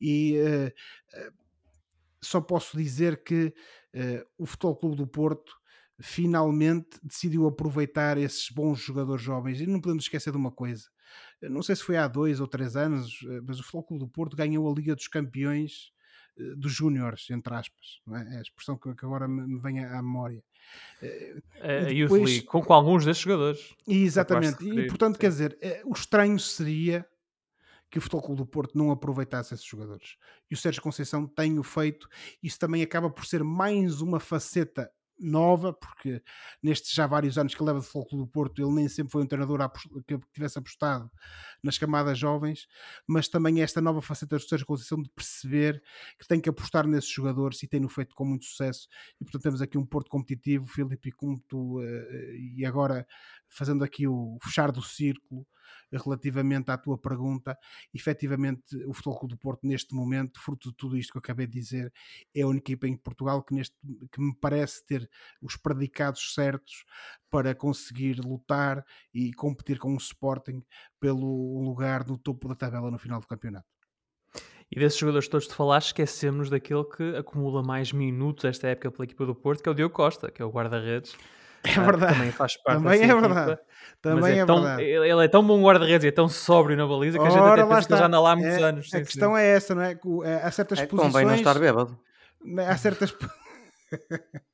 E 0.00 0.36
só 2.22 2.40
posso 2.40 2.78
dizer 2.78 3.22
que 3.22 3.52
o 4.38 4.46
Futebol 4.46 4.76
Clube 4.76 4.96
do 4.96 5.06
Porto 5.06 5.54
finalmente 6.00 6.98
decidiu 7.02 7.46
aproveitar 7.46 8.18
esses 8.18 8.50
bons 8.50 8.80
jogadores 8.80 9.22
jovens. 9.22 9.60
E 9.60 9.66
não 9.66 9.80
podemos 9.80 10.04
esquecer 10.04 10.30
de 10.30 10.36
uma 10.36 10.50
coisa: 10.50 10.88
não 11.42 11.62
sei 11.62 11.76
se 11.76 11.82
foi 11.82 11.96
há 11.96 12.06
dois 12.06 12.40
ou 12.40 12.46
três 12.46 12.76
anos, 12.76 13.20
eh, 13.28 13.40
mas 13.44 13.58
o 13.60 13.82
Clube 13.82 14.04
do 14.04 14.08
Porto 14.08 14.36
ganhou 14.36 14.70
a 14.70 14.74
Liga 14.74 14.94
dos 14.94 15.08
Campeões 15.08 15.92
uh, 16.38 16.56
dos 16.56 16.72
júniores, 16.72 17.28
entre 17.30 17.54
aspas, 17.54 18.00
é? 18.12 18.34
é? 18.34 18.38
a 18.38 18.42
expressão 18.42 18.76
que, 18.76 18.88
agora 18.88 19.26
me, 19.26 19.58
vem 19.60 19.84
à 19.84 20.00
memória. 20.02 20.42
Uh, 21.02 21.42
a 21.62 21.90
Youth 21.90 22.10
League, 22.10 22.42
com, 22.42 22.62
com, 22.62 22.72
alguns 22.72 23.04
desses 23.04 23.22
jogadores. 23.22 23.74
Exatamente, 23.86 24.64
e 24.64 24.86
portanto, 24.86 25.14
sim. 25.14 25.20
quer 25.20 25.28
dizer, 25.28 25.58
o 25.84 25.92
estranho 25.92 26.38
seria 26.38 27.06
que 27.90 27.98
o 27.98 28.00
Futebol 28.00 28.22
Clube 28.22 28.42
do 28.42 28.46
Porto 28.46 28.76
não 28.76 28.90
aproveitasse 28.90 29.54
esses 29.54 29.64
jogadores. 29.64 30.16
E 30.50 30.54
o 30.54 30.56
Sérgio 30.56 30.82
Conceição 30.82 31.26
tem 31.26 31.58
o 31.58 31.62
feito. 31.62 32.06
Isso 32.42 32.58
também 32.58 32.82
acaba 32.82 33.08
por 33.08 33.24
ser 33.24 33.42
mais 33.42 34.02
uma 34.02 34.20
faceta 34.20 34.90
nova, 35.18 35.72
porque 35.72 36.22
nestes 36.62 36.92
já 36.92 37.06
vários 37.06 37.36
anos 37.38 37.54
que 37.54 37.62
leva 37.62 37.80
de 37.80 37.86
Futebol 37.86 38.24
do 38.24 38.26
Porto, 38.26 38.62
ele 38.62 38.72
nem 38.72 38.88
sempre 38.88 39.12
foi 39.12 39.22
um 39.22 39.26
treinador 39.26 39.58
que 40.06 40.18
tivesse 40.32 40.58
apostado 40.58 41.10
nas 41.62 41.76
camadas 41.76 42.18
jovens, 42.18 42.68
mas 43.06 43.28
também 43.28 43.62
esta 43.62 43.80
nova 43.80 44.00
faceta 44.00 44.36
do 44.36 44.42
Sérgio 44.42 44.66
Conceição 44.66 45.02
de 45.02 45.08
perceber 45.10 45.82
que 46.18 46.26
tem 46.26 46.40
que 46.40 46.48
apostar 46.48 46.86
nesses 46.86 47.10
jogadores 47.10 47.62
e 47.62 47.66
tem-no 47.66 47.88
feito 47.88 48.14
com 48.14 48.24
muito 48.24 48.44
sucesso. 48.44 48.88
E 49.20 49.24
portanto 49.24 49.42
temos 49.42 49.62
aqui 49.62 49.76
um 49.76 49.84
Porto 49.84 50.10
competitivo, 50.10 50.66
Filipe 50.66 51.10
Cunto, 51.12 51.82
eh, 51.82 52.36
e 52.56 52.64
agora 52.64 53.06
fazendo 53.48 53.84
aqui 53.84 54.06
o 54.06 54.38
fechar 54.42 54.70
do 54.70 54.82
círculo, 54.82 55.46
relativamente 55.96 56.70
à 56.70 56.76
tua 56.76 56.98
pergunta, 56.98 57.56
efetivamente 57.94 58.76
o 58.86 58.92
Futebol 58.92 59.18
Clube 59.18 59.34
do 59.34 59.38
Porto 59.38 59.66
neste 59.66 59.94
momento, 59.94 60.40
fruto 60.40 60.70
de 60.70 60.76
tudo 60.76 60.96
isto 60.96 61.12
que 61.12 61.18
eu 61.18 61.20
acabei 61.20 61.46
de 61.46 61.58
dizer, 61.58 61.92
é 62.34 62.42
a 62.42 62.46
única 62.46 62.72
equipa 62.72 62.86
em 62.86 62.96
Portugal 62.96 63.42
que, 63.42 63.54
neste, 63.54 63.76
que 64.12 64.20
me 64.20 64.34
parece 64.34 64.84
ter 64.84 65.08
os 65.40 65.56
predicados 65.56 66.34
certos 66.34 66.84
para 67.30 67.54
conseguir 67.54 68.20
lutar 68.20 68.84
e 69.14 69.32
competir 69.32 69.78
com 69.78 69.94
o 69.94 69.98
Sporting 69.98 70.62
pelo 71.00 71.62
lugar 71.62 72.06
no 72.06 72.18
topo 72.18 72.48
da 72.48 72.54
tabela 72.54 72.90
no 72.90 72.98
final 72.98 73.20
do 73.20 73.26
campeonato. 73.26 73.66
E 74.70 74.78
desses 74.78 74.98
jogadores 74.98 75.28
todos 75.28 75.46
que 75.46 75.54
falaste, 75.54 75.88
esquecemos 75.88 76.50
daquele 76.50 76.84
que 76.84 77.16
acumula 77.16 77.62
mais 77.62 77.90
minutos 77.90 78.44
esta 78.44 78.68
época 78.68 78.90
pela 78.90 79.04
equipa 79.04 79.24
do 79.24 79.34
Porto, 79.34 79.62
que 79.62 79.68
é 79.68 79.72
o 79.72 79.74
Diogo 79.74 79.94
Costa, 79.94 80.30
que 80.30 80.42
é 80.42 80.44
o 80.44 80.50
guarda-redes 80.50 81.16
é 81.64 81.80
verdade. 81.80 82.14
Também 82.14 82.32
faz 82.32 82.56
parte 82.56 82.82
Também 82.82 83.02
é 83.02 83.06
verdade. 83.06 83.52
Equipa, 83.52 83.66
Também 84.00 84.38
é, 84.38 84.38
é 84.38 84.46
tão, 84.46 84.62
verdade. 84.62 84.82
Ele 84.82 85.24
é 85.24 85.28
tão 85.28 85.46
bom 85.46 85.62
guarda-redes 85.62 86.04
e 86.04 86.08
é 86.08 86.12
tão 86.12 86.28
sóbrio 86.28 86.76
na 86.76 86.86
baliza 86.86 87.18
que 87.18 87.26
a 87.26 87.30
gente 87.30 87.40
Ora, 87.40 87.62
até 87.62 87.74
pensa 87.74 87.88
que 87.88 87.96
já 87.96 88.06
anda 88.06 88.20
lá 88.20 88.32
há 88.32 88.36
muitos 88.36 88.58
é, 88.58 88.62
anos. 88.62 88.94
A 88.94 89.00
questão 89.00 89.34
sim. 89.34 89.40
é 89.40 89.46
essa, 89.48 89.74
não 89.74 89.82
é? 89.82 89.98
é 90.24 90.34
há 90.42 90.50
certas 90.50 90.78
é 90.78 90.86
posições. 90.86 91.12
Convém 91.12 91.26
não 91.26 91.34
estar 91.34 91.58
bêbado. 91.58 91.98
Há 92.66 92.76
certas. 92.76 93.14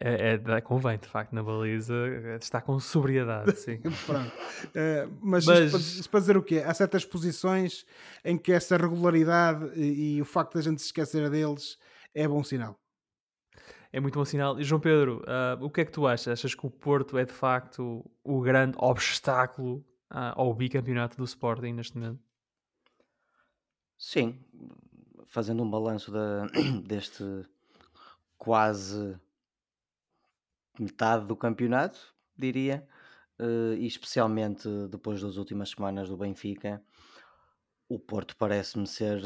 É, 0.00 0.38
é, 0.46 0.60
convém, 0.62 0.98
de 0.98 1.08
facto, 1.08 1.34
na 1.34 1.42
baliza 1.42 1.94
está 2.40 2.60
com 2.60 2.80
sobriedade, 2.80 3.54
sim. 3.56 3.78
Pronto. 4.06 4.28
Uh, 4.28 5.12
mas, 5.20 5.44
mas... 5.44 5.58
Isto, 5.58 5.70
para, 5.70 5.80
isto, 5.80 6.10
para, 6.10 6.20
dizer 6.20 6.36
o 6.38 6.42
quê? 6.42 6.62
Há 6.64 6.72
certas 6.72 7.04
posições 7.04 7.84
em 8.24 8.38
que 8.38 8.52
essa 8.52 8.78
regularidade 8.78 9.78
e, 9.78 10.16
e 10.16 10.22
o 10.22 10.24
facto 10.24 10.54
de 10.54 10.58
a 10.60 10.62
gente 10.62 10.80
se 10.80 10.86
esquecer 10.86 11.28
deles 11.28 11.78
é 12.14 12.26
bom 12.26 12.42
sinal 12.42 12.78
é 13.92 14.00
muito 14.00 14.18
bom 14.18 14.24
sinal. 14.24 14.58
E 14.58 14.64
João 14.64 14.80
Pedro, 14.80 15.22
uh, 15.22 15.64
o 15.64 15.70
que 15.70 15.80
é 15.80 15.84
que 15.84 15.92
tu 15.92 16.06
achas? 16.06 16.28
Achas 16.28 16.54
que 16.54 16.66
o 16.66 16.70
Porto 16.70 17.16
é 17.18 17.24
de 17.24 17.32
facto 17.32 18.04
o 18.22 18.40
grande 18.40 18.76
obstáculo 18.78 19.84
uh, 20.12 20.34
ao 20.34 20.54
bicampeonato 20.54 21.16
do 21.16 21.24
Sporting 21.24 21.72
neste 21.72 21.96
momento? 21.96 22.20
Sim, 23.98 24.38
fazendo 25.26 25.62
um 25.62 25.70
balanço 25.70 26.12
deste 26.86 27.24
quase 28.36 29.18
metade 30.78 31.26
do 31.26 31.34
campeonato, 31.34 32.14
diria, 32.36 32.86
uh, 33.40 33.74
e 33.74 33.86
especialmente 33.86 34.68
depois 34.90 35.22
das 35.22 35.36
últimas 35.36 35.70
semanas 35.70 36.08
do 36.08 36.16
Benfica, 36.16 36.82
o 37.88 37.98
Porto 37.98 38.36
parece-me 38.36 38.86
ser 38.86 39.20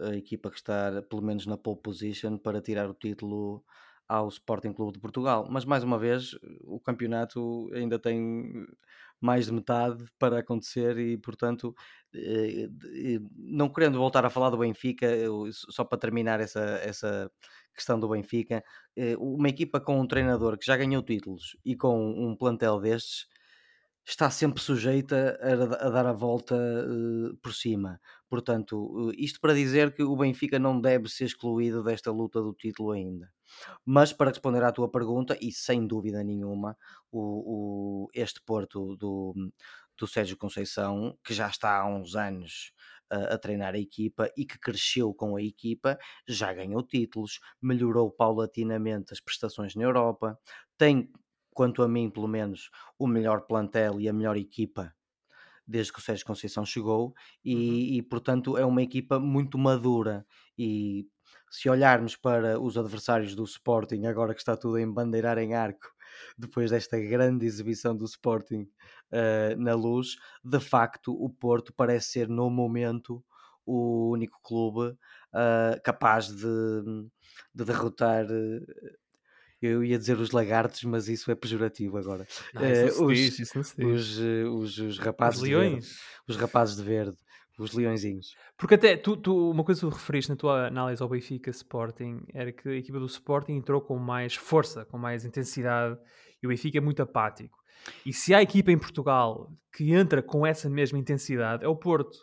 a 0.00 0.14
equipa 0.16 0.50
que 0.50 0.56
está, 0.56 1.02
pelo 1.02 1.22
menos 1.22 1.46
na 1.46 1.56
pole 1.56 1.80
position, 1.80 2.38
para 2.38 2.60
tirar 2.60 2.88
o 2.90 2.94
título 2.94 3.64
ao 4.08 4.28
Sporting 4.28 4.72
Clube 4.72 4.94
de 4.94 5.00
Portugal. 5.00 5.46
Mas 5.50 5.64
mais 5.64 5.84
uma 5.84 5.98
vez, 5.98 6.36
o 6.62 6.80
campeonato 6.80 7.70
ainda 7.74 7.98
tem 7.98 8.66
mais 9.20 9.46
de 9.46 9.52
metade 9.52 10.04
para 10.18 10.40
acontecer 10.40 10.98
e, 10.98 11.16
portanto, 11.16 11.74
eh, 12.14 12.68
não 13.36 13.68
querendo 13.70 13.98
voltar 13.98 14.24
a 14.24 14.30
falar 14.30 14.50
do 14.50 14.58
Benfica, 14.58 15.06
só 15.52 15.84
para 15.84 15.98
terminar 15.98 16.40
essa, 16.40 16.60
essa 16.82 17.30
questão 17.74 17.98
do 17.98 18.08
Benfica, 18.08 18.62
eh, 18.96 19.16
uma 19.18 19.48
equipa 19.48 19.80
com 19.80 19.98
um 20.00 20.06
treinador 20.06 20.58
que 20.58 20.66
já 20.66 20.76
ganhou 20.76 21.02
títulos 21.02 21.56
e 21.64 21.74
com 21.76 21.98
um 22.10 22.36
plantel 22.36 22.80
destes 22.80 23.26
está 24.06 24.30
sempre 24.30 24.60
sujeita 24.60 25.38
a, 25.40 25.86
a 25.86 25.90
dar 25.90 26.06
a 26.06 26.12
volta 26.12 26.54
uh, 26.54 27.36
por 27.38 27.54
cima. 27.54 28.00
Portanto, 28.28 28.76
uh, 28.76 29.12
isto 29.16 29.40
para 29.40 29.54
dizer 29.54 29.94
que 29.94 30.02
o 30.02 30.16
Benfica 30.16 30.58
não 30.58 30.80
deve 30.80 31.08
ser 31.08 31.24
excluído 31.24 31.82
desta 31.82 32.10
luta 32.10 32.40
do 32.42 32.52
título 32.52 32.92
ainda. 32.92 33.32
Mas 33.84 34.12
para 34.12 34.30
responder 34.30 34.62
à 34.62 34.72
tua 34.72 34.90
pergunta, 34.90 35.36
e 35.40 35.52
sem 35.52 35.86
dúvida 35.86 36.22
nenhuma, 36.22 36.76
o, 37.10 38.06
o 38.06 38.08
este 38.14 38.42
Porto 38.44 38.96
do, 38.96 39.34
do 39.98 40.06
Sérgio 40.06 40.36
Conceição, 40.36 41.16
que 41.24 41.32
já 41.32 41.48
está 41.48 41.78
há 41.78 41.86
uns 41.86 42.14
anos 42.14 42.72
a, 43.10 43.34
a 43.34 43.38
treinar 43.38 43.74
a 43.74 43.78
equipa 43.78 44.30
e 44.36 44.44
que 44.44 44.58
cresceu 44.58 45.14
com 45.14 45.36
a 45.36 45.42
equipa, 45.42 45.98
já 46.28 46.52
ganhou 46.52 46.82
títulos, 46.82 47.40
melhorou 47.60 48.10
paulatinamente 48.10 49.12
as 49.12 49.20
prestações 49.20 49.74
na 49.74 49.84
Europa, 49.84 50.38
tem 50.76 51.10
quanto 51.54 51.82
a 51.82 51.88
mim, 51.88 52.10
pelo 52.10 52.28
menos, 52.28 52.70
o 52.98 53.06
melhor 53.06 53.46
plantel 53.46 54.00
e 54.00 54.08
a 54.08 54.12
melhor 54.12 54.36
equipa 54.36 54.92
desde 55.66 55.92
que 55.92 55.98
o 55.98 56.02
Sérgio 56.02 56.26
Conceição 56.26 56.64
chegou 56.64 57.14
e, 57.44 57.54
uhum. 57.54 57.96
e, 57.96 58.02
portanto 58.02 58.58
é 58.58 58.64
uma 58.64 58.82
equipa 58.82 59.18
muito 59.18 59.56
madura 59.56 60.26
e 60.58 61.06
se 61.50 61.68
olharmos 61.68 62.16
para 62.16 62.60
os 62.60 62.76
adversários 62.76 63.34
do 63.34 63.44
Sporting 63.44 64.04
agora 64.06 64.34
que 64.34 64.40
está 64.40 64.56
tudo 64.56 64.78
em 64.78 64.90
bandeirar 64.90 65.38
em 65.38 65.54
arco 65.54 65.94
depois 66.36 66.70
desta 66.70 66.98
grande 66.98 67.46
exibição 67.46 67.96
do 67.96 68.04
Sporting 68.04 68.68
uh, 69.12 69.56
na 69.56 69.74
luz 69.74 70.16
de 70.44 70.60
facto 70.60 71.12
o 71.12 71.30
Porto 71.30 71.72
parece 71.72 72.10
ser 72.10 72.28
no 72.28 72.50
momento 72.50 73.24
o 73.66 74.10
único 74.10 74.38
clube 74.42 74.90
uh, 74.90 75.80
capaz 75.82 76.28
de, 76.28 76.82
de 77.54 77.64
derrotar 77.64 78.26
uh, 78.26 79.03
eu 79.66 79.84
ia 79.84 79.98
dizer 79.98 80.18
os 80.18 80.30
lagartos, 80.30 80.82
mas 80.84 81.08
isso 81.08 81.30
é 81.30 81.34
pejorativo 81.34 81.96
agora. 81.98 82.26
Não, 82.52 82.70
isso 82.70 83.02
uh, 83.02 83.06
os, 83.06 83.18
diz, 83.18 83.38
isso 83.38 83.58
os, 83.58 84.20
eh, 84.20 84.44
os, 84.44 84.78
os, 84.78 84.98
rapazes 84.98 85.40
os 85.40 85.48
leões. 85.48 85.70
De 85.70 85.80
verde, 85.80 85.98
os 86.28 86.36
rapazes 86.36 86.76
de 86.76 86.82
verde, 86.82 87.16
os 87.58 87.72
leõezinhos. 87.72 88.34
Porque 88.56 88.74
até 88.74 88.96
tu, 88.96 89.16
tu, 89.16 89.50
uma 89.50 89.64
coisa 89.64 89.80
que 89.80 89.86
tu 89.86 89.92
referiste 89.92 90.30
na 90.30 90.36
tua 90.36 90.66
análise 90.66 91.02
ao 91.02 91.08
Benfica 91.08 91.50
Sporting 91.50 92.20
era 92.32 92.52
que 92.52 92.68
a 92.68 92.76
equipa 92.76 92.98
do 92.98 93.06
Sporting 93.06 93.52
entrou 93.52 93.80
com 93.80 93.98
mais 93.98 94.34
força, 94.34 94.84
com 94.84 94.98
mais 94.98 95.24
intensidade 95.24 95.98
e 96.42 96.46
o 96.46 96.50
Benfica 96.50 96.78
é 96.78 96.80
muito 96.80 97.02
apático. 97.02 97.58
E 98.04 98.12
se 98.12 98.34
há 98.34 98.42
equipa 98.42 98.72
em 98.72 98.78
Portugal 98.78 99.50
que 99.72 99.92
entra 99.92 100.22
com 100.22 100.46
essa 100.46 100.68
mesma 100.70 100.98
intensidade, 100.98 101.64
é 101.64 101.68
o 101.68 101.76
Porto. 101.76 102.18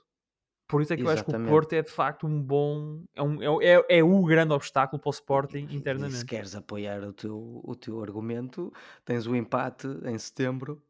Por 0.72 0.82
isso 0.82 0.94
é 0.94 0.96
que 0.96 1.04
Exatamente. 1.04 1.30
eu 1.30 1.34
acho 1.34 1.44
que 1.44 1.50
o 1.50 1.54
Porto 1.54 1.74
é 1.74 1.82
de 1.82 1.92
facto 1.92 2.26
um 2.26 2.42
bom. 2.42 3.04
É, 3.14 3.22
um, 3.22 3.62
é, 3.62 3.76
é, 3.76 4.00
é 4.00 4.04
o 4.04 4.24
grande 4.24 4.54
obstáculo 4.54 5.02
para 5.02 5.10
o 5.10 5.12
Sporting 5.12 5.68
internamente. 5.70 6.16
E 6.16 6.18
se 6.20 6.26
queres 6.26 6.56
apoiar 6.56 7.04
o 7.04 7.12
teu, 7.12 7.62
o 7.62 7.76
teu 7.76 8.02
argumento, 8.02 8.72
tens 9.04 9.28
o 9.28 9.36
empate 9.36 9.86
em 10.06 10.18
setembro 10.18 10.82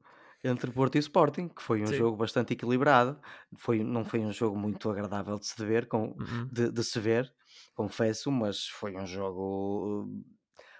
entre 0.44 0.72
Porto 0.72 0.96
e 0.96 1.00
Sporting, 1.00 1.48
que 1.48 1.64
foi 1.64 1.82
um 1.82 1.88
Sim. 1.88 1.96
jogo 1.96 2.16
bastante 2.16 2.54
equilibrado. 2.54 3.20
Foi, 3.58 3.84
não 3.84 4.06
foi 4.06 4.20
um 4.20 4.32
jogo 4.32 4.56
muito 4.56 4.88
agradável 4.88 5.40
de 5.40 5.48
se 5.48 5.66
ver, 5.66 5.88
com, 5.88 6.16
uhum. 6.20 6.48
de, 6.52 6.72
de 6.72 6.84
se 6.84 7.00
ver, 7.00 7.34
confesso, 7.74 8.32
mas 8.32 8.68
foi 8.68 8.96
um 8.96 9.06
jogo 9.08 10.08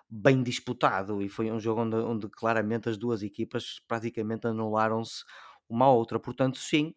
bem 0.08 0.44
disputado 0.44 1.24
e 1.24 1.30
foi 1.30 1.52
um 1.52 1.60
jogo 1.60 1.82
onde, 1.82 1.96
onde 1.96 2.30
claramente 2.30 2.88
as 2.88 2.98
duas 2.98 3.24
equipas 3.24 3.82
praticamente 3.88 4.46
anularam-se 4.46 5.24
uma 5.68 5.86
à 5.86 5.92
outra. 5.92 6.20
Portanto, 6.20 6.60
sim, 6.60 6.94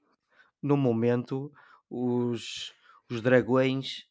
no 0.63 0.77
momento 0.77 1.51
os, 1.95 2.73
os 3.09 3.21
dragões 3.23 4.05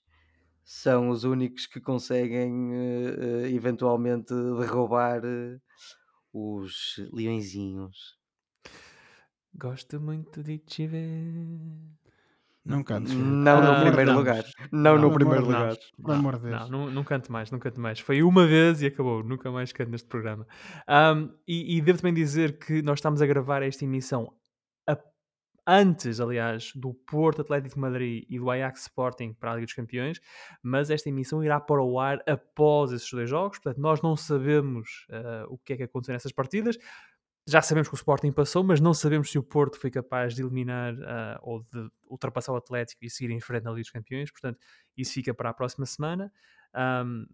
são 0.64 1.10
os 1.10 1.26
únicos 1.26 1.66
que 1.66 1.82
conseguem 1.82 2.72
uh, 2.72 3.46
eventualmente 3.48 4.34
derrubar 4.34 5.22
uh, 5.26 5.62
os 6.34 6.96
leõezinhos. 7.12 8.18
Gosto 9.54 10.00
muito 10.00 10.42
de 10.42 10.58
te 10.60 10.88
ver. 10.88 12.02
Não 12.66 12.82
canto. 12.82 13.14
Não 13.14 13.62
no 13.62 13.82
primeiro 13.82 14.14
lugar. 14.14 14.46
Não, 14.72 14.98
no 14.98 15.14
primeiro 15.14 15.46
lugar. 15.46 15.76
Por 16.02 16.12
amor 16.12 16.40
de 16.40 16.50
Deus. 16.50 16.70
Não, 16.70 16.90
não, 16.90 17.04
canto 17.04 17.30
mais, 17.30 17.52
não 17.52 17.60
canto 17.60 17.80
mais. 17.80 18.00
Foi 18.00 18.24
uma 18.24 18.48
vez 18.48 18.82
e 18.82 18.86
acabou. 18.86 19.22
Nunca 19.22 19.52
mais 19.52 19.74
canto 19.74 19.92
neste 19.92 20.08
programa. 20.08 20.48
Um, 20.88 21.30
e, 21.46 21.78
e 21.78 21.82
devo 21.82 22.00
também 22.00 22.14
dizer 22.14 22.58
que 22.58 22.82
nós 22.82 23.00
estamos 23.00 23.22
a 23.22 23.26
gravar 23.26 23.62
esta 23.62 23.84
emissão 23.84 24.34
antes, 25.66 26.20
aliás, 26.20 26.72
do 26.76 26.94
Porto 26.94 27.42
Atlético 27.42 27.76
de 27.76 27.82
Madrid 27.82 28.26
e 28.30 28.38
do 28.38 28.50
Ajax 28.50 28.82
Sporting 28.82 29.34
para 29.34 29.52
a 29.52 29.56
Liga 29.56 29.66
dos 29.66 29.74
Campeões, 29.74 30.20
mas 30.62 30.90
esta 30.90 31.10
emissão 31.10 31.44
irá 31.44 31.60
para 31.60 31.82
o 31.82 32.00
ar 32.00 32.22
após 32.28 32.92
esses 32.92 33.10
dois 33.10 33.30
jogos, 33.30 33.60
portanto 33.60 33.82
nós 33.82 34.02
não 34.02 34.16
sabemos 34.16 35.06
uh, 35.10 35.54
o 35.54 35.58
que 35.58 35.74
é 35.74 35.78
que 35.78 35.84
aconteceu 35.84 36.14
nessas 36.14 36.32
partidas. 36.32 36.78
já 37.48 37.62
sabemos 37.62 37.90
que 37.90 37.96
o 37.96 37.98
Sporting 37.98 38.32
passou, 38.32 38.64
mas 38.64 38.80
não 38.80 38.94
sabemos 38.94 39.32
se 39.32 39.38
o 39.38 39.44
Porto 39.44 39.78
foi 39.80 39.92
capaz 39.92 40.36
de 40.36 40.42
eliminar 40.42 40.94
uh, 40.94 41.40
ou 41.42 41.64
de 41.64 41.90
ultrapassar 42.10 42.54
o 42.54 42.58
Atlético 42.58 43.04
e 43.06 43.10
seguir 43.10 43.34
em 43.34 43.40
frente 43.40 43.64
na 43.64 43.72
Liga 43.72 43.82
dos 43.84 43.92
Campeões. 43.92 44.32
Portanto, 44.32 44.60
isso 44.98 45.14
fica 45.14 45.34
para 45.34 45.50
a 45.50 45.54
próxima 45.54 45.86
semana. 45.86 46.32
Um, 46.76 47.26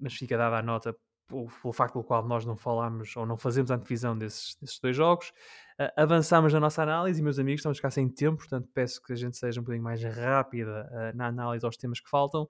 mas 0.00 0.14
fica 0.14 0.36
dada 0.36 0.56
a 0.56 0.62
nota 0.62 0.96
pelo, 1.30 1.72
facto 1.72 1.94
pelo 1.94 2.04
qual 2.04 2.26
nós 2.26 2.44
não 2.44 2.56
falamos 2.56 3.16
ou 3.16 3.24
não 3.24 3.36
fazemos 3.36 3.70
a 3.70 3.76
antevisão 3.76 4.16
desses, 4.16 4.56
desses 4.60 4.78
dois 4.78 4.96
jogos. 4.96 5.28
Uh, 5.80 5.90
avançamos 5.96 6.52
na 6.52 6.60
nossa 6.60 6.82
análise 6.82 7.20
e, 7.20 7.22
meus 7.22 7.38
amigos, 7.38 7.60
estamos 7.60 7.80
cá 7.80 7.90
sem 7.90 8.08
tempo, 8.08 8.38
portanto, 8.38 8.68
peço 8.74 9.02
que 9.02 9.12
a 9.12 9.16
gente 9.16 9.36
seja 9.36 9.60
um 9.60 9.62
bocadinho 9.62 9.84
mais 9.84 10.02
rápida 10.02 10.88
uh, 10.90 11.16
na 11.16 11.28
análise 11.28 11.64
aos 11.64 11.76
temas 11.76 12.00
que 12.00 12.10
faltam. 12.10 12.48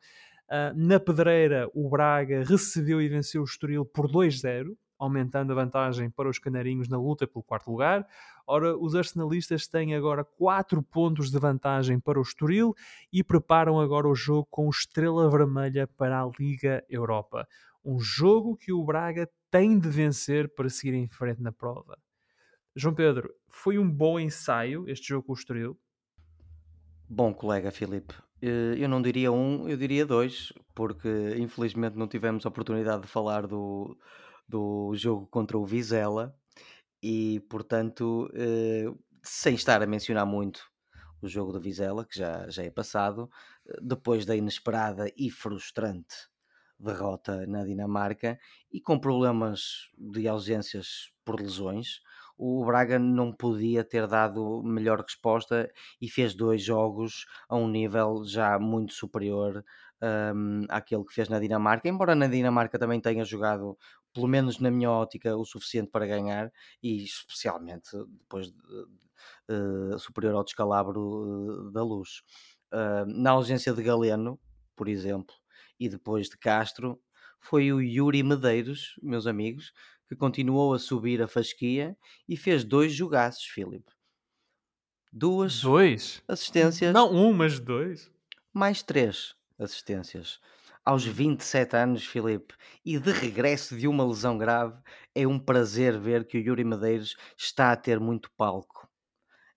na 0.75 0.99
Pedreira, 0.99 1.69
o 1.73 1.89
Braga 1.89 2.43
recebeu 2.43 3.01
e 3.01 3.09
venceu 3.09 3.43
o 3.43 3.45
Estoril 3.45 3.85
por 3.85 4.11
2-0 4.11 4.75
aumentando 5.01 5.53
a 5.53 5.55
vantagem 5.55 6.11
para 6.11 6.29
os 6.29 6.39
canarinhos 6.39 6.89
na 6.89 6.99
luta 6.99 7.27
pelo 7.27 7.43
quarto 7.43 7.71
lugar. 7.71 8.07
Ora, 8.53 8.77
os 8.77 8.97
arsenalistas 8.97 9.69
têm 9.69 9.95
agora 9.95 10.25
4 10.25 10.83
pontos 10.83 11.31
de 11.31 11.39
vantagem 11.39 12.01
para 12.01 12.19
o 12.19 12.23
Estoril 12.23 12.75
e 13.13 13.23
preparam 13.23 13.79
agora 13.79 14.09
o 14.09 14.15
jogo 14.15 14.45
com 14.51 14.69
Estrela 14.69 15.31
Vermelha 15.31 15.87
para 15.87 16.21
a 16.21 16.29
Liga 16.37 16.85
Europa. 16.89 17.47
Um 17.85 18.01
jogo 18.01 18.57
que 18.57 18.73
o 18.73 18.85
Braga 18.85 19.31
tem 19.53 19.79
de 19.79 19.89
vencer 19.89 20.53
para 20.53 20.69
seguir 20.69 20.95
em 20.95 21.07
frente 21.07 21.41
na 21.41 21.53
prova. 21.53 21.97
João 22.75 22.93
Pedro, 22.93 23.33
foi 23.47 23.79
um 23.79 23.89
bom 23.89 24.19
ensaio 24.19 24.85
este 24.89 25.11
jogo 25.11 25.29
com 25.29 25.33
o 25.33 25.37
Estoril? 25.37 25.79
Bom, 27.09 27.33
colega 27.33 27.71
Filipe, 27.71 28.15
eh, 28.43 28.75
eu 28.77 28.89
não 28.89 29.01
diria 29.01 29.31
um, 29.31 29.69
eu 29.69 29.77
diria 29.77 30.05
dois, 30.05 30.53
porque 30.75 31.37
infelizmente 31.39 31.97
não 31.97 32.09
tivemos 32.09 32.45
a 32.45 32.49
oportunidade 32.49 33.03
de 33.03 33.09
falar 33.09 33.47
do, 33.47 33.97
do 34.49 34.93
jogo 34.97 35.29
contra 35.29 35.57
o 35.57 35.65
Vizela 35.65 36.35
e, 37.03 37.41
portanto, 37.51 38.31
eh, 38.35 38.87
sem 39.23 39.55
estar 39.55 39.83
a 39.83 39.87
mencionar 39.87 40.27
muito 40.27 40.63
o 41.23 41.29
jogo 41.29 41.53
do 41.53 41.61
Vizela, 41.61 42.05
que 42.07 42.19
já, 42.19 42.49
já 42.49 42.63
é 42.65 42.71
passado, 42.71 43.31
eh, 43.69 43.79
depois 43.83 44.25
da 44.27 44.37
inesperada 44.37 45.11
e 45.17 45.31
frustrante 45.31 46.29
derrota 46.79 47.47
na 47.47 47.63
Dinamarca 47.65 48.39
e 48.73 48.81
com 48.81 48.99
problemas 48.99 49.89
de 49.99 50.27
ausências 50.27 51.13
por 51.25 51.39
lesões, 51.39 52.01
o 52.39 52.65
Braga 52.65 52.99
não 52.99 53.33
podia 53.33 53.85
ter 53.85 54.07
dado 54.07 54.63
melhor 54.65 55.01
resposta 55.03 55.71
e 56.01 56.09
fez 56.09 56.35
dois 56.35 56.63
jogos 56.63 57.27
a 57.49 57.57
um 57.57 57.69
nível 57.69 58.25
já 58.25 58.59
muito 58.59 58.95
superior 58.95 59.63
um, 60.35 60.63
àquele 60.71 61.05
que 61.05 61.13
fez 61.13 61.29
na 61.29 61.39
Dinamarca, 61.39 61.87
embora 61.89 62.15
na 62.15 62.27
Dinamarca 62.27 62.79
também 62.79 62.99
tenha 62.99 63.25
jogado 63.25 63.77
pelo 64.13 64.27
menos 64.27 64.59
na 64.59 64.71
minha 64.71 64.91
ótica, 64.91 65.37
o 65.37 65.45
suficiente 65.45 65.91
para 65.91 66.07
ganhar 66.07 66.53
e 66.83 67.05
especialmente 67.05 67.91
depois 68.19 68.51
de, 68.51 68.57
uh, 69.49 69.99
superior 69.99 70.35
ao 70.35 70.45
descalabro 70.45 71.01
uh, 71.01 71.71
da 71.71 71.83
luz. 71.83 72.23
Uh, 72.73 73.05
na 73.07 73.31
ausência 73.31 73.73
de 73.73 73.83
Galeno, 73.83 74.39
por 74.77 74.89
exemplo, 74.89 75.35
e 75.79 75.89
depois 75.89 76.29
de 76.29 76.37
Castro, 76.37 77.01
foi 77.41 77.73
o 77.73 77.81
Yuri 77.81 78.23
Medeiros, 78.23 78.95
meus 79.03 79.27
amigos, 79.27 79.73
que 80.09 80.17
continuou 80.17 80.75
a 80.75 80.79
subir 80.79 81.23
a 81.23 81.29
fasquia 81.29 81.97
e 82.29 82.37
fez 82.37 82.65
dois 82.65 82.93
jogaços, 82.93 83.45
Filipe. 83.45 83.93
Duas 85.13 85.63
dois? 85.63 86.23
assistências. 86.29 86.93
Não 86.93 87.13
um, 87.13 87.33
mas 87.33 87.59
dois. 87.59 88.11
Mais 88.53 88.83
três 88.83 89.35
assistências 89.59 90.41
aos 90.85 91.05
27 91.05 91.77
anos, 91.77 92.07
Filipe, 92.07 92.55
e 92.85 92.99
de 92.99 93.13
regresso 93.13 93.77
de 93.77 93.87
uma 93.87 94.05
lesão 94.05 94.39
grave, 94.39 94.81
é 95.15 95.27
um 95.27 95.39
prazer 95.39 95.99
ver 95.99 96.27
que 96.27 96.39
o 96.39 96.41
Yuri 96.41 96.65
Medeiros 96.65 97.17
está 97.37 97.73
a 97.73 97.77
ter 97.77 98.01
muito 98.01 98.31
palco 98.37 98.89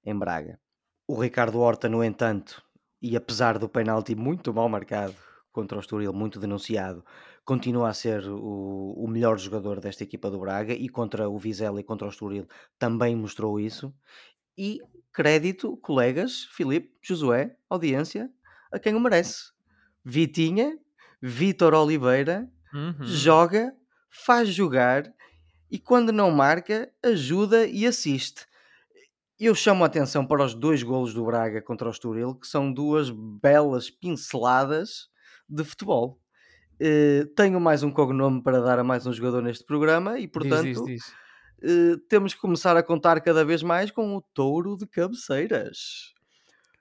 em 0.05 0.17
Braga. 0.17 0.59
O 1.07 1.19
Ricardo 1.19 1.59
Horta, 1.59 1.87
no 1.89 2.03
entanto, 2.03 2.63
e 3.01 3.15
apesar 3.15 3.57
do 3.57 3.67
penalti 3.69 4.15
muito 4.15 4.53
mal 4.53 4.69
marcado 4.69 5.15
contra 5.51 5.77
o 5.77 5.81
Estoril, 5.81 6.13
muito 6.13 6.39
denunciado, 6.39 7.05
continua 7.45 7.89
a 7.89 7.93
ser 7.93 8.27
o, 8.27 8.93
o, 8.97 9.07
melhor 9.07 9.37
jogador 9.37 9.79
desta 9.79 10.03
equipa 10.03 10.31
do 10.31 10.39
Braga 10.39 10.73
e 10.73 10.87
contra 10.89 11.29
o 11.29 11.37
Vizela 11.37 11.79
e 11.79 11.83
contra 11.83 12.07
o 12.07 12.09
Estoril 12.09 12.47
também 12.79 13.15
mostrou 13.15 13.59
isso. 13.59 13.93
E 14.57 14.79
crédito, 15.11 15.77
colegas, 15.77 16.45
Filipe, 16.51 16.95
Josué, 17.01 17.55
audiência, 17.69 18.31
a 18.71 18.79
quem 18.79 18.95
o 18.95 18.99
merece. 18.99 19.51
Vitinha 20.03 20.77
Vitor 21.25 21.73
Oliveira 21.73 22.49
uhum. 22.73 22.95
joga, 22.99 23.73
faz 24.09 24.49
jogar 24.49 25.09
e 25.71 25.79
quando 25.79 26.11
não 26.11 26.29
marca, 26.29 26.91
ajuda 27.01 27.65
e 27.65 27.85
assiste. 27.87 28.45
Eu 29.39 29.55
chamo 29.55 29.85
a 29.85 29.87
atenção 29.87 30.25
para 30.25 30.43
os 30.43 30.53
dois 30.53 30.83
golos 30.83 31.13
do 31.13 31.23
Braga 31.23 31.61
contra 31.61 31.87
o 31.87 31.91
Estoril, 31.91 32.35
que 32.35 32.45
são 32.45 32.73
duas 32.73 33.09
belas 33.09 33.89
pinceladas 33.89 35.07
de 35.47 35.63
futebol. 35.63 36.19
Uh, 36.73 37.25
tenho 37.37 37.57
mais 37.57 37.83
um 37.83 37.91
cognome 37.91 38.43
para 38.43 38.59
dar 38.59 38.77
a 38.77 38.83
mais 38.83 39.07
um 39.07 39.13
jogador 39.13 39.41
neste 39.41 39.63
programa 39.63 40.19
e, 40.19 40.27
portanto, 40.27 40.63
diz, 40.63 40.83
diz, 40.83 41.13
diz. 41.61 41.93
Uh, 41.93 41.97
temos 42.09 42.33
que 42.33 42.41
começar 42.41 42.75
a 42.75 42.83
contar 42.83 43.21
cada 43.21 43.45
vez 43.45 43.63
mais 43.63 43.89
com 43.91 44.13
o 44.13 44.21
touro 44.33 44.75
de 44.75 44.85
cabeceiras. 44.85 46.13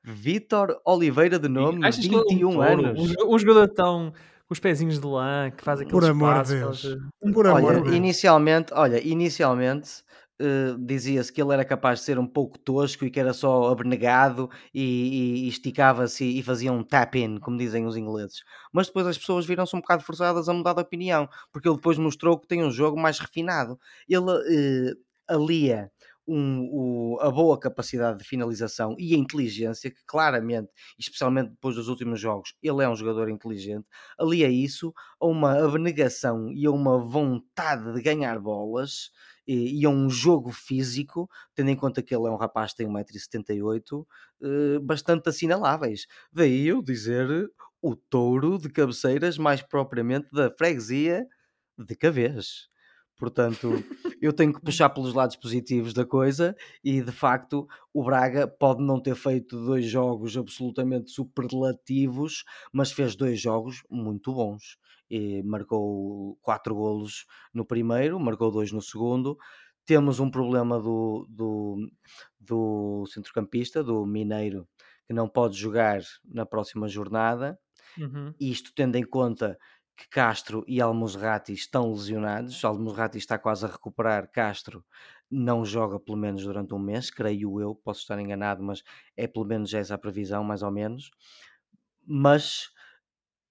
Vitor 0.03 0.81
Oliveira 0.85 1.39
de 1.39 1.49
nome, 1.49 1.89
21 1.89 2.49
um 2.49 2.61
anos. 2.61 3.15
Um, 3.25 3.39
jogador 3.39 3.69
tão 3.69 4.13
os 4.53 4.61
pezinhos 4.61 5.01
de 5.01 5.07
lã 5.07 5.51
que 5.51 5.65
fazem 5.65 5.87
aqueles 5.87 6.05
Por 6.05 6.11
amor 6.11 6.43
de 6.45 6.55
Deus. 6.55 6.99
Por 7.33 7.47
amor 7.47 7.73
olha, 7.73 7.81
Deus. 7.81 7.95
inicialmente, 7.95 8.73
olha, 8.75 9.01
inicialmente 9.07 10.03
uh, 10.41 10.79
dizia-se 10.79 11.33
que 11.33 11.41
ele 11.41 11.53
era 11.53 11.65
capaz 11.65 12.01
de 12.01 12.05
ser 12.05 12.19
um 12.19 12.27
pouco 12.27 12.59
tosco 12.59 13.05
e 13.05 13.11
que 13.11 13.19
era 13.19 13.33
só 13.33 13.71
abnegado 13.71 14.51
e, 14.73 14.83
e, 14.83 15.45
e 15.45 15.49
esticava-se 15.49 16.25
e 16.25 16.43
fazia 16.43 16.73
um 16.73 16.83
tap-in, 16.83 17.39
como 17.39 17.57
dizem 17.57 17.87
os 17.87 17.97
ingleses. 17.97 18.43
Mas 18.73 18.87
depois 18.87 19.07
as 19.07 19.19
pessoas 19.19 19.47
viram-se 19.47 19.75
um 19.75 19.81
bocado 19.81 20.03
forçadas 20.03 20.49
a 20.49 20.53
mudar 20.53 20.75
de 20.75 20.81
opinião, 20.81 21.29
porque 21.53 21.69
ele 21.69 21.77
depois 21.77 21.99
mostrou 21.99 22.39
que 22.39 22.47
tem 22.47 22.65
um 22.65 22.71
jogo 22.71 23.01
mais 23.01 23.19
refinado. 23.19 23.79
Ele 24.09 24.21
uh, 24.21 24.97
alia 25.29 25.91
um, 26.27 26.69
o, 26.71 27.19
a 27.21 27.31
boa 27.31 27.59
capacidade 27.59 28.19
de 28.19 28.25
finalização 28.25 28.95
e 28.99 29.15
a 29.15 29.19
inteligência, 29.19 29.91
que 29.91 30.01
claramente, 30.07 30.71
especialmente 30.99 31.51
depois 31.51 31.75
dos 31.77 31.89
últimos 31.89 32.21
jogos, 32.21 32.55
ele 32.63 32.83
é 32.83 32.89
um 32.89 32.97
jogador 32.97 33.29
inteligente, 33.29 33.87
ali 34.19 34.45
é 34.45 34.51
isso, 34.51 34.93
a 35.21 35.27
uma 35.27 35.59
abnegação 35.65 36.51
e 36.53 36.67
a 36.67 36.71
uma 36.71 36.99
vontade 36.99 37.93
de 37.93 38.03
ganhar 38.03 38.39
bolas 38.39 39.11
e, 39.47 39.81
e 39.81 39.85
a 39.87 39.91
um 39.91 40.09
jogo 40.09 40.51
físico, 40.53 41.29
tendo 41.55 41.71
em 41.71 41.77
conta 41.77 42.03
que 42.03 42.15
ele 42.15 42.27
é 42.27 42.31
um 42.31 42.37
rapaz 42.37 42.73
que 42.73 42.79
tem 42.79 42.89
1,78m, 42.89 44.07
eh, 44.43 44.79
bastante 44.81 45.29
assinaláveis. 45.29 46.07
Daí 46.33 46.67
eu 46.67 46.83
dizer 46.83 47.51
o 47.81 47.97
touro 47.97 48.59
de 48.59 48.71
cabeceiras, 48.71 49.37
mais 49.39 49.61
propriamente 49.63 50.29
da 50.33 50.51
freguesia 50.51 51.27
de 51.79 51.97
Cavês. 51.97 52.69
Portanto, 53.23 53.71
eu 54.21 54.33
tenho 54.33 54.53
que 54.53 54.61
puxar 54.61 54.89
pelos 54.89 55.15
lados 55.15 55.37
positivos 55.37 55.95
da 55.95 56.05
coisa 56.05 56.57
e 56.83 57.01
de 57.01 57.13
facto 57.13 57.69
o 57.95 58.03
Braga 58.03 58.49
pode 58.49 58.83
não 58.83 59.01
ter 59.01 59.15
feito 59.15 59.65
dois 59.65 59.87
jogos 59.87 60.37
absolutamente 60.37 61.13
superlativos, 61.13 62.43
mas 62.73 62.91
fez 62.91 63.15
dois 63.15 63.41
jogos 63.41 63.85
muito 63.89 64.35
bons. 64.35 64.77
E 65.09 65.41
marcou 65.45 66.37
quatro 66.43 66.75
golos 66.75 67.25
no 67.55 67.65
primeiro, 67.65 68.19
marcou 68.19 68.51
dois 68.51 68.73
no 68.73 68.83
segundo. 68.83 69.39
Temos 69.87 70.19
um 70.19 70.29
problema 70.29 70.81
do, 70.81 71.25
do, 71.31 71.77
do 72.41 73.07
centrocampista, 73.07 73.85
do 73.85 74.05
Mineiro, 74.05 74.67
que 75.07 75.15
não 75.15 75.29
pode 75.29 75.57
jogar 75.57 76.01
na 76.25 76.45
próxima 76.45 76.89
jornada. 76.89 77.57
Uhum. 77.97 78.35
Isto 78.41 78.73
tendo 78.75 78.97
em 78.97 79.05
conta 79.05 79.57
que 80.03 80.09
Castro 80.09 80.65
e 80.67 80.81
Almozrati 80.81 81.53
estão 81.53 81.93
lesionados. 81.93 82.65
Almozrati 82.65 83.19
está 83.19 83.39
quase 83.39 83.65
a 83.65 83.69
recuperar. 83.69 84.31
Castro 84.31 84.85
não 85.31 85.65
joga 85.65 86.01
pelo 86.01 86.19
menos 86.19 86.43
durante 86.43 86.75
um 86.75 86.79
mês, 86.79 87.11
creio 87.11 87.61
eu. 87.61 87.75
Posso 87.75 88.01
estar 88.01 88.19
enganado, 88.19 88.63
mas 88.63 88.83
é 89.17 89.27
pelo 89.27 89.45
menos 89.45 89.73
essa 89.73 89.95
a 89.95 89.99
previsão, 89.99 90.43
mais 90.43 90.63
ou 90.63 90.71
menos. 90.71 91.11
Mas 92.05 92.71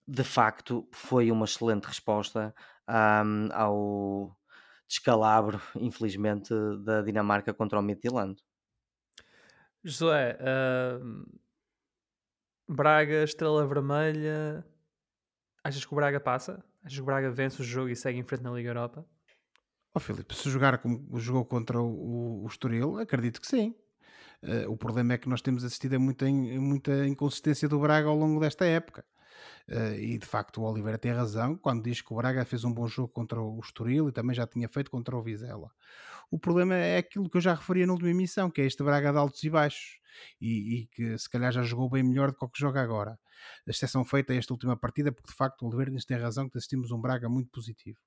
de 0.07 0.23
facto 0.23 0.87
foi 0.91 1.31
uma 1.31 1.45
excelente 1.45 1.85
resposta 1.85 2.53
um, 2.89 3.49
ao 3.53 4.37
descalabro, 4.87 5.61
infelizmente, 5.75 6.53
da 6.83 7.01
Dinamarca 7.01 7.53
contra 7.53 7.79
o 7.79 7.81
Midtjylland. 7.81 8.41
Josué, 9.83 10.37
uh, 10.39 11.25
Braga, 12.67 13.23
Estrela 13.23 13.65
Vermelha, 13.65 14.65
Achas 15.63 15.85
que 15.85 15.93
o 15.93 15.95
Braga 15.95 16.19
passa? 16.19 16.63
Achas 16.83 16.97
que 16.97 17.01
o 17.01 17.05
Braga 17.05 17.29
vence 17.29 17.61
o 17.61 17.63
jogo 17.63 17.89
e 17.89 17.95
segue 17.95 18.19
em 18.19 18.23
frente 18.23 18.41
na 18.41 18.51
Liga 18.51 18.69
Europa? 18.69 19.05
Ó 19.93 19.97
oh, 19.97 19.99
Filipe, 19.99 20.33
se 20.33 20.49
jogar 20.49 20.77
como 20.79 21.19
jogou 21.19 21.45
contra 21.45 21.79
o, 21.79 22.43
o 22.43 22.47
Estoril, 22.47 22.97
acredito 22.97 23.39
que 23.39 23.47
sim. 23.47 23.75
Uh, 24.41 24.71
o 24.71 24.75
problema 24.75 25.13
é 25.13 25.17
que 25.17 25.29
nós 25.29 25.41
temos 25.41 25.63
assistido 25.63 25.95
a 25.95 25.99
muita, 25.99 26.25
muita 26.25 27.05
inconsistência 27.05 27.69
do 27.69 27.79
Braga 27.79 28.07
ao 28.07 28.15
longo 28.15 28.39
desta 28.39 28.65
época. 28.65 29.05
Uh, 29.69 29.93
e 29.99 30.17
de 30.17 30.25
facto 30.25 30.61
o 30.61 30.63
Oliveira 30.63 30.97
tem 30.97 31.11
razão 31.11 31.55
quando 31.55 31.83
diz 31.83 32.01
que 32.01 32.11
o 32.11 32.15
Braga 32.15 32.43
fez 32.43 32.63
um 32.63 32.73
bom 32.73 32.87
jogo 32.87 33.09
contra 33.09 33.39
o 33.39 33.59
Estoril 33.59 34.09
e 34.09 34.11
também 34.11 34.35
já 34.35 34.47
tinha 34.47 34.67
feito 34.67 34.89
contra 34.89 35.15
o 35.15 35.21
Vizela. 35.21 35.69
O 36.31 36.39
problema 36.39 36.73
é 36.73 36.97
aquilo 36.97 37.29
que 37.29 37.37
eu 37.37 37.41
já 37.41 37.53
referia 37.53 37.85
na 37.85 37.93
última 37.93 38.09
emissão, 38.09 38.49
que 38.49 38.61
é 38.61 38.65
este 38.65 38.81
Braga 38.81 39.11
de 39.11 39.17
altos 39.17 39.43
e 39.43 39.49
baixos 39.49 40.00
e, 40.39 40.81
e 40.81 40.87
que 40.87 41.17
se 41.17 41.29
calhar 41.29 41.51
já 41.51 41.63
jogou 41.63 41.89
bem 41.89 42.03
melhor 42.03 42.31
do 42.31 42.37
que 42.37 42.45
o 42.45 42.49
que 42.49 42.59
joga 42.59 42.81
agora. 42.81 43.19
A 43.67 43.71
exceção 43.71 44.05
feita 44.05 44.33
a 44.33 44.35
esta 44.35 44.53
última 44.53 44.77
partida, 44.77 45.11
porque 45.11 45.31
de 45.31 45.37
facto 45.37 45.63
o 45.63 45.67
Oliveira 45.67 45.91
tem 46.07 46.17
razão 46.17 46.49
que 46.49 46.57
assistimos 46.57 46.91
um 46.91 47.01
Braga 47.01 47.29
muito 47.29 47.49
positivo 47.51 47.97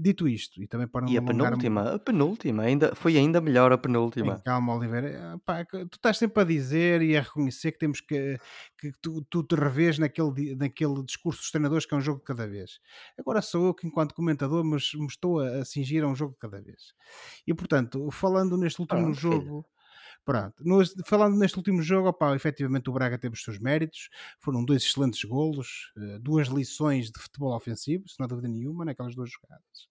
dito 0.00 0.26
isto, 0.26 0.62
e 0.62 0.66
também 0.66 0.88
para 0.88 1.02
não 1.02 1.12
E 1.12 1.16
a 1.16 1.22
penúltima, 1.22 1.94
a 1.94 1.98
penúltima, 1.98 2.62
ainda, 2.64 2.94
foi 2.94 3.16
ainda 3.16 3.40
melhor 3.40 3.72
a 3.72 3.78
penúltima. 3.78 4.40
calma, 4.40 4.74
Oliveira. 4.74 5.38
Pá, 5.44 5.64
tu 5.64 5.94
estás 5.94 6.18
sempre 6.18 6.42
a 6.42 6.44
dizer 6.44 7.02
e 7.02 7.16
a 7.16 7.22
reconhecer 7.22 7.72
que 7.72 7.78
temos 7.78 8.00
que, 8.00 8.38
que 8.78 8.92
tu, 9.00 9.24
tu 9.30 9.44
te 9.44 9.54
revês 9.54 9.98
naquele, 9.98 10.56
naquele 10.56 11.04
discurso 11.04 11.40
dos 11.40 11.50
treinadores 11.50 11.86
que 11.86 11.94
é 11.94 11.96
um 11.96 12.00
jogo 12.00 12.18
de 12.18 12.24
cada 12.24 12.46
vez. 12.46 12.80
Agora 13.18 13.40
sou 13.40 13.66
eu 13.66 13.74
que, 13.74 13.86
enquanto 13.86 14.14
comentador, 14.14 14.64
mas 14.64 14.90
me 14.94 15.06
estou 15.06 15.40
a, 15.40 15.60
a 15.60 15.64
cingir 15.64 16.02
a 16.02 16.08
um 16.08 16.14
jogo 16.14 16.32
de 16.32 16.38
cada 16.38 16.60
vez. 16.60 16.92
E 17.46 17.54
portanto, 17.54 18.10
falando 18.10 18.56
neste 18.56 18.80
último 18.80 19.12
jogo. 19.12 19.62
Filho 19.62 19.79
Pronto, 20.24 20.62
nos, 20.62 20.94
falando 21.06 21.36
neste 21.36 21.56
último 21.56 21.82
jogo, 21.82 22.14
efetivamente 22.34 22.90
o 22.90 22.92
Braga 22.92 23.18
teve 23.18 23.34
os 23.34 23.42
seus 23.42 23.58
méritos, 23.58 24.10
foram 24.38 24.64
dois 24.64 24.82
excelentes 24.82 25.24
golos, 25.24 25.92
uh, 25.96 26.18
duas 26.20 26.48
lições 26.48 27.10
de 27.10 27.18
futebol 27.18 27.54
ofensivo, 27.54 28.08
sem 28.08 28.26
dúvida 28.26 28.48
nenhuma, 28.48 28.84
naquelas 28.84 29.14
duas 29.14 29.30
jogadas. 29.30 29.88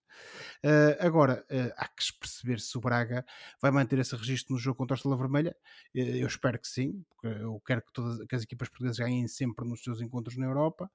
Uh, 0.63 0.95
agora, 0.99 1.45
uh, 1.49 1.73
há 1.77 1.87
que 1.87 2.03
perceber 2.19 2.59
se 2.59 2.77
o 2.77 2.81
Braga 2.81 3.25
vai 3.61 3.71
manter 3.71 3.97
esse 3.99 4.15
registro 4.15 4.53
no 4.53 4.59
jogo 4.59 4.77
contra 4.77 4.95
a 4.95 4.97
Estrela 4.97 5.17
Vermelha. 5.17 5.55
eu 5.93 6.27
espero 6.27 6.59
que 6.59 6.67
sim, 6.67 7.03
porque 7.09 7.27
eu 7.27 7.61
quero 7.65 7.81
que, 7.81 7.91
todas, 7.91 8.25
que 8.27 8.35
as 8.35 8.43
equipas 8.43 8.69
portuguesas 8.69 8.99
ganhem 8.99 9.27
sempre 9.27 9.67
nos 9.67 9.83
seus 9.83 10.01
encontros 10.01 10.37
na 10.37 10.45
Europa 10.45 10.89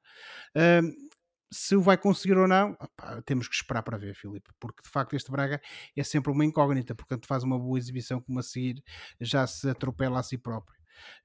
se 1.55 1.77
o 1.77 1.81
vai 1.81 1.97
conseguir 1.97 2.37
ou 2.37 2.49
não, 2.49 2.77
temos 3.25 3.47
que 3.47 3.55
esperar 3.55 3.83
para 3.83 3.97
ver, 3.97 4.15
Filipe, 4.15 4.51
porque 4.59 4.83
de 4.83 4.89
facto 4.89 5.15
este 5.15 5.31
Braga 5.31 5.61
é 5.97 6.03
sempre 6.03 6.33
uma 6.33 6.45
incógnita, 6.45 6.95
portanto 6.95 7.27
faz 7.27 7.45
uma 7.45 7.59
boa 7.59 7.79
exibição 7.79 8.21
como 8.21 8.41
a 8.41 8.43
seguir 8.43 8.83
já 9.21 9.47
se 9.47 9.69
atropela 9.71 10.19
a 10.19 10.23
si 10.23 10.37
próprio. 10.37 10.77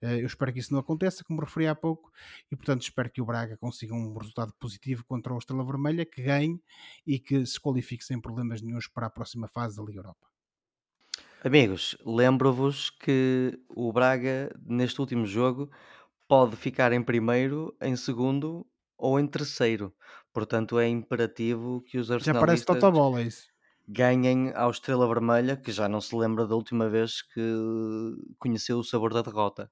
Eh, 0.02 0.22
eu 0.22 0.28
espero 0.28 0.54
que 0.54 0.60
isso 0.60 0.72
não 0.72 0.80
aconteça, 0.80 1.24
como 1.24 1.42
referi 1.42 1.68
há 1.68 1.76
pouco, 1.76 2.12
e 2.52 2.56
portanto 2.56 2.84
espero 2.84 3.10
que 3.10 3.22
o 3.22 3.26
Braga 3.26 3.58
consiga 3.58 3.94
um 3.96 4.16
resultado 4.18 4.54
positivo 4.60 5.04
contra 5.06 5.34
o 5.34 5.38
Estrela 5.38 5.66
Vermelha, 5.66 6.06
que 6.06 6.22
ganhe 6.22 6.62
e 7.06 7.20
que 7.20 7.46
se 7.46 7.60
qualifique 7.60 8.04
sem 8.04 8.22
problemas 8.22 8.62
nenhums 8.62 8.88
para 8.88 9.08
a 9.08 9.10
próxima 9.10 9.48
fase 9.48 9.78
da 9.78 9.84
Liga 9.84 10.00
Europa. 10.00 10.28
Amigos, 11.44 11.98
lembro-vos 12.06 12.90
que 12.90 13.60
o 13.70 13.92
Braga, 13.92 14.54
neste 14.64 15.00
último 15.00 15.26
jogo, 15.26 15.72
pode 16.28 16.56
ficar 16.56 16.92
em 16.92 17.02
primeiro, 17.02 17.76
em 17.82 17.96
segundo 17.96 18.68
ou 19.00 19.20
em 19.20 19.28
terceiro. 19.28 19.96
Portanto, 20.34 20.78
é 20.80 20.88
imperativo 20.88 21.82
que 21.84 21.98
os 21.98 22.08
Já 22.08 22.36
parece 22.36 22.66
Totobola, 22.66 23.22
é 23.22 23.24
isso. 23.26 23.48
ganhem 23.88 24.52
ao 24.56 24.72
Estrela 24.72 25.08
Vermelha, 25.08 25.58
que 25.58 25.72
já 25.72 25.90
não 25.90 26.00
se 26.02 26.16
lembra 26.16 26.48
da 26.48 26.56
última 26.56 26.90
vez 26.90 27.22
que 27.22 27.42
conheceu 28.38 28.80
o 28.80 28.84
sabor 28.84 29.14
da 29.14 29.22
derrota. 29.22 29.72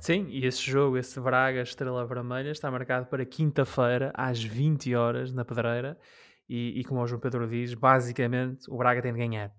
Sim, 0.00 0.26
e 0.28 0.46
esse 0.46 0.62
jogo, 0.62 0.96
esse 0.96 1.20
Braga 1.20 1.60
Estrela 1.62 2.06
Vermelha, 2.06 2.50
está 2.50 2.70
marcado 2.70 3.06
para 3.06 3.24
quinta-feira, 3.26 4.12
às 4.14 4.42
20 4.42 4.94
horas, 4.94 5.32
na 5.32 5.44
Pedreira. 5.44 5.98
E, 6.48 6.80
e 6.80 6.84
como 6.84 7.00
o 7.02 7.06
João 7.06 7.20
Pedro 7.20 7.48
diz, 7.48 7.74
basicamente 7.74 8.70
o 8.70 8.76
Braga 8.78 9.02
tem 9.02 9.12
de 9.12 9.18
ganhar. 9.18 9.52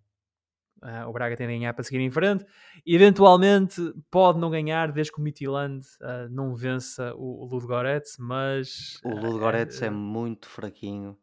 Uh, 0.81 1.07
o 1.07 1.11
Braga 1.11 1.35
tem 1.35 1.47
de 1.47 1.53
ganhar 1.53 1.73
para 1.73 1.83
seguir 1.83 1.99
em 1.99 2.09
frente. 2.11 2.45
Eventualmente 2.85 3.81
pode 4.09 4.39
não 4.39 4.49
ganhar 4.49 4.91
desde 4.91 5.11
que 5.11 5.19
o 5.19 5.21
Midtjylland 5.21 5.85
uh, 6.01 6.29
não 6.29 6.55
vença 6.55 7.13
o, 7.15 7.43
o 7.43 7.45
Ludogorets, 7.45 8.17
mas... 8.17 8.99
O 9.03 9.09
Ludogorets 9.09 9.81
é, 9.81 9.87
é, 9.87 9.89
muito 9.89 10.47
fraquinho 10.47 11.17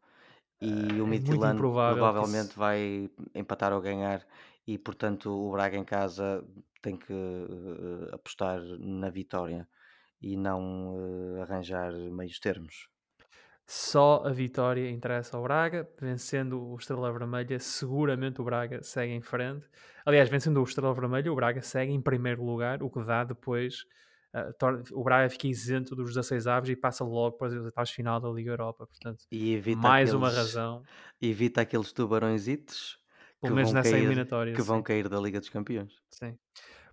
e 0.61 1.01
o 1.01 1.07
é 1.07 1.09
Midtjylland 1.09 1.59
provavelmente 1.59 2.51
isso... 2.51 2.59
vai 2.59 3.11
empatar 3.35 3.73
ou 3.73 3.81
ganhar 3.81 4.27
e, 4.67 4.79
portanto, 4.79 5.31
o 5.31 5.53
Braga 5.53 5.77
em 5.77 5.85
casa 5.85 6.45
tem 6.83 6.97
que 6.97 7.13
uh, 7.13 8.15
apostar 8.15 8.61
na 8.79 9.09
vitória 9.09 9.67
e 10.21 10.37
não 10.37 10.97
arranjar 11.43 11.93
meios 11.93 12.39
termos. 12.39 12.89
Só 13.67 14.23
a 14.25 14.31
vitória 14.31 14.89
interessa 14.89 15.37
ao 15.37 15.43
Braga, 15.43 15.89
vencendo 16.01 16.63
o 16.63 16.77
Estrela 16.77 17.11
Vermelha, 17.13 17.59
seguramente 17.59 18.41
o 18.41 18.45
Braga 18.45 18.81
segue 18.83 19.13
em 19.13 19.21
frente. 19.21 19.69
Aliás, 20.05 20.29
vencendo 20.29 20.61
o 20.61 20.65
Estrela 20.65 20.95
Vermelha, 20.95 21.33
o 21.33 21.35
Braga 21.35 21.61
segue 21.61 21.93
em 21.93 22.01
primeiro 22.01 22.45
lugar, 22.45 22.81
o 22.83 22.89
que 22.89 23.03
dá 23.03 23.25
depois. 23.25 23.85
Uh, 24.33 24.53
torna, 24.57 24.85
o 24.93 25.03
Braga 25.03 25.29
fica 25.29 25.49
isento 25.49 25.97
dos 25.97 26.11
16 26.11 26.47
aves 26.47 26.71
e 26.71 26.77
passa 26.77 27.03
logo 27.03 27.37
para 27.39 27.49
as 27.49 27.55
etapas 27.55 27.91
final 27.91 28.21
da 28.21 28.29
Liga 28.29 28.53
Europa. 28.53 28.87
Portanto, 28.87 29.25
mais 29.77 30.11
aqueles, 30.11 30.13
uma 30.13 30.31
razão. 30.31 30.83
Evita 31.21 31.63
aqueles 31.63 31.93
tubarõezitos 31.93 33.01
pelo 33.41 33.57
menos 33.57 33.73
nessa 33.73 33.91
cair, 33.91 34.05
eliminatória. 34.05 34.53
Que 34.53 34.63
sim. 34.63 34.67
vão 34.67 34.83
cair 34.83 35.09
da 35.09 35.19
Liga 35.19 35.41
dos 35.41 35.49
Campeões. 35.49 35.93
Sim. 36.11 36.37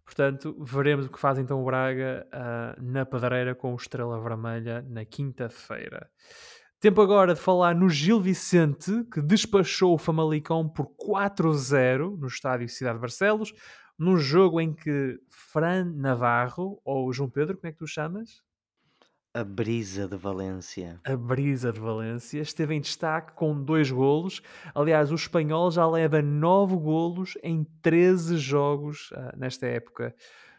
Portanto, 0.05 0.55
veremos 0.63 1.05
o 1.05 1.09
que 1.09 1.19
faz 1.19 1.37
então 1.39 1.61
o 1.61 1.65
Braga 1.65 2.27
uh, 2.27 2.81
na 2.81 3.05
pedreira 3.05 3.55
com 3.55 3.73
o 3.73 3.75
Estrela 3.75 4.19
Vermelha 4.21 4.81
na 4.89 5.05
quinta-feira. 5.05 6.09
Tempo 6.83 6.99
agora 6.99 7.33
de 7.33 7.39
falar 7.39 7.73
no 7.73 7.89
Gil 7.89 8.19
Vicente, 8.19 9.05
que 9.05 9.21
despachou 9.21 9.93
o 9.93 9.97
Famalicão 9.97 10.67
por 10.67 10.87
4-0 10.97 12.19
no 12.19 12.27
estádio 12.27 12.67
Cidade 12.67 12.95
de 12.95 12.99
Barcelos, 12.99 13.53
num 13.97 14.17
jogo 14.17 14.59
em 14.59 14.73
que 14.73 15.17
Fran 15.29 15.93
Navarro, 15.95 16.81
ou 16.83 17.13
João 17.13 17.29
Pedro, 17.29 17.55
como 17.55 17.69
é 17.69 17.71
que 17.71 17.77
tu 17.77 17.87
chamas? 17.87 18.43
A 19.33 19.45
Brisa 19.45 20.09
de 20.09 20.17
Valência. 20.17 20.99
A 21.05 21.15
Brisa 21.15 21.71
de 21.71 21.79
Valência 21.79 22.41
esteve 22.41 22.75
em 22.75 22.81
destaque 22.81 23.31
com 23.31 23.63
dois 23.63 23.89
golos. 23.89 24.41
Aliás, 24.75 25.09
o 25.09 25.15
espanhol 25.15 25.71
já 25.71 25.87
leva 25.87 26.21
nove 26.21 26.75
golos 26.75 27.37
em 27.41 27.63
13 27.81 28.35
jogos 28.35 29.09
uh, 29.11 29.31
nesta 29.37 29.67
época. 29.67 30.13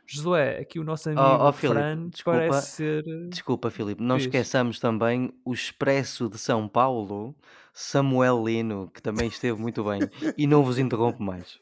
Josué, 0.07 0.59
aqui 0.61 0.79
o 0.79 0.85
nosso 0.85 1.09
amigo 1.09 1.23
oh, 1.23 1.49
oh, 1.49 1.53
Filipe, 1.53 1.79
Fran 1.79 2.09
desculpa, 2.09 2.39
parece 2.39 2.71
ser. 2.71 3.03
Desculpa, 3.29 3.71
Filipe, 3.71 4.03
não 4.03 4.17
Fiz. 4.17 4.27
esqueçamos 4.27 4.79
também 4.79 5.33
o 5.45 5.53
Expresso 5.53 6.29
de 6.29 6.39
São 6.39 6.69
Paulo, 6.69 7.35
Samuel 7.73 8.45
Lino, 8.45 8.91
que 8.93 9.01
também 9.01 9.29
esteve 9.29 9.59
muito 9.61 9.83
bem. 9.85 10.01
e 10.37 10.47
não 10.47 10.63
vos 10.63 10.79
interrompo 10.79 11.23
mais. 11.23 11.59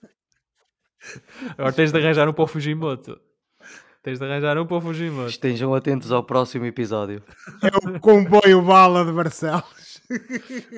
Agora 1.57 1.73
tens 1.73 1.93
de 1.93 1.99
arranjar 1.99 2.29
um 2.29 2.33
para 2.33 2.45
o 2.45 2.47
Fujimoto. 2.47 3.21
Tens 4.03 4.19
de 4.19 4.25
arranjar 4.25 4.59
um 4.59 4.67
para 4.67 4.77
o 4.77 4.81
Fujimoto. 4.81 5.29
Estejam 5.29 5.75
atentos 5.75 6.11
ao 6.11 6.25
próximo 6.25 6.65
episódio. 6.67 7.23
É 7.63 7.89
o 7.89 8.01
comboio 8.01 8.63
bala 8.63 9.05
de 9.05 9.13
Barcelos. 9.13 10.03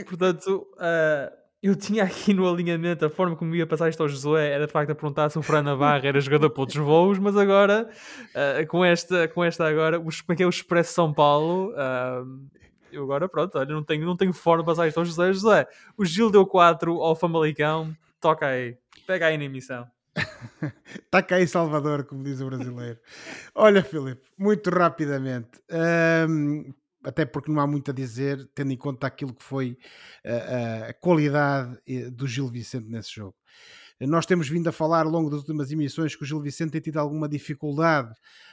Portanto, 0.07 0.67
uh, 0.75 1.44
eu 1.65 1.75
tinha 1.75 2.05
aqui 2.05 2.35
no 2.35 2.47
alinhamento 2.47 3.07
a 3.07 3.09
forma 3.09 3.35
como 3.35 3.55
ia 3.55 3.67
passar 3.67 3.89
isto 3.89 4.03
ao 4.03 4.09
Josué 4.09 4.51
era 4.51 4.67
de 4.67 4.73
facto 4.73 4.91
a 4.91 4.95
perguntar 4.95 5.31
se 5.31 5.39
o 5.39 5.43
Fran 5.43 5.63
Navarra 5.63 6.07
era 6.07 6.21
jogador 6.21 6.51
para 6.51 6.61
outros 6.61 6.77
voos, 6.77 7.19
mas 7.19 7.39
agora, 7.39 7.89
uh, 7.89 8.67
com, 8.67 8.85
esta, 8.85 9.27
com 9.29 9.43
esta 9.43 9.67
agora, 9.67 9.99
o, 9.99 10.03
como 10.03 10.13
é 10.29 10.37
que 10.37 10.43
é 10.43 10.47
o 10.47 10.51
Expresso 10.51 10.93
São 10.93 11.11
Paulo, 11.11 11.71
uh, 11.71 12.49
eu 12.93 13.03
agora 13.05 13.27
pronto, 13.31 13.57
olha, 13.57 13.73
não 13.73 13.83
tenho, 13.83 14.05
não 14.05 14.15
tenho 14.15 14.35
forma 14.35 14.63
de 14.63 14.67
passar 14.67 14.87
isto 14.87 14.99
ao 14.99 15.07
José. 15.07 15.33
José, 15.33 15.67
o 15.97 16.05
Gil 16.05 16.31
deu 16.31 16.45
4 16.47 17.01
ao 17.01 17.17
Famalicão, 17.17 17.97
toca 18.21 18.47
aí, 18.47 18.77
pega 19.07 19.29
aí 19.29 19.39
na 19.39 19.45
emissão. 19.45 19.87
Taca 21.11 21.37
aí 21.37 21.47
Salvador, 21.47 22.05
como 22.05 22.23
diz 22.23 22.43
o 22.43 22.47
brasileiro. 22.47 22.99
Olha, 23.55 23.83
Filipe, 23.83 24.29
muito 24.39 24.69
rapidamente. 24.69 25.49
Um, 26.29 26.75
até 27.05 27.25
porque 27.25 27.51
não 27.51 27.61
há 27.61 27.67
muito 27.67 27.91
a 27.91 27.95
dizer, 27.95 28.49
tendo 28.55 28.73
em 28.73 28.77
conta 28.77 29.07
aquilo 29.07 29.35
que 29.35 29.43
foi 29.43 29.79
a, 30.25 30.29
eh, 30.29 30.47
eh, 30.49 30.91
a 30.91 30.95
qualidade 30.95 31.79
eh, 31.87 32.11
do 32.11 32.27
Gil 32.27 32.49
Vicente 32.49 32.89
nesse 32.89 33.15
jogo. 33.15 33.37
Nós 34.01 34.27
temos 34.27 34.49
vindo 34.49 34.69
a 34.69 34.73
falar 34.73 35.07
ao 35.07 35.13
longo 35.13 35.31
das 35.31 35.41
últimas 35.41 35.71
emissões 35.71 36.17
que 36.17 36.25
o 36.25 36.27
Gil 36.27 36.41
Vicente 36.41 36.73
tem 36.73 36.81
tido 36.81 36.99
alguma 36.99 37.29
dificuldade 37.29 38.13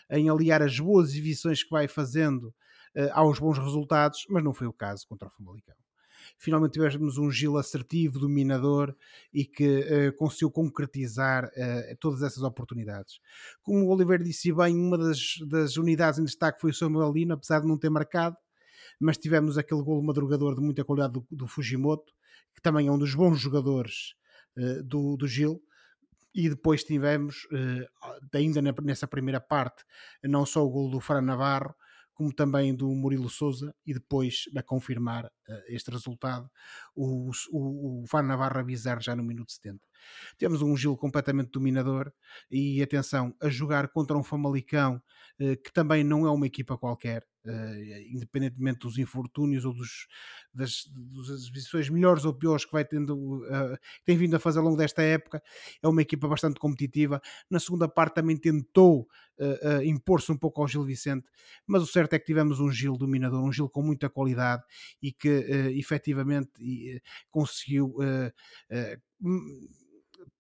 em 0.10 0.30
aliar 0.30 0.62
as 0.62 0.80
boas 0.80 1.10
exibições 1.10 1.64
que 1.64 1.72
vai 1.72 1.88
fazendo 1.88 2.54
uh, 2.96 3.10
aos 3.14 3.40
bons 3.40 3.58
resultados, 3.58 4.26
mas 4.30 4.44
não 4.44 4.54
foi 4.54 4.68
o 4.68 4.74
caso 4.74 5.08
contra 5.08 5.28
o 5.28 5.32
Famalicão. 5.32 5.76
Finalmente 6.38 6.74
tivemos 6.74 7.18
um 7.18 7.30
Gil 7.32 7.58
assertivo, 7.58 8.20
dominador 8.20 8.96
e 9.34 9.46
que 9.46 10.10
uh, 10.10 10.16
conseguiu 10.18 10.52
concretizar 10.52 11.46
uh, 11.46 11.98
todas 12.00 12.22
essas 12.24 12.44
oportunidades. 12.44 13.20
Como 13.62 13.86
o 13.86 13.90
Oliveira 13.90 14.24
disse 14.24 14.52
bem, 14.52 14.76
uma 14.76 14.98
das, 14.98 15.36
das 15.48 15.78
unidades 15.78 16.20
em 16.20 16.24
destaque 16.24 16.60
foi 16.60 16.72
o 16.72 16.74
Samuel 16.74 17.12
Lino, 17.12 17.34
apesar 17.34 17.60
de 17.60 17.68
não 17.68 17.78
ter 17.78 17.90
marcado, 17.90 18.36
mas 19.00 19.18
tivemos 19.18 19.58
aquele 19.58 19.84
golo 19.84 20.04
madrugador 20.04 20.56
de 20.56 20.62
muita 20.62 20.84
qualidade 20.84 21.14
do, 21.14 21.28
do 21.30 21.48
Fujimoto, 21.48 22.14
que 22.54 22.62
também 22.62 22.88
é 22.88 22.92
um 22.92 22.98
dos 22.98 23.16
bons 23.16 23.40
jogadores 23.40 24.14
uh, 24.58 24.84
do, 24.84 25.16
do 25.18 25.28
Gil. 25.28 25.62
E 26.34 26.48
depois 26.48 26.82
tivemos, 26.82 27.46
ainda 28.34 28.62
nessa 28.82 29.06
primeira 29.06 29.42
parte, 29.42 29.84
não 30.24 30.46
só 30.46 30.66
o 30.66 30.70
golo 30.70 30.90
do 30.90 31.02
Fran 31.02 31.20
Navarro, 31.20 31.76
como 32.22 32.32
também 32.32 32.76
do 32.76 32.88
Murilo 32.94 33.28
Souza, 33.28 33.74
e 33.84 33.96
depois, 33.96 34.44
a 34.56 34.62
confirmar 34.62 35.26
uh, 35.26 35.64
este 35.70 35.90
resultado, 35.90 36.48
o, 36.96 37.32
o, 37.52 38.04
o 38.04 38.08
Fran 38.08 38.22
Navarro 38.22 38.60
avisar 38.60 39.02
já 39.02 39.16
no 39.16 39.24
minuto 39.24 39.52
70. 39.52 39.80
Temos 40.38 40.62
um 40.62 40.76
Gil 40.76 40.96
completamente 40.98 41.52
dominador 41.52 42.12
e 42.50 42.82
atenção, 42.82 43.36
a 43.42 43.50
jogar 43.50 43.88
contra 43.90 44.18
um 44.18 44.24
Famalicão 44.24 45.02
eh, 45.42 45.56
que 45.56 45.74
também 45.74 46.04
não 46.04 46.26
é 46.28 46.30
uma 46.30 46.46
equipa 46.46 46.78
qualquer, 46.78 47.26
eh, 47.46 48.06
independentemente 48.12 48.82
dos 48.82 49.00
infortúnios 49.00 49.66
ou 49.66 49.74
dos, 49.74 50.08
das, 50.54 50.86
das 50.94 51.30
exibições 51.30 51.90
melhores 51.90 52.26
ou 52.26 52.34
piores 52.34 52.64
que 52.64 52.72
vai 52.72 52.86
tendo, 52.86 53.16
uh, 53.16 53.78
tem 54.06 54.16
vindo 54.16 54.36
a 54.36 54.40
fazer 54.40 54.60
ao 54.60 54.66
longo 54.66 54.78
desta 54.78 55.02
época, 55.02 55.42
é 55.82 55.88
uma 55.88 56.02
equipa 56.04 56.28
bastante 56.28 56.60
competitiva. 56.60 57.20
Na 57.50 57.60
segunda 57.60 57.88
parte 57.88 58.16
também 58.16 58.38
tentou 58.38 59.08
impor-se 59.84 60.32
um 60.32 60.38
pouco 60.38 60.62
ao 60.62 60.68
Gil 60.68 60.84
Vicente, 60.84 61.28
mas 61.66 61.82
o 61.82 61.88
certo 61.88 62.14
é 62.14 62.20
que 62.20 62.26
tivemos 62.26 62.60
um 62.60 62.72
Gil 62.72 62.96
dominador, 62.96 63.44
um 63.44 63.52
Gil 63.52 63.68
com 63.68 63.82
muita 63.82 64.08
qualidade 64.08 64.62
e 65.02 65.12
que 65.12 65.28
efetivamente 65.76 66.52
conseguiu 67.32 67.96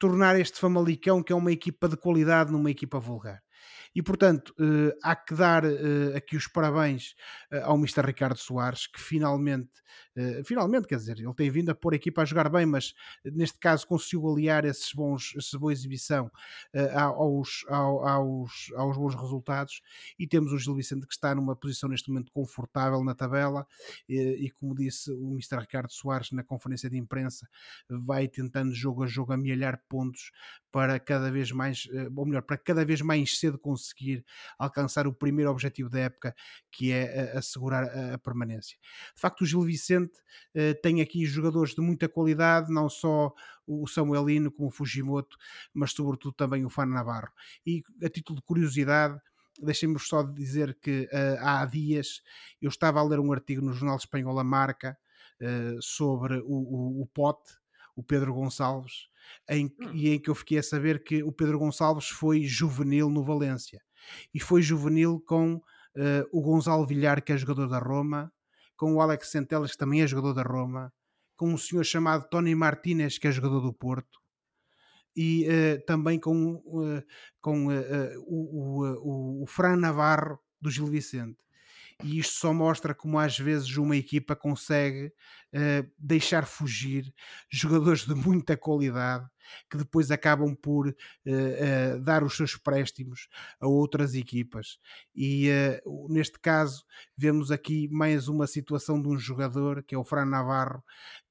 tornar 0.02 0.36
este 0.39 0.60
Famalicão, 0.60 1.22
que 1.22 1.32
é 1.32 1.36
uma 1.36 1.52
equipa 1.52 1.88
de 1.88 1.95
qualidade, 1.95 2.52
numa 2.52 2.72
equipa 2.72 2.99
vulgar. 2.99 3.39
E, 3.94 4.02
portanto, 4.02 4.54
uh, 4.60 4.98
há 5.04 5.16
que 5.16 5.36
dar 5.36 5.66
uh, 5.66 6.16
aqui 6.16 6.38
os 6.38 6.48
parabéns 6.48 7.14
uh, 7.52 7.66
ao 7.66 7.76
Mr. 7.76 8.02
Ricardo 8.06 8.38
Soares, 8.38 8.88
que 8.88 9.00
finalmente, 9.00 9.70
finalmente, 10.46 10.88
quer 10.88 10.96
dizer, 10.96 11.20
ele 11.20 11.34
tem 11.34 11.50
vindo 11.50 11.70
a 11.70 11.76
pôr 11.76 11.94
a 11.94 11.96
equipa 11.98 12.22
a 12.22 12.26
jogar 12.26 12.50
bem, 12.50 12.66
mas 12.66 12.94
neste 13.26 13.60
caso 13.60 13.86
conseguiu 13.86 14.30
aliar 14.30 14.64
esses 14.64 14.94
bons, 14.94 15.34
essa 15.38 15.60
boa 15.60 15.74
exibição 15.74 16.32
aos, 16.96 17.66
aos, 17.68 18.72
aos 18.76 18.98
bons 18.98 19.16
resultados. 19.16 19.82
E 20.18 20.26
temos 20.26 20.54
o 20.54 20.58
Gil 20.58 20.76
Vicente 20.76 21.06
que 21.06 21.14
está 21.14 21.36
numa 21.36 21.58
posição 21.58 21.89
neste 21.89 22.10
momento 22.10 22.32
confortável 22.32 23.04
na 23.04 23.14
tabela. 23.14 23.68
E, 24.08 24.50
como 24.52 24.76
disse 24.76 25.12
o 25.12 25.32
Mr. 25.32 25.60
Ricardo 25.60 25.92
Soares 25.92 26.32
na 26.32 26.44
conferência 26.44 26.89
de 26.89 26.98
imprensa, 26.98 27.48
vai 27.89 28.30
tentando 28.30 28.74
jogo 28.74 29.04
a 29.04 29.08
jogo 29.08 29.34
amealhar 29.34 29.82
pontos 29.89 30.32
para 30.72 31.00
cada 31.00 31.30
vez 31.30 31.52
mais, 31.52 31.88
ou 32.16 32.26
melhor, 32.26 32.44
para 32.44 32.58
cada 32.58 32.86
vez 32.86 33.02
mais 33.02 33.38
cedo 33.38 33.60
conseguir 33.60 33.80
conseguir 33.82 34.25
alcançar 34.57 35.07
o 35.07 35.13
primeiro 35.13 35.51
objetivo 35.51 35.89
da 35.89 35.99
época, 35.99 36.36
que 36.71 36.91
é 36.91 37.03
eh, 37.03 37.38
assegurar 37.38 37.84
a, 38.13 38.17
permanência. 38.17 38.77
De 39.15 39.19
facto, 39.19 39.41
o 39.41 39.45
Gil 39.45 39.61
Vicente 39.61 40.17
uh, 40.55 40.79
tem 40.82 41.01
aqui 41.01 41.25
jogadores 41.25 41.73
de 41.73 41.82
muita 41.82 42.07
qualidade, 42.07 42.71
não 42.71 42.88
só 42.88 43.34
o 43.65 43.88
Samuelino 43.88 44.51
como 44.51 44.67
o 44.67 44.71
Fujimoto, 44.71 45.38
mas 45.73 45.91
sobretudo 45.91 46.34
também 46.34 46.65
o 46.65 46.69
Fano 46.69 46.93
Navarro. 46.93 47.32
E 47.65 47.84
a 48.03 48.09
título 48.09 48.39
de 48.39 48.45
curiosidade, 48.45 49.19
deixem-me 49.61 49.99
só 49.99 50.23
dizer 50.23 50.77
que 50.82 51.09
uh, 51.11 51.38
há 51.39 51.65
dias 51.65 52.21
eu 52.61 52.69
estava 52.69 52.99
a 52.99 53.03
ler 53.03 53.19
um 53.19 53.32
artigo 53.32 53.61
no 53.61 53.73
jornal 53.73 53.97
espanhol 53.97 54.38
A 54.39 54.43
Marca 54.43 54.97
uh, 55.41 55.82
sobre 55.82 56.39
o, 56.39 56.53
o, 56.53 57.01
o 57.01 57.07
Pote, 57.07 57.53
o 57.95 58.03
Pedro 58.03 58.34
Gonçalves, 58.34 59.11
em, 59.49 59.65
hum. 59.65 59.91
e 59.93 60.09
em 60.09 60.19
que 60.19 60.30
eu 60.30 60.36
fiquei 60.36 60.57
a 60.57 60.63
saber 60.63 61.03
que 61.03 61.24
o 61.24 61.32
Pedro 61.32 61.59
Gonçalves 61.59 62.07
foi 62.07 62.43
juvenil 62.43 63.09
no 63.09 63.24
Valência 63.24 63.82
e 64.34 64.39
foi 64.39 64.61
juvenil 64.61 65.22
com 65.26 65.55
uh, 65.55 65.61
o 66.32 66.41
Gonçalo 66.41 66.86
Villar, 66.86 67.24
que 67.24 67.32
é 67.32 67.38
jogador 67.38 67.67
da 67.67 67.80
Roma, 67.80 68.32
com 68.76 68.95
o 68.95 69.01
Alex 69.01 69.30
Centelas, 69.30 69.72
que 69.72 69.78
também 69.78 70.01
é 70.01 70.07
jogador 70.07 70.34
da 70.34 70.43
Roma, 70.43 70.91
com 71.36 71.53
um 71.53 71.57
senhor 71.57 71.84
chamado 71.84 72.28
Tony 72.30 72.55
Martinez, 72.55 73.17
que 73.17 73.28
é 73.28 73.32
jogador 73.32 73.61
do 73.61 73.74
Porto, 73.74 74.19
e 75.15 75.47
uh, 75.47 75.86
também 75.86 76.19
com, 76.19 76.55
uh, 76.55 77.03
com 77.39 77.67
o, 77.67 79.39
o, 79.39 79.43
o 79.43 79.45
Fran 79.45 79.76
Navarro 79.76 80.39
do 80.59 80.69
Gil 80.69 80.88
Vicente 80.88 81.38
e 82.04 82.20
isto 82.20 82.36
só 82.36 82.54
mostra 82.54 82.93
como 82.93 83.20
às 83.20 83.38
vezes 83.38 83.76
uma 83.78 83.95
equipa 83.95 84.36
consegue 84.36 85.08
uh, 85.54 85.91
deixar 85.97 86.45
fugir 86.45 87.14
jogadores 87.49 88.06
de 88.06 88.14
muita 88.14 88.56
qualidade 88.58 89.28
que 89.70 89.76
depois 89.78 90.12
acabam 90.12 90.56
por 90.56 90.88
uh, 90.88 90.91
uh, 90.91 92.02
dar 92.02 92.24
os 92.24 92.38
seus 92.38 92.56
préstimos 92.56 93.28
a 93.60 93.68
outras 93.68 94.14
equipas. 94.14 94.80
E 95.14 95.49
neste 96.10 96.39
caso, 96.39 96.86
vemos 97.18 97.52
aqui 97.52 97.88
mais 97.89 98.28
uma 98.28 98.47
situação 98.47 99.02
de 99.02 99.10
um 99.10 99.18
jogador 99.18 99.84
que 99.84 99.93
é 99.93 99.97
o 99.97 100.06
Fran 100.06 100.26
Navarro, 100.26 100.84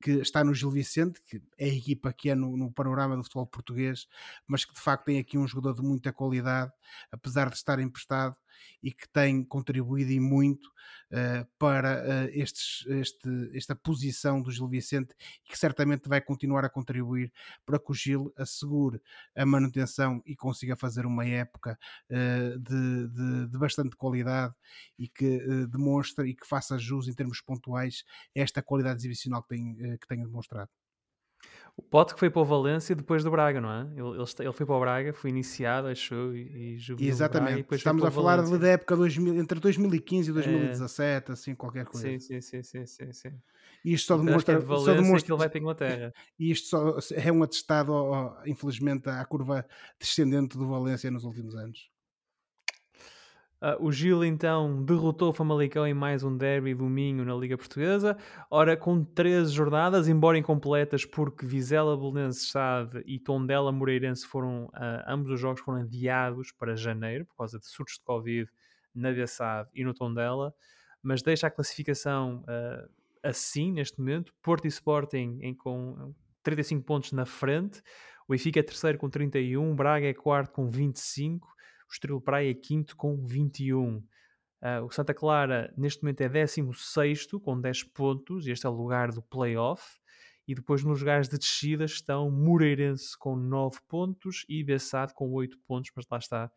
que 0.03 0.13
está 0.13 0.45
no 0.45 0.55
Gil 0.55 0.71
Vicente, 0.71 1.21
que 1.25 1.41
é 1.57 1.67
a 1.67 1.75
equipa 1.75 2.13
que 2.13 2.31
é 2.31 2.35
no, 2.35 2.57
no 2.57 2.71
panorama 2.71 3.17
do 3.17 3.23
futebol 3.23 3.47
português, 3.47 4.07
mas 4.47 4.65
que 4.65 4.75
de 4.75 4.81
facto 4.81 5.07
tem 5.07 5.19
aqui 5.19 5.39
um 5.39 5.47
jogador 5.47 5.75
de 5.75 5.83
muita 5.83 6.13
qualidade, 6.13 6.73
apesar 7.11 7.49
de 7.49 7.57
estar 7.57 7.79
emprestado 7.79 8.37
e 8.83 8.93
que 8.93 9.09
tem 9.09 9.45
contribuído 9.45 10.11
e 10.13 10.21
muito 10.21 10.67
uh, 10.67 11.47
para 11.59 12.03
uh, 12.03 12.31
estes, 12.33 12.87
este, 12.89 13.51
esta 13.55 13.75
posição 13.75 14.41
do 14.41 14.51
Gil 14.51 14.69
Vicente 14.69 15.15
e 15.45 15.49
que 15.49 15.59
certamente 15.59 16.09
vai 16.09 16.21
continuar 16.21 16.65
a 16.65 16.71
contribuir 16.71 17.33
para 17.65 17.79
que 17.79 17.91
o 17.91 17.95
Gil 17.95 18.33
assegure 18.37 19.01
a 19.37 19.45
manutenção 19.45 20.23
e 20.25 20.35
consiga 20.35 20.77
fazer 20.77 21.07
uma 21.07 21.27
época 21.27 21.79
uh, 22.11 22.59
de, 22.59 23.09
de, 23.09 23.47
de, 23.49 23.59
bastante 23.59 23.97
qualidade 23.97 24.55
e 24.99 25.09
que 25.09 25.41
demonstre 25.67 26.29
e 26.29 26.35
que 26.35 26.47
faça 26.47 26.79
jus 26.79 27.09
em 27.09 27.15
termos 27.15 27.41
pontuais 27.41 28.05
esta 28.35 28.63
qualidade 28.63 29.01
exibicional 29.01 29.43
que 29.43 29.49
tem, 29.49 29.75
que 29.99 30.07
tem 30.07 30.23
demonstrado. 30.23 30.71
O 31.77 31.83
Pote 31.83 32.15
que 32.15 32.21
foi 32.21 32.31
para 32.31 32.43
o 32.43 32.45
Valência 32.45 32.95
depois 32.95 33.25
do 33.25 33.31
Braga, 33.31 33.61
não 33.61 33.71
é? 33.71 33.83
Ele, 33.97 34.11
ele, 34.11 34.25
ele 34.41 34.53
foi 34.53 34.67
para 34.67 34.75
o 34.75 34.81
Braga, 34.81 35.13
foi 35.13 35.31
iniciado, 35.31 35.89
achou, 35.89 36.35
e, 36.35 36.77
e 36.99 37.07
Exatamente. 37.07 37.63
Braga, 37.63 37.75
e 37.75 37.77
Estamos 37.77 38.05
a 38.05 38.11
falar 38.11 38.43
da 38.43 38.69
época 38.69 38.97
2000, 38.97 39.37
entre 39.37 39.59
2015 39.61 40.31
e 40.31 40.33
2017, 40.33 41.31
é... 41.31 41.33
assim, 41.33 41.55
qualquer 41.55 41.87
coisa. 41.87 42.07
Sim, 42.07 42.19
sim, 42.19 42.41
sim, 42.41 42.63
sim, 42.63 42.87
sim. 42.87 43.13
sim. 43.13 43.33
E 43.85 43.95
isto 43.95 44.07
só 44.09 44.19
demonstra, 44.19 44.55
é 44.55 44.59
de 44.59 44.67
só 44.67 44.95
demonstra 44.95 45.27
que 45.27 45.33
ele 45.33 45.39
vai 45.39 45.49
para 45.49 45.59
a 45.59 45.61
Inglaterra. 45.61 46.15
E 46.39 46.51
isto 46.51 46.69
só 46.69 46.99
é 47.15 47.33
um 47.33 47.43
atestado, 47.43 47.93
infelizmente, 48.47 49.09
à 49.09 49.25
curva 49.25 49.67
descendente 49.99 50.57
do 50.57 50.69
Valência 50.69 51.11
nos 51.11 51.25
últimos 51.25 51.55
anos. 51.55 51.91
Uh, 53.63 53.77
o 53.85 53.93
Gil 53.93 54.25
então 54.25 54.83
derrotou 54.83 55.29
o 55.29 55.33
Famalicão 55.35 55.87
em 55.87 55.93
mais 55.93 56.25
um 56.25 56.35
derby 56.35 56.75
domingo 56.75 57.23
na 57.23 57.35
Liga 57.35 57.59
Portuguesa. 57.59 58.17
Ora, 58.51 58.75
com 58.75 59.05
13 59.05 59.53
jornadas, 59.53 60.09
embora 60.09 60.39
incompletas, 60.39 61.05
porque 61.05 61.45
Vizela 61.45 61.95
Belenense 61.95 62.47
Stade 62.47 63.03
e 63.05 63.19
Tondela 63.19 63.71
Moreirense 63.71 64.27
foram, 64.27 64.65
uh, 64.69 65.05
ambos 65.07 65.31
os 65.31 65.39
jogos 65.39 65.61
foram 65.61 65.83
adiados 65.83 66.53
para 66.53 66.75
janeiro, 66.75 67.27
por 67.27 67.37
causa 67.37 67.59
de 67.59 67.67
surtos 67.67 67.97
de 67.97 68.03
Covid 68.03 68.51
na 68.95 69.13
Bessade 69.13 69.69
e 69.75 69.85
no 69.85 69.93
Tondela, 69.93 70.55
mas 71.03 71.21
deixa 71.21 71.47
a 71.47 71.51
classificação 71.51 72.43
uh, 72.45 72.91
assim 73.23 73.73
neste 73.73 73.99
momento. 73.99 74.33
Porto 74.41 74.65
e 74.65 74.69
Sporting 74.69 75.39
em, 75.43 75.55
com 75.55 76.15
35 76.43 76.83
pontos 76.83 77.13
na 77.13 77.27
frente. 77.27 77.83
O 78.27 78.33
Benfica 78.33 78.59
é 78.59 78.63
terceiro 78.63 78.97
com 78.97 79.11
31, 79.11 79.75
Braga 79.75 80.07
é 80.07 80.15
quarto 80.15 80.51
com 80.53 80.67
25 80.67 81.60
o 81.91 81.93
Estrela 81.93 82.21
Praia 82.21 82.51
é 82.51 82.55
quinto 82.55 82.97
com 82.97 83.17
21. 83.27 83.97
Uh, 83.97 84.05
ah, 84.63 84.83
o 84.83 84.91
Santa 84.91 85.13
Clara 85.13 85.75
neste 85.77 86.03
momento 86.03 86.21
é 86.21 86.29
16 86.29 87.27
com 87.43 87.61
10 87.61 87.85
pontos, 87.85 88.47
este 88.47 88.65
é 88.65 88.69
o 88.69 88.73
lugar 88.73 89.11
do 89.11 89.21
playoff. 89.21 89.99
E 90.47 90.55
depois 90.55 90.83
nos 90.85 91.01
lugares 91.01 91.29
de 91.29 91.39
descida 91.39 91.85
estão 91.85 92.31
Moreirense 92.31 93.17
com 93.19 93.37
9 93.37 93.79
pontos 93.89 94.45
e 94.49 94.65
Bessade 94.65 95.15
com 95.15 95.33
8 95.33 95.59
pontos, 95.67 95.91
mas 95.95 96.07
lá 96.11 96.19
está, 96.19 96.51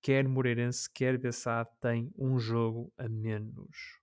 quer 0.00 0.26
Moreirense, 0.26 0.88
quer 0.92 1.18
Bessade 1.18 1.68
tem 1.80 2.12
um 2.16 2.38
jogo 2.38 2.92
a 2.96 3.08
menos. 3.08 4.00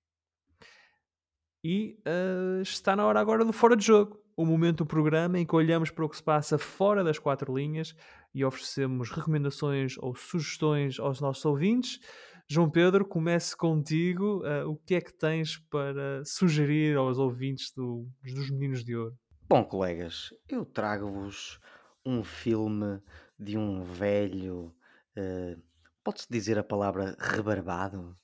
E 1.63 1.97
uh, 2.05 2.61
está 2.61 2.95
na 2.95 3.05
hora 3.05 3.19
agora 3.19 3.43
do 3.43 3.51
fora 3.51 3.75
de 3.75 3.85
jogo, 3.85 4.21
o 4.37 4.45
momento 4.45 4.79
do 4.79 4.85
programa 4.85 5.39
em 5.39 5.45
que 5.45 5.55
olhamos 5.55 5.89
para 5.89 6.05
o 6.05 6.09
que 6.09 6.17
se 6.17 6.23
passa 6.23 6.57
fora 6.57 7.03
das 7.03 7.17
quatro 7.17 7.55
linhas 7.55 7.95
e 8.35 8.43
oferecemos 8.43 9.09
recomendações 9.09 9.97
ou 9.97 10.13
sugestões 10.13 10.99
aos 10.99 11.21
nossos 11.21 11.45
ouvintes. 11.45 12.01
João 12.49 12.69
Pedro, 12.69 13.05
comece 13.05 13.55
contigo. 13.55 14.43
Uh, 14.45 14.69
o 14.69 14.75
que 14.75 14.95
é 14.95 15.01
que 15.01 15.13
tens 15.13 15.57
para 15.69 16.21
sugerir 16.25 16.97
aos 16.97 17.17
ouvintes 17.17 17.71
do, 17.71 18.05
dos 18.21 18.51
Meninos 18.51 18.83
de 18.83 18.93
Ouro? 18.93 19.17
Bom, 19.47 19.63
colegas, 19.63 20.33
eu 20.49 20.65
trago-vos 20.65 21.61
um 22.05 22.25
filme 22.25 23.01
de 23.39 23.57
um 23.57 23.81
velho. 23.81 24.75
Uh, 25.17 25.59
Pode-se 26.03 26.27
dizer 26.29 26.59
a 26.59 26.63
palavra 26.63 27.15
rebarbado? 27.17 28.15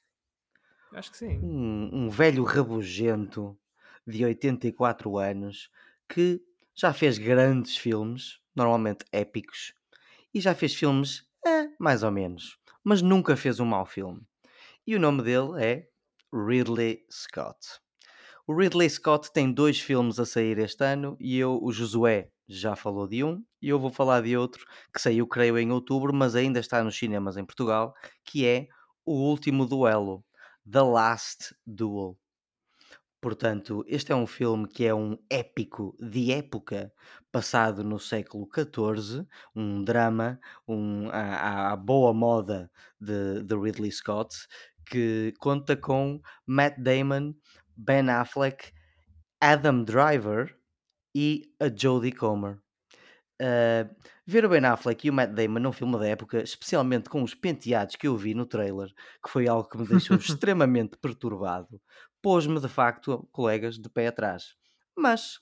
Acho 0.92 1.10
que 1.10 1.18
sim. 1.18 1.40
Um, 1.40 1.90
um 1.94 2.10
velho 2.10 2.44
rabugento 2.44 3.58
de 4.06 4.26
84 4.26 5.18
anos 5.18 5.72
que 6.08 6.42
já 6.76 6.94
fez 6.94 7.18
grandes 7.18 7.78
filmes, 7.78 8.42
normalmente 8.54 9.06
épicos, 9.12 9.74
e 10.34 10.40
já 10.40 10.56
fez 10.56 10.74
filmes, 10.74 11.26
é, 11.46 11.68
mais 11.80 12.04
ou 12.04 12.12
menos, 12.12 12.58
mas 12.84 13.02
nunca 13.02 13.36
fez 13.36 13.60
um 13.60 13.66
mau 13.66 13.86
filme. 13.86 14.22
E 14.86 14.96
o 14.96 15.00
nome 15.00 15.24
dele 15.24 15.64
é 15.64 15.88
Ridley 16.34 17.06
Scott. 17.12 17.58
O 18.48 18.56
Ridley 18.56 18.90
Scott 18.90 19.32
tem 19.32 19.52
dois 19.52 19.80
filmes 19.80 20.20
a 20.20 20.26
sair 20.26 20.58
este 20.58 20.84
ano 20.84 21.16
e 21.20 21.38
eu, 21.38 21.60
o 21.62 21.72
Josué, 21.72 22.30
já 22.48 22.76
falou 22.76 23.08
de 23.08 23.24
um 23.24 23.44
e 23.62 23.70
eu 23.70 23.80
vou 23.80 23.90
falar 23.90 24.22
de 24.22 24.36
outro 24.36 24.66
que 24.94 25.02
saiu, 25.02 25.26
creio, 25.28 25.58
em 25.58 25.72
outubro, 25.72 26.14
mas 26.14 26.36
ainda 26.36 26.60
está 26.60 26.84
nos 26.84 26.98
cinemas 26.98 27.38
em 27.38 27.46
Portugal, 27.46 27.94
que 28.26 28.46
é 28.46 28.68
O 29.06 29.14
Último 29.14 29.66
Duelo, 29.66 30.24
The 30.70 30.82
Last 30.82 31.56
Duel. 31.66 32.18
Portanto, 33.22 33.86
este 33.88 34.12
é 34.12 34.16
um 34.16 34.26
filme 34.26 34.68
que 34.68 34.84
é 34.84 34.96
um 34.96 35.16
épico 35.30 35.96
de 36.00 36.32
época, 36.32 36.92
passado 37.32 37.84
no 37.84 38.00
século 38.00 38.50
XIV, 38.52 39.28
um 39.56 39.84
drama, 39.84 40.40
um, 40.68 41.08
à, 41.12 41.72
à 41.72 41.76
boa 41.76 42.14
moda 42.14 42.72
de, 43.00 43.44
de 43.44 43.56
Ridley 43.56 43.92
Scott, 43.92 44.36
que 44.90 45.34
conta 45.40 45.78
com 45.78 46.20
Matt 46.48 46.80
Damon, 46.80 47.36
Ben 47.78 48.10
Affleck, 48.10 48.74
Adam 49.40 49.84
Driver 49.84 50.58
e 51.16 51.54
a 51.60 51.70
Jodie 51.70 52.12
Comer. 52.12 52.60
Uh, 53.42 53.90
ver 54.26 54.46
o 54.46 54.50
Ben 54.50 54.66
Affleck 54.66 55.06
e 55.06 55.10
o 55.10 55.14
Matt 55.14 55.32
Damon 55.32 55.60
num 55.60 55.72
filme 55.72 55.98
da 55.98 56.08
época, 56.08 56.42
especialmente 56.44 57.10
com 57.10 57.24
os 57.24 57.34
penteados 57.34 57.96
que 57.96 58.08
eu 58.08 58.16
vi 58.16 58.34
no 58.34 58.46
trailer, 58.46 58.88
que 59.24 59.30
foi 59.30 59.48
algo 59.48 59.68
que 59.68 59.78
me 59.78 59.88
deixou 59.88 60.16
extremamente 60.18 60.98
perturbado, 60.98 61.82
pôs-me 62.22 62.60
de 62.60 62.68
facto, 62.68 63.28
colegas, 63.32 63.78
de 63.78 63.90
pé 63.90 64.08
atrás. 64.08 64.56
Mas, 64.96 65.40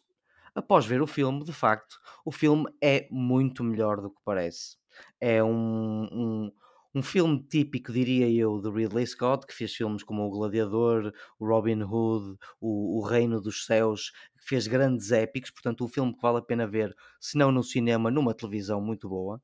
após 0.55 0.85
ver 0.85 1.01
o 1.01 1.07
filme, 1.07 1.43
de 1.43 1.53
facto, 1.53 1.99
o 2.25 2.31
filme 2.31 2.65
é 2.81 3.07
muito 3.11 3.63
melhor 3.63 4.01
do 4.01 4.09
que 4.09 4.21
parece. 4.23 4.77
É 5.19 5.43
um, 5.43 6.03
um, 6.11 6.51
um 6.95 7.01
filme 7.03 7.41
típico, 7.43 7.91
diria 7.91 8.29
eu, 8.29 8.59
de 8.61 8.69
Ridley 8.69 9.05
Scott, 9.05 9.45
que 9.45 9.53
fez 9.53 9.73
filmes 9.73 10.03
como 10.03 10.23
O 10.23 10.29
Gladiador, 10.31 11.13
o 11.39 11.45
Robin 11.47 11.83
Hood, 11.83 12.37
o, 12.59 12.99
o 12.99 13.01
Reino 13.05 13.41
dos 13.41 13.65
Céus, 13.65 14.11
que 14.37 14.45
fez 14.47 14.67
grandes 14.67 15.11
épicos, 15.11 15.51
portanto, 15.51 15.83
um 15.85 15.87
filme 15.87 16.13
que 16.15 16.21
vale 16.21 16.39
a 16.39 16.41
pena 16.41 16.67
ver, 16.67 16.95
se 17.19 17.37
não 17.37 17.51
no 17.51 17.63
cinema, 17.63 18.09
numa 18.11 18.33
televisão 18.33 18.81
muito 18.81 19.07
boa. 19.09 19.41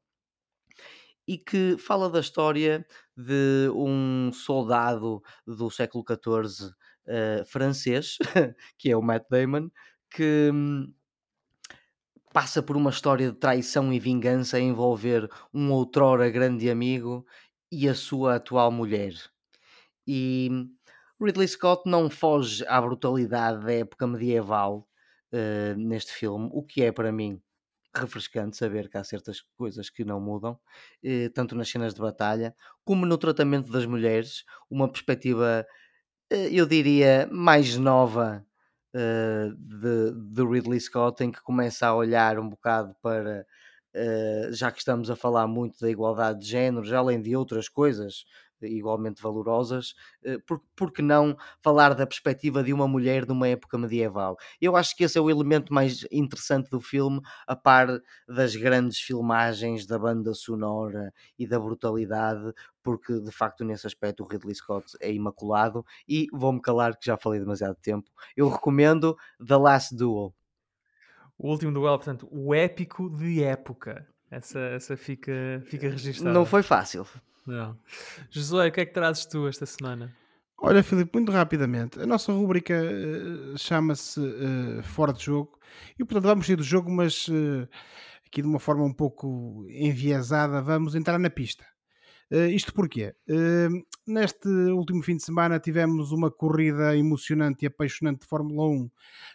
E 1.27 1.37
que 1.39 1.75
fala 1.77 2.09
da 2.09 2.19
história 2.19 2.85
de 3.17 3.69
um 3.73 4.31
soldado 4.31 5.23
do 5.45 5.71
século 5.71 6.03
XIV 6.03 6.75
uh, 7.07 7.45
francês, 7.45 8.17
que 8.77 8.91
é 8.91 8.97
o 8.97 9.01
Matt 9.01 9.25
Damon, 9.29 9.69
que 10.09 10.49
hum, 10.53 10.93
passa 12.33 12.61
por 12.61 12.75
uma 12.75 12.89
história 12.89 13.31
de 13.31 13.37
traição 13.37 13.93
e 13.93 13.99
vingança 13.99 14.57
a 14.57 14.59
envolver 14.59 15.29
um 15.53 15.71
outrora 15.71 16.29
grande 16.29 16.69
amigo 16.69 17.25
e 17.71 17.87
a 17.87 17.95
sua 17.95 18.35
atual 18.35 18.71
mulher. 18.71 19.13
E 20.07 20.49
Ridley 21.21 21.47
Scott 21.47 21.83
não 21.85 22.09
foge 22.09 22.65
à 22.67 22.79
brutalidade 22.81 23.65
da 23.65 23.73
época 23.73 24.05
medieval 24.05 24.87
uh, 25.31 25.77
neste 25.77 26.11
filme, 26.11 26.49
o 26.51 26.61
que 26.61 26.83
é 26.83 26.91
para 26.91 27.11
mim 27.11 27.41
refrescante 27.95 28.57
saber 28.57 28.89
que 28.89 28.97
há 28.97 29.03
certas 29.03 29.41
coisas 29.57 29.89
que 29.89 30.03
não 30.03 30.19
mudam, 30.19 30.59
uh, 31.05 31.29
tanto 31.33 31.55
nas 31.55 31.69
cenas 31.69 31.93
de 31.93 32.01
batalha 32.01 32.53
como 32.83 33.05
no 33.05 33.17
tratamento 33.17 33.71
das 33.71 33.85
mulheres, 33.85 34.43
uma 34.69 34.91
perspectiva, 34.91 35.65
eu 36.29 36.65
diria, 36.65 37.27
mais 37.31 37.77
nova 37.77 38.45
uh, 38.95 39.55
de, 39.55 40.11
de, 40.33 40.43
Ridley 40.43 40.79
Scott, 40.79 41.23
em 41.23 41.31
que 41.31 41.41
começa 41.41 41.87
a 41.87 41.95
olhar 41.95 42.39
um 42.39 42.49
bocado 42.49 42.95
para, 43.01 43.45
uh, 43.95 44.53
já 44.53 44.71
que 44.71 44.79
estamos 44.79 45.09
a 45.09 45.15
falar 45.15 45.47
muito 45.47 45.79
da 45.79 45.89
igualdade 45.89 46.39
de 46.39 46.47
géneros, 46.47 46.91
além 46.91 47.21
de 47.21 47.35
outras 47.35 47.69
coisas 47.69 48.25
igualmente 48.67 49.21
valorosas, 49.21 49.93
uh, 50.25 50.39
por, 50.45 50.61
por 50.75 50.91
que 50.91 51.01
não 51.01 51.35
falar 51.61 51.93
da 51.93 52.05
perspectiva 52.05 52.63
de 52.63 52.73
uma 52.73 52.87
mulher 52.87 53.25
numa 53.25 53.47
época 53.47 53.77
medieval? 53.77 54.37
Eu 54.59 54.75
acho 54.75 54.95
que 54.95 55.03
esse 55.03 55.17
é 55.17 55.21
o 55.21 55.29
elemento 55.29 55.73
mais 55.73 56.05
interessante 56.11 56.69
do 56.69 56.81
filme, 56.81 57.21
a 57.47 57.55
par 57.55 57.87
das 58.27 58.55
grandes 58.55 58.99
filmagens, 58.99 59.85
da 59.85 59.97
banda 59.97 60.33
sonora 60.33 61.13
e 61.37 61.47
da 61.47 61.59
brutalidade, 61.59 62.53
porque 62.83 63.19
de 63.19 63.31
facto 63.31 63.63
nesse 63.63 63.87
aspecto 63.87 64.23
o 64.23 64.27
Ridley 64.27 64.55
Scott 64.55 64.95
é 65.01 65.11
imaculado 65.11 65.83
e 66.07 66.27
vou-me 66.31 66.61
calar 66.61 66.97
que 66.97 67.05
já 67.05 67.17
falei 67.17 67.39
demasiado 67.39 67.75
tempo. 67.81 68.09
Eu 68.35 68.47
recomendo 68.49 69.15
The 69.45 69.57
Last 69.57 69.95
Duel. 69.95 70.33
O 71.37 71.49
último 71.49 71.73
duelo, 71.73 71.97
portanto, 71.97 72.27
o 72.31 72.53
épico 72.53 73.09
de 73.09 73.43
época. 73.43 74.07
Essa, 74.31 74.59
essa 74.59 74.97
fica, 74.97 75.63
fica 75.65 75.89
registada. 75.89 76.31
Não 76.31 76.45
foi 76.45 76.63
fácil. 76.63 77.05
Não. 77.45 77.77
Josué, 78.29 78.67
o 78.67 78.71
que 78.71 78.81
é 78.81 78.85
que 78.85 78.93
trazes 78.93 79.25
tu 79.25 79.47
esta 79.47 79.65
semana? 79.65 80.15
Olha, 80.57 80.81
Filipe, 80.81 81.11
muito 81.13 81.31
rapidamente. 81.31 81.99
A 81.99 82.05
nossa 82.05 82.31
rubrica 82.31 82.73
uh, 82.73 83.57
chama-se 83.57 84.19
uh, 84.19 84.81
Fora 84.83 85.13
de 85.13 85.23
Jogo 85.23 85.59
e, 85.99 86.03
portanto, 86.03 86.23
vamos 86.23 86.47
sair 86.47 86.55
do 86.55 86.63
jogo, 86.63 86.89
mas 86.89 87.27
uh, 87.27 87.67
aqui 88.25 88.41
de 88.41 88.47
uma 88.47 88.59
forma 88.59 88.83
um 88.83 88.93
pouco 88.93 89.65
enviesada, 89.69 90.61
vamos 90.61 90.95
entrar 90.95 91.19
na 91.19 91.29
pista. 91.29 91.65
Isto 92.31 92.73
porquê? 92.73 93.13
Neste 94.07 94.47
último 94.47 95.03
fim 95.03 95.15
de 95.15 95.23
semana 95.23 95.59
tivemos 95.59 96.11
uma 96.11 96.31
corrida 96.31 96.97
emocionante 96.97 97.63
e 97.63 97.67
apaixonante 97.67 98.21
de 98.21 98.27
Fórmula 98.27 98.67
1 98.67 98.83
uh, 98.83 98.91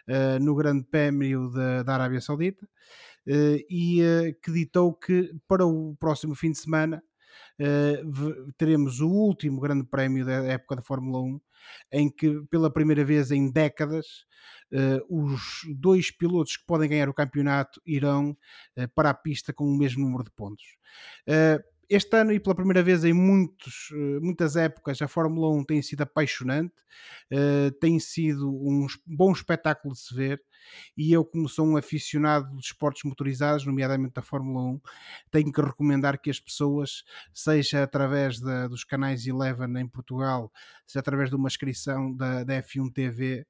eh, 0.08 0.38
no 0.40 0.56
Grande 0.56 0.84
Prémio 0.84 1.50
da, 1.50 1.84
da 1.84 1.94
Arábia 1.94 2.20
Saudita 2.20 2.68
e 3.26 4.02
que 4.42 4.50
ditou 4.50 4.92
que 4.92 5.32
para 5.46 5.64
o 5.64 5.94
próximo 6.00 6.34
fim 6.34 6.50
de 6.50 6.58
semana 6.58 7.00
teremos 8.56 9.00
o 9.00 9.08
último 9.08 9.60
Grande 9.60 9.84
Prémio 9.84 10.24
da 10.24 10.32
época 10.44 10.76
da 10.76 10.82
Fórmula 10.82 11.20
1 11.20 11.40
em 11.92 12.10
que 12.10 12.40
pela 12.50 12.70
primeira 12.70 13.04
vez 13.04 13.30
em 13.30 13.50
décadas 13.50 14.24
os 15.08 15.62
dois 15.76 16.10
pilotos 16.10 16.56
que 16.56 16.64
podem 16.66 16.88
ganhar 16.88 17.08
o 17.08 17.14
campeonato 17.14 17.80
irão 17.84 18.36
para 18.94 19.10
a 19.10 19.14
pista 19.14 19.52
com 19.52 19.64
o 19.64 19.76
mesmo 19.76 20.04
número 20.04 20.24
de 20.24 20.30
pontos 20.30 20.64
este 21.90 22.16
ano, 22.16 22.32
e 22.32 22.38
pela 22.38 22.54
primeira 22.54 22.84
vez 22.84 23.04
em 23.04 23.12
muitos, 23.12 23.90
eh, 23.92 24.20
muitas 24.20 24.54
épocas, 24.54 25.02
a 25.02 25.08
Fórmula 25.08 25.50
1 25.50 25.64
tem 25.64 25.82
sido 25.82 26.02
apaixonante, 26.02 26.72
uh, 27.32 27.72
tem 27.80 27.98
sido 27.98 28.48
um 28.48 28.86
bom 29.04 29.32
espetáculo 29.32 29.92
de 29.92 30.00
se 30.00 30.14
ver. 30.14 30.40
E 30.96 31.12
eu, 31.12 31.24
como 31.24 31.48
sou 31.48 31.66
um 31.66 31.76
aficionado 31.76 32.56
de 32.56 32.62
esportes 32.64 33.02
motorizados, 33.02 33.66
nomeadamente 33.66 34.14
da 34.14 34.22
Fórmula 34.22 34.62
1, 34.74 34.80
tenho 35.32 35.52
que 35.52 35.60
recomendar 35.60 36.20
que 36.20 36.30
as 36.30 36.38
pessoas, 36.38 37.02
seja 37.34 37.82
através 37.82 38.38
da, 38.38 38.68
dos 38.68 38.84
canais 38.84 39.26
Eleven 39.26 39.76
em 39.80 39.88
Portugal, 39.88 40.52
seja 40.86 41.00
através 41.00 41.28
de 41.28 41.34
uma 41.34 41.48
inscrição 41.48 42.14
da, 42.14 42.44
da 42.44 42.62
F1 42.62 42.92
TV, 42.92 43.44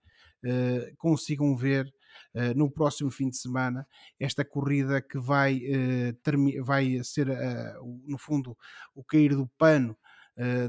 uh, 0.47 0.97
consigam 0.97 1.55
ver 1.55 1.93
uh, 2.35 2.57
no 2.57 2.71
próximo 2.71 3.11
fim 3.11 3.29
de 3.29 3.37
semana 3.37 3.87
esta 4.19 4.45
corrida 4.45 5.01
que 5.01 5.19
vai, 5.19 5.59
uh, 5.59 6.65
vai 6.65 7.03
ser, 7.05 7.29
uh, 7.29 8.03
no 8.07 8.19
fundo, 8.19 8.57
o 8.95 9.05
cair 9.05 9.35
do 9.35 9.47
pano 9.59 9.97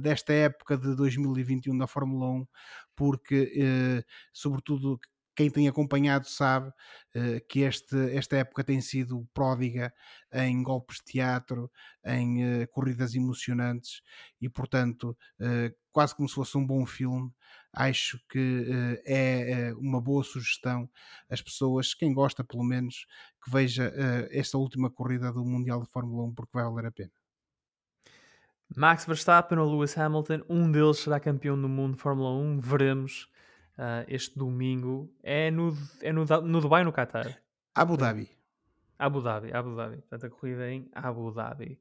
desta 0.02 0.34
época 0.34 0.78
de 0.78 0.94
2021 0.98 1.78
da 1.78 1.88
Fórmula 1.88 2.30
1, 2.30 2.48
porque, 2.94 4.04
sobretudo, 4.34 5.00
quem 5.42 5.50
tem 5.50 5.68
acompanhado 5.68 6.28
sabe 6.28 6.70
uh, 6.70 7.48
que 7.50 7.62
este, 7.62 7.96
esta 8.16 8.38
época 8.38 8.64
tem 8.64 8.80
sido 8.80 9.28
pródiga 9.34 9.92
em 10.32 10.62
golpes 10.62 10.98
de 10.98 11.14
teatro, 11.14 11.72
em 12.06 12.62
uh, 12.64 12.68
corridas 12.70 13.16
emocionantes 13.16 14.04
e, 14.40 14.48
portanto, 14.48 15.18
uh, 15.40 15.76
quase 15.92 16.16
como 16.16 16.30
se 16.30 16.36
fosse 16.36 16.56
um 16.58 16.66
bom 16.66 16.86
filme. 16.86 17.32
Acho 17.74 18.20
que 18.30 18.66
é 19.06 19.74
uma 19.78 20.02
boa 20.02 20.26
sugestão 20.26 20.90
às 21.30 21.42
pessoas, 21.42 21.94
quem 21.94 22.14
gosta 22.14 22.44
pelo 22.44 22.66
menos, 22.66 23.08
que 23.42 23.50
veja 23.50 23.94
esta 24.30 24.58
última 24.58 24.90
corrida 24.90 25.32
do 25.32 25.46
Mundial 25.46 25.82
de 25.82 25.90
Fórmula 25.90 26.24
1 26.26 26.34
porque 26.34 26.52
vai 26.54 26.66
valer 26.66 26.88
a 26.88 26.92
pena. 26.92 27.12
Max 28.76 29.06
Verstappen 29.06 29.58
ou 29.58 29.72
Lewis 29.72 29.98
Hamilton, 29.98 30.42
um 30.50 30.70
deles 30.70 30.98
será 30.98 31.18
campeão 31.18 31.60
do 31.60 31.70
mundo 31.70 31.96
de 31.96 32.02
Fórmula 32.02 32.32
1, 32.32 32.60
veremos 32.60 33.31
uh, 33.78 34.06
este 34.08 34.38
domingo. 34.38 35.14
É 35.24 35.52
no, 35.52 35.76
é 36.02 36.12
no, 36.12 36.26
no 36.26 36.62
Dubai 36.62 36.84
no 36.84 36.92
Qatar? 36.92 37.42
Abu 37.74 37.98
Dhabi. 37.98 38.30
Abu 38.98 39.22
Dhabi, 39.22 39.52
Abu 39.52 39.76
Dhabi. 39.76 39.98
Portanto, 39.98 40.26
a 40.26 40.30
corrida 40.30 40.70
em 40.70 40.90
Abu 40.94 41.32
Dhabi. 41.32 41.80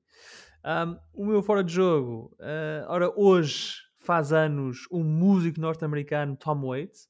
Um, 0.65 0.99
o 1.13 1.27
meu 1.27 1.43
fora 1.43 1.63
de 1.63 1.73
jogo. 1.73 2.35
Uh, 2.39 2.89
ora, 2.89 3.13
hoje 3.15 3.75
faz 3.99 4.33
anos 4.33 4.87
o 4.91 5.03
músico 5.03 5.61
norte-americano 5.61 6.37
Tom 6.37 6.67
Waits. 6.67 7.09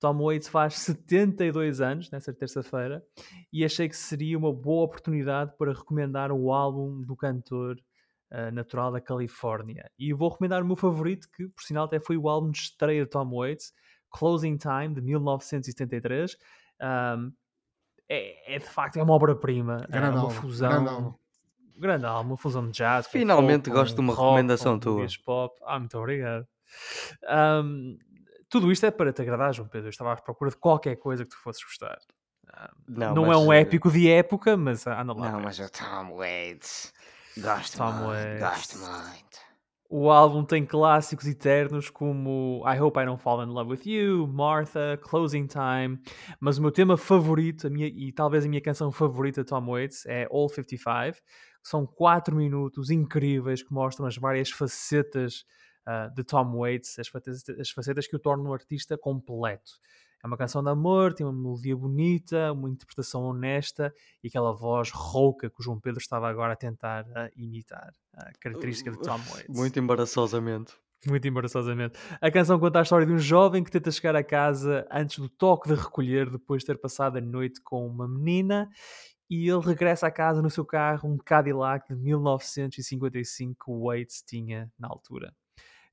Tom 0.00 0.18
Waits 0.20 0.48
faz 0.48 0.74
72 0.78 1.80
anos, 1.80 2.10
nessa 2.10 2.34
terça-feira, 2.34 3.04
e 3.52 3.64
achei 3.64 3.88
que 3.88 3.96
seria 3.96 4.36
uma 4.36 4.52
boa 4.52 4.84
oportunidade 4.84 5.52
para 5.56 5.72
recomendar 5.72 6.32
o 6.32 6.52
álbum 6.52 7.00
do 7.02 7.14
cantor 7.14 7.76
uh, 8.32 8.50
natural 8.52 8.90
da 8.90 9.00
Califórnia. 9.00 9.88
E 9.96 10.12
vou 10.12 10.28
recomendar 10.28 10.60
o 10.60 10.66
meu 10.66 10.74
favorito, 10.74 11.28
que 11.36 11.46
por 11.46 11.62
sinal 11.62 11.84
até 11.84 12.00
foi 12.00 12.16
o 12.16 12.28
álbum 12.28 12.50
de 12.50 12.58
estreia 12.58 13.04
de 13.04 13.10
Tom 13.10 13.30
Waits, 13.32 13.72
Closing 14.12 14.56
Time, 14.56 14.94
de 14.94 15.00
1973. 15.00 16.36
Um, 16.80 17.32
é, 18.08 18.56
é, 18.56 18.58
de 18.58 18.66
facto 18.66 18.98
é 18.98 19.02
uma 19.02 19.14
obra-prima. 19.14 19.86
É 19.90 19.98
uma 19.98 20.30
fusão. 20.30 21.18
Grande 21.76 22.04
álbum, 22.04 22.30
uma 22.30 22.36
fusão 22.36 22.66
de 22.66 22.72
jazz. 22.72 23.06
Finalmente 23.06 23.70
pop, 23.70 23.78
gosto 23.78 23.94
de 23.94 24.00
uma 24.00 24.12
rock, 24.12 24.22
recomendação 24.22 24.78
tua. 24.78 25.06
Pop. 25.24 25.58
Ah, 25.64 25.78
muito 25.78 25.98
obrigado. 25.98 26.46
Um, 27.64 27.98
tudo 28.48 28.70
isto 28.70 28.84
é 28.84 28.90
para 28.90 29.12
te 29.12 29.22
agradar, 29.22 29.54
João 29.54 29.66
Pedro. 29.66 29.88
Eu 29.88 29.90
estava 29.90 30.12
à 30.12 30.16
procura 30.16 30.50
de 30.50 30.56
qualquer 30.58 30.96
coisa 30.96 31.24
que 31.24 31.30
tu 31.30 31.38
fosses 31.38 31.64
gostar. 31.64 31.98
não, 32.86 33.14
não 33.14 33.32
é 33.32 33.36
um 33.36 33.52
eh, 33.52 33.62
épico 33.62 33.90
de 33.90 34.10
época, 34.10 34.56
mas 34.56 34.86
anda 34.86 35.14
lá. 35.14 35.32
Não, 35.32 35.40
mas 35.40 35.58
o 35.58 35.68
Tom 35.70 36.16
Waits. 36.16 36.92
Gosto 37.38 37.78
Tom 37.78 37.92
muito. 37.92 38.08
Waits. 38.08 38.40
Gosto 38.40 38.78
muito. 38.78 39.41
O 39.94 40.10
álbum 40.10 40.42
tem 40.42 40.64
clássicos 40.64 41.26
eternos 41.26 41.90
como 41.90 42.64
I 42.66 42.80
Hope 42.80 42.98
I 42.98 43.04
Don't 43.04 43.22
Fall 43.22 43.44
in 43.44 43.48
Love 43.48 43.72
with 43.72 43.82
You, 43.84 44.26
Martha, 44.26 44.98
Closing 45.02 45.46
Time, 45.46 46.00
mas 46.40 46.56
o 46.56 46.62
meu 46.62 46.72
tema 46.72 46.96
favorito, 46.96 47.70
minha, 47.70 47.88
e 47.88 48.10
talvez 48.10 48.46
a 48.46 48.48
minha 48.48 48.62
canção 48.62 48.90
favorita 48.90 49.42
de 49.42 49.50
Tom 49.50 49.66
Waits, 49.66 50.06
é 50.06 50.26
All 50.30 50.48
55. 50.48 51.18
São 51.62 51.86
quatro 51.86 52.34
minutos 52.34 52.88
incríveis 52.88 53.62
que 53.62 53.70
mostram 53.70 54.06
as 54.06 54.16
várias 54.16 54.48
facetas 54.48 55.44
uh, 55.86 56.10
de 56.14 56.24
Tom 56.24 56.56
Waits, 56.56 56.98
as 56.98 57.08
facetas, 57.08 57.44
as 57.60 57.68
facetas 57.68 58.06
que 58.06 58.16
o 58.16 58.18
tornam 58.18 58.46
um 58.46 58.54
artista 58.54 58.96
completo. 58.96 59.72
É 60.22 60.26
uma 60.26 60.36
canção 60.36 60.62
de 60.62 60.70
amor, 60.70 61.12
tem 61.12 61.26
uma 61.26 61.32
melodia 61.32 61.76
bonita, 61.76 62.52
uma 62.52 62.70
interpretação 62.70 63.24
honesta 63.24 63.92
e 64.22 64.28
aquela 64.28 64.52
voz 64.52 64.90
rouca 64.92 65.50
que 65.50 65.60
o 65.60 65.62
João 65.62 65.80
Pedro 65.80 66.00
estava 66.00 66.28
agora 66.28 66.52
a 66.52 66.56
tentar 66.56 67.04
uh, 67.06 67.28
imitar. 67.36 67.92
A 68.14 68.30
característica 68.38 68.92
de 68.92 68.98
Tom 68.98 69.18
Waits. 69.18 69.48
Muito 69.48 69.78
embaraçosamente. 69.80 70.74
Muito 71.04 71.26
embaraçosamente. 71.26 71.98
A 72.20 72.30
canção 72.30 72.60
conta 72.60 72.78
a 72.78 72.82
história 72.82 73.04
de 73.04 73.12
um 73.12 73.18
jovem 73.18 73.64
que 73.64 73.70
tenta 73.70 73.90
chegar 73.90 74.14
a 74.14 74.22
casa 74.22 74.86
antes 74.92 75.18
do 75.18 75.28
toque 75.28 75.68
de 75.68 75.74
recolher, 75.74 76.30
depois 76.30 76.62
de 76.62 76.66
ter 76.66 76.78
passado 76.78 77.18
a 77.18 77.20
noite 77.20 77.60
com 77.60 77.84
uma 77.84 78.06
menina, 78.06 78.70
e 79.28 79.48
ele 79.48 79.62
regressa 79.62 80.06
a 80.06 80.10
casa 80.10 80.40
no 80.40 80.50
seu 80.50 80.64
carro, 80.64 81.08
um 81.08 81.18
Cadillac 81.18 81.92
de 81.92 82.00
1955 82.00 83.64
que 83.64 83.70
o 83.72 83.86
Waits 83.86 84.22
tinha 84.22 84.70
na 84.78 84.86
altura. 84.86 85.34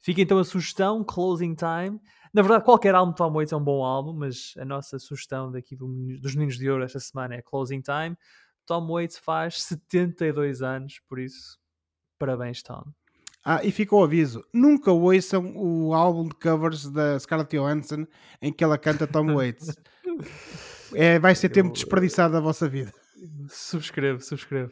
Fica 0.01 0.21
então 0.21 0.39
a 0.39 0.43
sugestão, 0.43 1.03
Closing 1.03 1.55
Time. 1.55 1.99
Na 2.33 2.41
verdade, 2.41 2.63
qualquer 2.63 2.95
álbum 2.95 3.11
de 3.11 3.17
Tom 3.17 3.33
Waits 3.33 3.51
é 3.51 3.57
um 3.57 3.63
bom 3.63 3.83
álbum, 3.83 4.13
mas 4.13 4.53
a 4.57 4.63
nossa 4.63 4.97
sugestão 4.99 5.51
daqui 5.51 5.75
do, 5.75 5.87
dos 6.19 6.35
Meninos 6.35 6.57
de 6.57 6.69
Ouro 6.69 6.83
esta 6.83 6.99
semana 6.99 7.35
é 7.35 7.41
Closing 7.41 7.81
Time. 7.81 8.15
Tom 8.65 8.87
Waits 8.87 9.17
faz 9.17 9.63
72 9.63 10.61
anos, 10.61 11.01
por 11.09 11.19
isso, 11.19 11.57
parabéns, 12.19 12.61
Tom. 12.61 12.83
Ah, 13.43 13.63
e 13.63 13.71
fica 13.71 13.95
o 13.95 14.03
aviso: 14.03 14.45
nunca 14.53 14.91
ouçam 14.91 15.53
o 15.55 15.93
álbum 15.93 16.27
de 16.27 16.35
covers 16.35 16.89
da 16.89 17.17
Scarlett 17.19 17.57
Johansson 17.57 18.05
em 18.41 18.53
que 18.53 18.63
ela 18.63 18.77
canta 18.77 19.07
Tom 19.07 19.33
Waits. 19.35 19.75
é, 20.93 21.17
vai 21.19 21.33
ser 21.33 21.49
tempo 21.49 21.71
desperdiçado 21.71 22.33
da 22.33 22.39
vossa 22.39 22.69
vida. 22.69 22.93
Subscrevo, 23.49 24.21
subscrevo. 24.21 24.71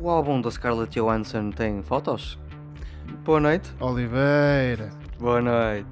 O 0.00 0.10
álbum 0.10 0.40
da 0.40 0.50
Scarlett 0.50 0.98
Johansson 0.98 1.50
tem 1.50 1.82
fotos? 1.82 2.38
Boa 3.24 3.40
noite. 3.40 3.72
Oliveira. 3.80 4.90
Boa 5.18 5.40
noite. 5.40 5.86